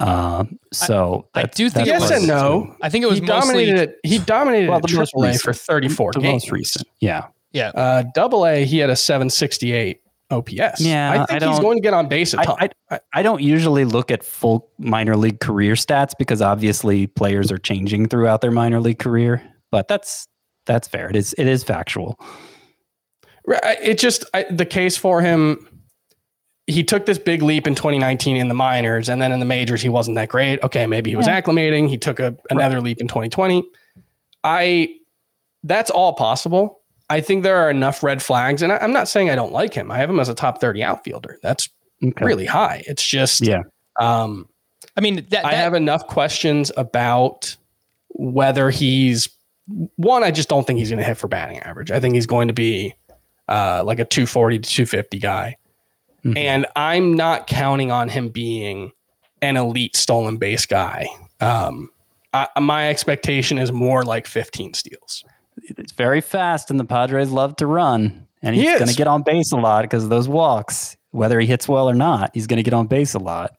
Um, 0.00 0.58
so 0.72 1.28
I 1.34 1.42
that- 1.42 1.54
do 1.54 1.70
think 1.70 1.86
Yes 1.86 2.10
and 2.10 2.26
no. 2.26 2.74
I 2.82 2.88
think 2.88 3.04
it 3.04 3.08
was 3.08 3.20
he 3.20 3.26
dominated 3.26 3.72
mostly 3.72 3.84
it. 3.84 4.00
He 4.02 4.18
dominated 4.18 4.68
Well, 4.68 4.78
at 4.78 4.82
the 4.82 4.96
most 4.96 5.12
recent. 5.16 5.42
for 5.42 5.52
34 5.52 6.12
the 6.12 6.20
games. 6.20 6.32
most 6.44 6.50
recent. 6.52 6.88
Yeah. 7.00 7.26
yeah. 7.52 7.68
Uh, 7.68 8.02
double 8.14 8.44
A, 8.46 8.64
he 8.64 8.78
had 8.78 8.90
a 8.90 8.96
768 8.96 10.00
OPS. 10.30 10.80
Yeah, 10.80 11.12
I 11.12 11.22
I 11.22 11.26
think 11.38 11.42
he's 11.44 11.60
going 11.60 11.76
to 11.76 11.82
get 11.82 11.92
on 11.94 12.08
base 12.08 12.32
a 12.32 12.38
ton. 12.38 12.56
I, 12.58 12.70
I, 12.90 13.00
I 13.12 13.22
don't 13.22 13.42
usually 13.42 13.84
look 13.84 14.10
at 14.10 14.24
full 14.24 14.70
minor 14.78 15.14
league 15.16 15.40
career 15.40 15.74
stats 15.74 16.14
because 16.18 16.40
obviously 16.40 17.06
players 17.06 17.52
are 17.52 17.58
changing 17.58 18.08
throughout 18.08 18.40
their 18.40 18.50
minor 18.50 18.80
league 18.80 18.98
career. 18.98 19.42
But 19.70 19.88
that's 19.88 20.26
that's 20.64 20.88
fair. 20.88 21.10
It 21.10 21.16
is 21.16 21.34
it 21.36 21.46
is 21.46 21.62
factual. 21.62 22.18
Right, 23.46 23.78
It 23.82 23.98
just 23.98 24.24
I, 24.34 24.44
the 24.44 24.66
case 24.66 24.96
for 24.96 25.20
him. 25.20 25.68
He 26.68 26.84
took 26.84 27.06
this 27.06 27.18
big 27.18 27.42
leap 27.42 27.66
in 27.66 27.74
2019 27.74 28.36
in 28.36 28.46
the 28.46 28.54
minors, 28.54 29.08
and 29.08 29.20
then 29.20 29.32
in 29.32 29.40
the 29.40 29.46
majors 29.46 29.82
he 29.82 29.88
wasn't 29.88 30.14
that 30.14 30.28
great. 30.28 30.62
Okay, 30.62 30.86
maybe 30.86 31.10
he 31.10 31.16
was 31.16 31.26
acclimating. 31.26 31.88
He 31.88 31.98
took 31.98 32.20
a, 32.20 32.36
another 32.50 32.80
leap 32.80 33.00
in 33.00 33.08
2020. 33.08 33.64
I 34.44 34.94
that's 35.64 35.90
all 35.90 36.12
possible. 36.12 36.80
I 37.10 37.20
think 37.20 37.42
there 37.42 37.56
are 37.56 37.68
enough 37.68 38.02
red 38.02 38.22
flags, 38.22 38.62
and 38.62 38.72
I, 38.72 38.78
I'm 38.78 38.92
not 38.92 39.08
saying 39.08 39.28
I 39.28 39.34
don't 39.34 39.52
like 39.52 39.74
him. 39.74 39.90
I 39.90 39.98
have 39.98 40.08
him 40.08 40.20
as 40.20 40.28
a 40.28 40.34
top 40.34 40.60
30 40.60 40.82
outfielder. 40.82 41.38
That's 41.42 41.68
Okay. 42.04 42.24
really 42.24 42.46
high. 42.46 42.82
It's 42.86 43.06
just 43.06 43.42
Yeah. 43.42 43.62
Um, 44.00 44.48
I 44.96 45.00
mean, 45.00 45.26
that, 45.30 45.44
I 45.44 45.52
have 45.52 45.74
enough 45.74 46.06
questions 46.06 46.72
about 46.76 47.56
whether 48.08 48.70
he's 48.70 49.28
one. 49.96 50.24
I 50.24 50.30
just 50.30 50.48
don't 50.48 50.66
think 50.66 50.78
he's 50.78 50.90
going 50.90 50.98
to 50.98 51.04
hit 51.04 51.16
for 51.16 51.28
batting 51.28 51.60
average. 51.60 51.90
I 51.90 52.00
think 52.00 52.14
he's 52.14 52.26
going 52.26 52.48
to 52.48 52.54
be 52.54 52.94
uh, 53.48 53.82
like 53.84 53.98
a 53.98 54.04
240 54.04 54.58
to 54.60 54.68
250 54.70 55.18
guy. 55.18 55.56
Mhm. 56.24 56.36
And 56.36 56.66
I'm 56.76 57.14
not 57.14 57.46
counting 57.46 57.90
on 57.90 58.08
him 58.08 58.28
being 58.28 58.92
an 59.40 59.56
elite 59.56 59.96
stolen 59.96 60.36
base 60.36 60.66
guy. 60.66 61.06
Um, 61.40 61.90
I, 62.32 62.46
my 62.60 62.88
expectation 62.88 63.58
is 63.58 63.72
more 63.72 64.04
like 64.04 64.26
15 64.26 64.74
steals. 64.74 65.24
It's 65.64 65.92
very 65.92 66.20
fast, 66.20 66.70
and 66.70 66.78
the 66.80 66.84
Padres 66.84 67.30
love 67.30 67.56
to 67.56 67.66
run. 67.66 68.26
And 68.42 68.54
he's 68.56 68.68
is. 68.70 68.78
going 68.78 68.88
to 68.90 68.96
get 68.96 69.06
on 69.06 69.22
base 69.22 69.52
a 69.52 69.56
lot 69.56 69.82
because 69.82 70.04
of 70.04 70.10
those 70.10 70.28
walks. 70.28 70.96
Whether 71.10 71.38
he 71.40 71.46
hits 71.46 71.68
well 71.68 71.90
or 71.90 71.94
not, 71.94 72.30
he's 72.34 72.46
going 72.46 72.56
to 72.56 72.62
get 72.62 72.72
on 72.74 72.86
base 72.86 73.14
a 73.14 73.18
lot. 73.18 73.52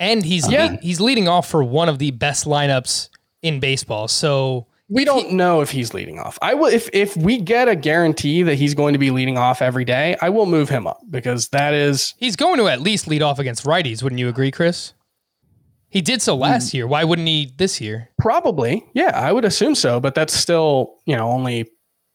and 0.00 0.24
he's 0.24 0.48
Yeah. 0.50 0.76
he's 0.80 1.00
leading 1.00 1.26
off 1.28 1.48
for 1.48 1.62
one 1.64 1.88
of 1.88 1.98
the 1.98 2.12
best 2.12 2.44
lineups 2.46 3.08
in 3.42 3.58
baseball. 3.58 4.06
So 4.06 4.66
We 4.90 5.04
don't 5.04 5.32
know 5.32 5.60
if 5.60 5.70
he's 5.70 5.92
leading 5.92 6.18
off. 6.18 6.38
I 6.40 6.54
will 6.54 6.66
if 6.66 6.88
if 6.92 7.16
we 7.16 7.38
get 7.38 7.68
a 7.68 7.76
guarantee 7.76 8.42
that 8.44 8.54
he's 8.54 8.74
going 8.74 8.94
to 8.94 8.98
be 8.98 9.10
leading 9.10 9.36
off 9.36 9.60
every 9.60 9.84
day, 9.84 10.16
I 10.22 10.30
will 10.30 10.46
move 10.46 10.68
him 10.68 10.86
up 10.86 11.00
because 11.10 11.48
that 11.48 11.74
is 11.74 12.14
he's 12.18 12.36
going 12.36 12.58
to 12.58 12.68
at 12.68 12.80
least 12.80 13.06
lead 13.06 13.22
off 13.22 13.38
against 13.38 13.64
righties. 13.64 14.02
Wouldn't 14.02 14.18
you 14.18 14.28
agree, 14.28 14.50
Chris? 14.50 14.94
He 15.90 16.00
did 16.00 16.20
so 16.20 16.36
last 16.36 16.70
hmm. 16.70 16.78
year. 16.78 16.86
Why 16.86 17.04
wouldn't 17.04 17.28
he 17.28 17.52
this 17.56 17.80
year? 17.80 18.10
Probably. 18.18 18.84
Yeah, 18.92 19.12
I 19.14 19.32
would 19.32 19.44
assume 19.44 19.74
so, 19.74 20.00
but 20.00 20.14
that's 20.14 20.34
still, 20.34 20.96
you 21.06 21.16
know, 21.16 21.30
only 21.30 21.70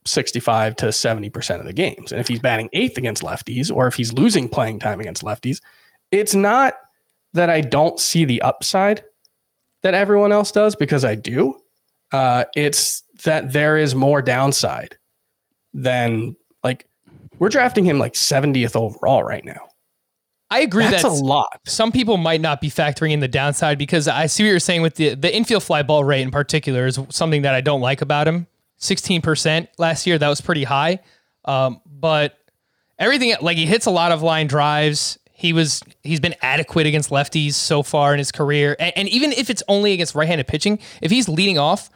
65 0.06 0.76
to 0.78 0.88
70% 0.88 1.60
of 1.60 1.66
the 1.66 1.74
games. 1.74 2.12
And 2.12 2.22
if 2.22 2.28
he's 2.28 2.40
batting 2.40 2.70
eighth 2.74 2.98
against 2.98 3.24
lefties 3.24 3.76
or 3.76 3.88
if 3.88 3.96
he's 3.96 4.14
losing 4.14 4.48
playing 4.48 4.80
time 4.80 5.00
against 5.00 5.24
lefties, 5.24 5.60
it's 6.12 6.36
not 6.36 6.76
that 7.34 7.50
I 7.50 7.62
don't 7.62 8.00
see 8.00 8.26
the 8.26 8.42
upside 8.42 9.04
that 9.82 9.94
everyone 9.94 10.32
else 10.32 10.52
does 10.52 10.76
because 10.76 11.04
I 11.04 11.16
do. 11.16 11.60
Uh, 12.14 12.46
it's 12.56 13.04
that 13.26 13.52
there 13.52 13.78
is 13.78 13.96
more 13.96 14.22
downside 14.22 14.98
than 15.74 16.36
like 16.64 16.88
we're 17.40 17.50
drafting 17.50 17.84
him 17.84 18.00
like 18.00 18.14
70th 18.14 18.76
overall 18.76 19.24
right 19.24 19.44
now. 19.44 19.68
I 20.52 20.60
agree 20.60 20.84
That's 20.84 21.02
that's, 21.02 21.20
a 21.20 21.24
lot. 21.24 21.60
some 21.66 21.92
people 21.92 22.18
might 22.18 22.40
not 22.40 22.62
be 22.62 22.70
factoring 22.70 23.12
in 23.12 23.20
the 23.20 23.28
downside 23.28 23.80
because 23.80 24.08
I 24.08 24.28
see 24.28 24.44
what 24.44 24.50
you're 24.50 24.60
saying 24.60 24.84
with 24.84 24.96
the 24.96 25.16
the 25.16 25.36
infield 25.36 25.64
fly 25.64 25.82
ball 25.82 26.04
rate 26.04 26.22
in 26.22 26.30
particular 26.30 26.86
is 26.86 27.00
something 27.10 27.42
that 27.42 27.56
I 27.56 27.62
don't 27.62 27.82
like 27.82 28.04
about 28.04 28.28
him. 28.28 28.46
16% 28.80 29.68
last 29.80 30.06
year, 30.06 30.20
that 30.20 30.28
was 30.28 30.42
pretty 30.42 30.64
high. 30.64 31.00
Um, 31.46 31.82
but 31.88 32.38
everything 33.00 33.34
like 33.42 33.58
he 33.58 33.66
hits 33.66 33.88
a 33.88 33.92
lot 33.92 34.12
of 34.12 34.22
line 34.22 34.46
drives. 34.46 35.18
He 35.32 35.54
was 35.54 35.82
he's 36.04 36.20
been 36.20 36.36
adequate 36.44 36.86
against 36.86 37.10
lefties 37.10 37.54
so 37.54 37.82
far 37.82 38.14
in 38.14 38.20
his 38.20 38.32
career. 38.32 38.76
And, 38.78 38.94
and 38.96 39.10
even 39.10 39.32
if 39.32 39.50
it's 39.50 39.64
only 39.68 39.94
against 39.94 40.14
right-handed 40.14 40.46
pitching, 40.46 40.78
if 41.02 41.10
he's 41.10 41.28
leading 41.28 41.58
off 41.58 41.90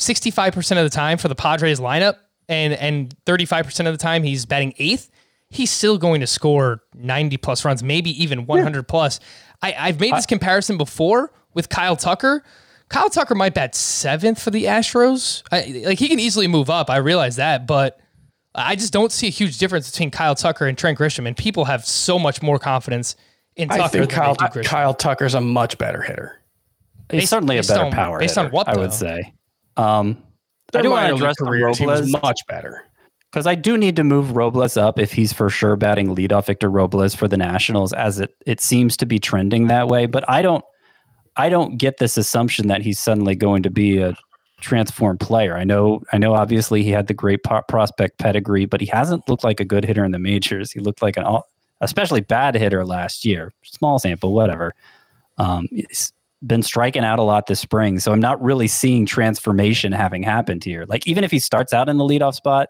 65% 0.00 0.78
of 0.78 0.84
the 0.84 0.90
time 0.90 1.18
for 1.18 1.28
the 1.28 1.34
Padres 1.34 1.78
lineup 1.78 2.16
and 2.48 2.72
and 2.74 3.14
35% 3.26 3.86
of 3.86 3.92
the 3.92 3.98
time 4.02 4.22
he's 4.22 4.46
batting 4.46 4.74
eighth, 4.78 5.10
he's 5.50 5.70
still 5.70 5.98
going 5.98 6.20
to 6.20 6.26
score 6.26 6.82
90 6.94 7.36
plus 7.36 7.64
runs, 7.64 7.82
maybe 7.82 8.10
even 8.22 8.46
100 8.46 8.88
plus. 8.88 9.20
I, 9.62 9.74
I've 9.78 10.00
made 10.00 10.14
this 10.14 10.26
comparison 10.26 10.76
before 10.78 11.32
with 11.54 11.68
Kyle 11.68 11.96
Tucker. 11.96 12.42
Kyle 12.88 13.10
Tucker 13.10 13.34
might 13.34 13.54
bat 13.54 13.74
seventh 13.74 14.42
for 14.42 14.50
the 14.50 14.64
Astros. 14.64 15.42
I, 15.52 15.84
like 15.86 15.98
he 15.98 16.08
can 16.08 16.18
easily 16.18 16.48
move 16.48 16.70
up. 16.70 16.90
I 16.90 16.96
realize 16.96 17.36
that, 17.36 17.66
but 17.66 18.00
I 18.54 18.74
just 18.74 18.92
don't 18.92 19.12
see 19.12 19.28
a 19.28 19.30
huge 19.30 19.58
difference 19.58 19.90
between 19.90 20.10
Kyle 20.10 20.34
Tucker 20.34 20.66
and 20.66 20.76
Trent 20.76 20.98
Grisham. 20.98 21.26
And 21.28 21.36
people 21.36 21.66
have 21.66 21.84
so 21.84 22.18
much 22.18 22.42
more 22.42 22.58
confidence 22.58 23.14
in 23.54 23.68
Tucker 23.68 23.82
I 23.82 23.88
think 23.88 24.10
than 24.10 24.18
Kyle, 24.18 24.34
Kyle 24.34 24.94
Tucker's 24.94 25.34
a 25.34 25.40
much 25.40 25.78
better 25.78 26.02
hitter. 26.02 26.40
He's 27.10 27.22
Based- 27.22 27.30
certainly 27.30 27.58
a 27.58 27.62
better 27.62 27.84
on- 27.84 27.92
power. 27.92 28.18
based 28.18 28.38
on 28.38 28.46
hitter, 28.46 28.54
what, 28.56 28.68
I 28.68 28.76
would 28.76 28.92
say. 28.92 29.34
Um, 29.76 30.22
I 30.74 30.82
do 30.82 30.90
want 30.90 31.08
to 31.08 31.14
address 31.14 31.36
the 31.38 31.46
careers, 31.46 31.78
he 31.78 31.86
Robles 31.86 32.12
much 32.12 32.40
better. 32.48 32.84
because 33.30 33.46
I 33.46 33.54
do 33.54 33.76
need 33.76 33.96
to 33.96 34.04
move 34.04 34.36
Robles 34.36 34.76
up 34.76 34.98
if 34.98 35.12
he's 35.12 35.32
for 35.32 35.50
sure 35.50 35.76
batting 35.76 36.14
leadoff 36.14 36.46
Victor 36.46 36.70
Robles 36.70 37.14
for 37.14 37.28
the 37.28 37.36
Nationals, 37.36 37.92
as 37.92 38.20
it 38.20 38.34
it 38.46 38.60
seems 38.60 38.96
to 38.98 39.06
be 39.06 39.18
trending 39.18 39.68
that 39.68 39.88
way. 39.88 40.06
But 40.06 40.28
I 40.28 40.42
don't, 40.42 40.64
I 41.36 41.48
don't 41.48 41.76
get 41.78 41.98
this 41.98 42.16
assumption 42.16 42.68
that 42.68 42.82
he's 42.82 42.98
suddenly 42.98 43.34
going 43.34 43.62
to 43.62 43.70
be 43.70 43.98
a 43.98 44.16
transformed 44.60 45.20
player. 45.20 45.56
I 45.56 45.64
know, 45.64 46.02
I 46.12 46.18
know. 46.18 46.34
Obviously, 46.34 46.82
he 46.82 46.90
had 46.90 47.06
the 47.06 47.14
great 47.14 47.42
po- 47.44 47.62
prospect 47.68 48.18
pedigree, 48.18 48.66
but 48.66 48.80
he 48.80 48.86
hasn't 48.88 49.28
looked 49.28 49.44
like 49.44 49.60
a 49.60 49.64
good 49.64 49.84
hitter 49.84 50.04
in 50.04 50.10
the 50.10 50.18
majors. 50.18 50.70
He 50.70 50.80
looked 50.80 51.00
like 51.00 51.16
an, 51.16 51.24
all, 51.24 51.48
especially 51.80 52.20
bad 52.20 52.54
hitter 52.56 52.84
last 52.84 53.24
year. 53.24 53.52
Small 53.62 53.98
sample, 53.98 54.34
whatever. 54.34 54.74
Um, 55.38 55.66
been 56.46 56.62
striking 56.62 57.04
out 57.04 57.18
a 57.18 57.22
lot 57.22 57.46
this 57.46 57.60
spring, 57.60 58.00
so 58.00 58.12
I'm 58.12 58.20
not 58.20 58.42
really 58.42 58.68
seeing 58.68 59.06
transformation 59.06 59.92
having 59.92 60.22
happened 60.22 60.64
here. 60.64 60.84
Like 60.88 61.06
even 61.06 61.24
if 61.24 61.30
he 61.30 61.38
starts 61.38 61.72
out 61.72 61.88
in 61.88 61.98
the 61.98 62.04
leadoff 62.04 62.34
spot, 62.34 62.68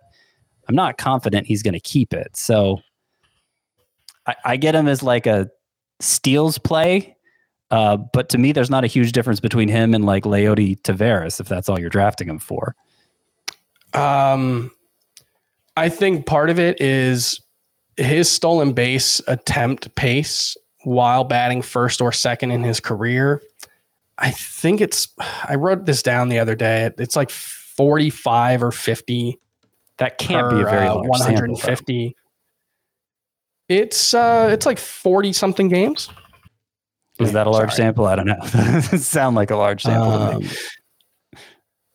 I'm 0.68 0.74
not 0.74 0.98
confident 0.98 1.46
he's 1.46 1.62
going 1.62 1.74
to 1.74 1.80
keep 1.80 2.12
it. 2.12 2.36
So 2.36 2.80
I, 4.26 4.34
I 4.44 4.56
get 4.56 4.74
him 4.74 4.88
as 4.88 5.02
like 5.02 5.26
a 5.26 5.50
steals 6.00 6.58
play. 6.58 7.16
Uh, 7.70 7.96
but 7.96 8.28
to 8.30 8.38
me, 8.38 8.52
there's 8.52 8.70
not 8.70 8.82
a 8.82 8.88
huge 8.88 9.12
difference 9.12 9.38
between 9.38 9.68
him 9.68 9.94
and 9.94 10.04
like 10.04 10.24
Leody 10.24 10.80
Taveras 10.82 11.40
if 11.40 11.48
that's 11.48 11.68
all 11.68 11.78
you're 11.78 11.88
drafting 11.90 12.28
him 12.28 12.38
for. 12.38 12.74
Um, 13.94 14.72
I 15.76 15.88
think 15.88 16.26
part 16.26 16.50
of 16.50 16.58
it 16.58 16.80
is 16.80 17.40
his 17.96 18.30
stolen 18.30 18.72
base 18.72 19.20
attempt 19.28 19.94
pace 19.94 20.56
while 20.84 21.24
batting 21.24 21.62
first 21.62 22.00
or 22.00 22.12
second 22.12 22.50
in 22.50 22.62
his 22.62 22.80
career. 22.80 23.42
I 24.20 24.30
think 24.30 24.80
it's, 24.80 25.08
I 25.18 25.54
wrote 25.54 25.86
this 25.86 26.02
down 26.02 26.28
the 26.28 26.38
other 26.38 26.54
day. 26.54 26.90
It's 26.98 27.16
like 27.16 27.30
45 27.30 28.62
or 28.62 28.70
50 28.70 29.38
That 29.98 30.18
can't 30.18 30.50
be 30.50 30.60
a 30.60 30.64
very 30.64 30.86
uh, 30.86 30.94
large 30.96 31.18
sample, 31.18 31.54
150. 31.54 32.16
It's 33.68 34.14
uh, 34.14 34.48
it's 34.52 34.66
like 34.66 34.78
40 34.78 35.32
something 35.32 35.68
games. 35.68 36.08
Is 37.20 37.32
that 37.32 37.46
a 37.46 37.50
large 37.50 37.70
Sorry. 37.70 37.76
sample? 37.76 38.06
I 38.06 38.16
don't 38.16 38.26
know. 38.26 38.80
Sound 38.98 39.36
like 39.36 39.50
a 39.50 39.56
large 39.56 39.82
sample 39.82 40.10
to 40.32 40.38
me. 40.40 40.46
Um, 40.46 40.52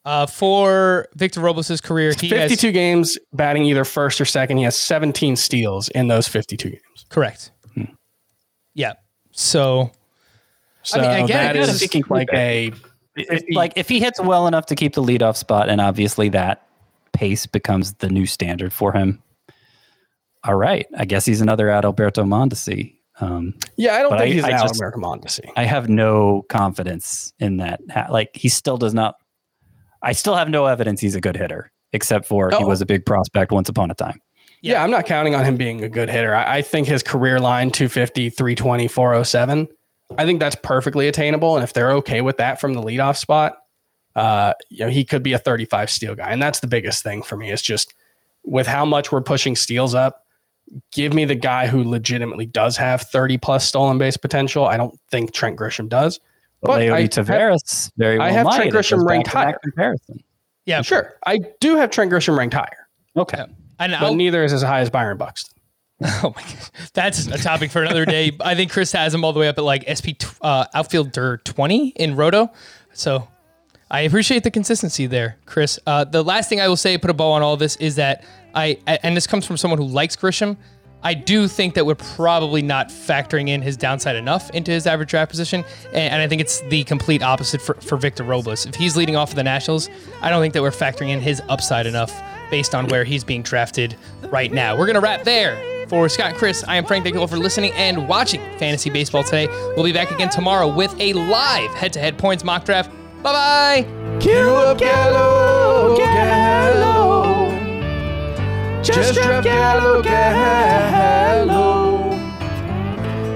Uh, 0.05 0.27
for 0.27 1.07
Victor 1.15 1.39
Robles' 1.41 1.81
career, 1.81 2.13
he 2.19 2.29
52 2.29 2.67
has 2.67 2.73
games 2.73 3.17
batting 3.33 3.65
either 3.65 3.83
first 3.83 4.21
or 4.21 4.25
second. 4.25 4.57
He 4.57 4.63
has 4.63 4.77
17 4.77 5.35
steals 5.35 5.89
in 5.89 6.07
those 6.09 6.27
52 6.27 6.69
games. 6.69 7.05
correct. 7.09 7.51
Yeah. 8.75 8.93
So 9.31 9.91
So 10.85 10.99
I 10.99 11.15
mean, 11.17 11.25
again, 11.25 11.37
that 11.43 11.55
I 11.55 11.59
guess 11.59 11.69
is 11.75 11.81
if 11.81 11.91
he 11.91 12.03
like 12.09 12.29
keep 12.29 12.37
a 12.37 12.71
If- 13.15 13.43
like 13.55 13.73
if 13.75 13.89
he 13.89 13.99
hits 13.99 14.19
well 14.21 14.47
enough 14.47 14.65
to 14.67 14.75
keep 14.75 14.93
the 14.93 15.01
leadoff 15.03 15.35
spot, 15.37 15.69
and 15.69 15.79
obviously 15.81 16.29
that 16.29 16.67
pace 17.13 17.45
becomes 17.45 17.93
the 17.95 18.09
new 18.09 18.25
standard 18.25 18.71
for 18.73 18.91
him. 18.93 19.21
All 20.43 20.55
right, 20.55 20.85
I 20.97 21.05
guess 21.05 21.25
he's 21.25 21.41
another 21.41 21.67
Adalberto 21.67 22.23
Mondesi. 22.25 22.93
Um, 23.21 23.53
yeah. 23.77 23.95
I 23.95 24.01
don't 24.01 24.11
think 24.11 24.21
I- 24.21 24.27
he's 24.33 24.43
I 24.43 24.49
an 24.49 24.59
just- 24.61 24.75
American 24.79 25.01
Mondesi. 25.01 25.49
I 25.55 25.63
have 25.63 25.89
no 25.89 26.43
confidence 26.49 27.33
in 27.39 27.57
that. 27.57 27.79
Like 28.11 28.29
he 28.33 28.49
still 28.49 28.77
does 28.77 28.93
not. 28.93 29.15
I 30.01 30.11
still 30.11 30.35
have 30.35 30.49
no 30.49 30.65
evidence 30.65 31.01
he's 31.01 31.15
a 31.15 31.21
good 31.21 31.35
hitter, 31.37 31.71
except 31.93 32.25
for 32.27 32.49
he 32.51 32.57
Oh. 32.63 32.67
was 32.67 32.81
a 32.81 32.85
big 32.85 33.05
prospect 33.05 33.51
once 33.51 33.69
upon 33.69 33.89
a 33.89 33.95
time. 33.95 34.21
Yeah. 34.61 34.83
I'm 34.83 34.91
not 34.91 35.05
counting 35.05 35.33
on 35.33 35.45
him 35.45 35.55
being 35.57 35.83
a 35.83 35.89
good 35.89 36.09
hitter. 36.09 36.35
I, 36.35 36.57
I 36.57 36.61
think 36.61 36.87
his 36.87 37.01
career 37.01 37.39
line 37.39 37.71
250, 37.71 38.29
320, 38.29 38.87
407. 38.87 39.67
I 40.17 40.25
think 40.25 40.39
that's 40.39 40.55
perfectly 40.55 41.07
attainable. 41.07 41.55
And 41.55 41.63
if 41.63 41.73
they're 41.73 41.91
okay 41.93 42.21
with 42.21 42.37
that 42.37 42.61
from 42.61 42.73
the 42.73 42.81
leadoff 42.81 43.17
spot, 43.17 43.57
uh, 44.15 44.53
you 44.69 44.85
know, 44.85 44.89
he 44.91 45.03
could 45.03 45.23
be 45.23 45.33
a 45.33 45.39
35 45.39 45.89
steal 45.89 46.15
guy. 46.15 46.29
And 46.31 46.41
that's 46.41 46.59
the 46.59 46.67
biggest 46.67 47.03
thing 47.03 47.21
for 47.23 47.35
me 47.35 47.51
is 47.51 47.61
just 47.61 47.93
with 48.43 48.67
how 48.67 48.85
much 48.85 49.11
we're 49.11 49.21
pushing 49.21 49.55
steals 49.55 49.93
up, 49.95 50.25
give 50.91 51.13
me 51.13 51.25
the 51.25 51.35
guy 51.35 51.67
who 51.67 51.83
legitimately 51.83 52.45
does 52.45 52.77
have 52.77 53.01
30 53.01 53.37
plus 53.39 53.67
stolen 53.67 53.97
base 53.97 54.17
potential. 54.17 54.65
I 54.65 54.77
don't 54.77 54.97
think 55.09 55.33
Trent 55.33 55.57
Grisham 55.57 55.89
does. 55.89 56.19
But 56.61 56.81
I 56.81 56.85
Leody 56.87 57.15
have- 57.15 57.27
Taveras 57.27 57.91
very 57.97 58.17
well 58.17 58.27
I 58.27 58.31
have 58.31 58.45
might. 58.45 58.55
Trent 58.57 58.73
Grisham 58.73 59.05
ranked 59.07 59.29
to 59.29 59.33
that 59.33 59.45
higher. 59.45 59.59
Comparison. 59.61 60.23
Yeah, 60.65 60.81
Sure. 60.81 61.15
I 61.25 61.39
do 61.59 61.75
have 61.75 61.91
Trent 61.91 62.11
Grisham 62.11 62.37
ranked 62.37 62.55
higher, 62.55 62.87
Okay. 63.15 63.45
And 63.79 63.91
but 63.91 64.01
I'll, 64.03 64.15
neither 64.15 64.43
is 64.43 64.53
as 64.53 64.61
high 64.63 64.79
as 64.79 64.89
Byron 64.89 65.17
Buxton. 65.17 65.54
Oh 66.23 66.33
my 66.35 66.41
gosh, 66.41 66.71
that's 66.93 67.27
a 67.27 67.37
topic 67.37 67.71
for 67.71 67.81
another 67.81 68.05
day. 68.05 68.31
I 68.41 68.53
think 68.55 68.71
Chris 68.71 68.91
has 68.91 69.13
him 69.13 69.23
all 69.23 69.31
the 69.31 69.39
way 69.39 69.47
up 69.47 69.57
at 69.57 69.63
like 69.63 69.85
SP 69.87 70.19
uh, 70.41 70.65
outfielder 70.73 71.37
twenty 71.37 71.89
in 71.89 72.15
Roto. 72.15 72.51
So 72.93 73.27
I 73.89 74.01
appreciate 74.01 74.43
the 74.43 74.51
consistency 74.51 75.05
there, 75.05 75.37
Chris. 75.45 75.79
Uh, 75.87 76.03
the 76.03 76.23
last 76.23 76.49
thing 76.49 76.59
I 76.59 76.67
will 76.67 76.75
say, 76.75 76.97
put 76.97 77.09
a 77.09 77.13
bow 77.13 77.31
on 77.31 77.41
all 77.41 77.55
this, 77.55 77.77
is 77.77 77.95
that 77.95 78.25
I 78.53 78.77
and 78.87 79.15
this 79.15 79.25
comes 79.25 79.45
from 79.45 79.57
someone 79.57 79.77
who 79.77 79.85
likes 79.85 80.15
Grisham. 80.15 80.57
I 81.01 81.13
do 81.13 81.47
think 81.47 81.75
that 81.75 81.85
we're 81.85 81.93
probably 81.95 82.63
not 82.63 82.89
factoring 82.89 83.49
in 83.49 83.61
his 83.61 83.77
downside 83.77 84.15
enough 84.15 84.49
into 84.49 84.71
his 84.71 84.87
average 84.87 85.11
draft 85.11 85.29
position, 85.29 85.63
and, 85.87 86.13
and 86.13 86.21
I 86.21 86.27
think 86.27 86.41
it's 86.41 86.61
the 86.61 86.83
complete 86.83 87.21
opposite 87.21 87.61
for, 87.61 87.75
for 87.75 87.95
Victor 87.95 88.23
Robles. 88.23 88.65
If 88.65 88.75
he's 88.75 88.97
leading 88.97 89.15
off 89.15 89.29
for 89.29 89.35
the 89.35 89.43
Nationals, 89.43 89.87
I 90.21 90.29
don't 90.29 90.41
think 90.41 90.55
that 90.55 90.63
we're 90.63 90.71
factoring 90.71 91.09
in 91.09 91.21
his 91.21 91.41
upside 91.47 91.85
enough 91.85 92.11
based 92.49 92.75
on 92.75 92.87
where 92.87 93.03
he's 93.03 93.23
being 93.23 93.41
drafted 93.41 93.95
right 94.29 94.51
now. 94.51 94.77
We're 94.77 94.87
gonna 94.87 95.01
wrap 95.01 95.23
there. 95.23 95.57
For 95.87 96.09
Scott 96.09 96.29
and 96.29 96.37
Chris, 96.37 96.63
I 96.67 96.77
am 96.77 96.85
Frank. 96.85 97.03
Thank 97.03 97.13
you 97.13 97.21
all 97.21 97.27
for 97.27 97.37
listening 97.37 97.71
and 97.73 98.07
watching 98.07 98.41
Fantasy 98.57 98.89
Baseball 98.89 99.23
today. 99.23 99.47
We'll 99.75 99.83
be 99.83 99.93
back 99.93 100.09
again 100.09 100.29
tomorrow 100.29 100.67
with 100.67 100.99
a 100.99 101.13
live 101.13 101.69
head-to-head 101.75 102.17
points 102.17 102.43
mock 102.43 102.65
draft. 102.65 102.89
Bye 103.21 103.31
bye. 103.31 103.85
Just 108.81 109.13
drop 109.13 109.43
Gallo, 109.43 110.01
Gallo. 110.01 112.09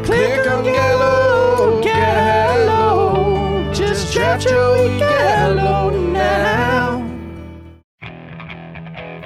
Click 0.04 0.48
on 0.48 0.64
Gallo, 0.64 1.82
Gallo. 1.84 3.72
Just 3.74 4.12
Joey 4.12 5.00
Gallo 5.00 5.19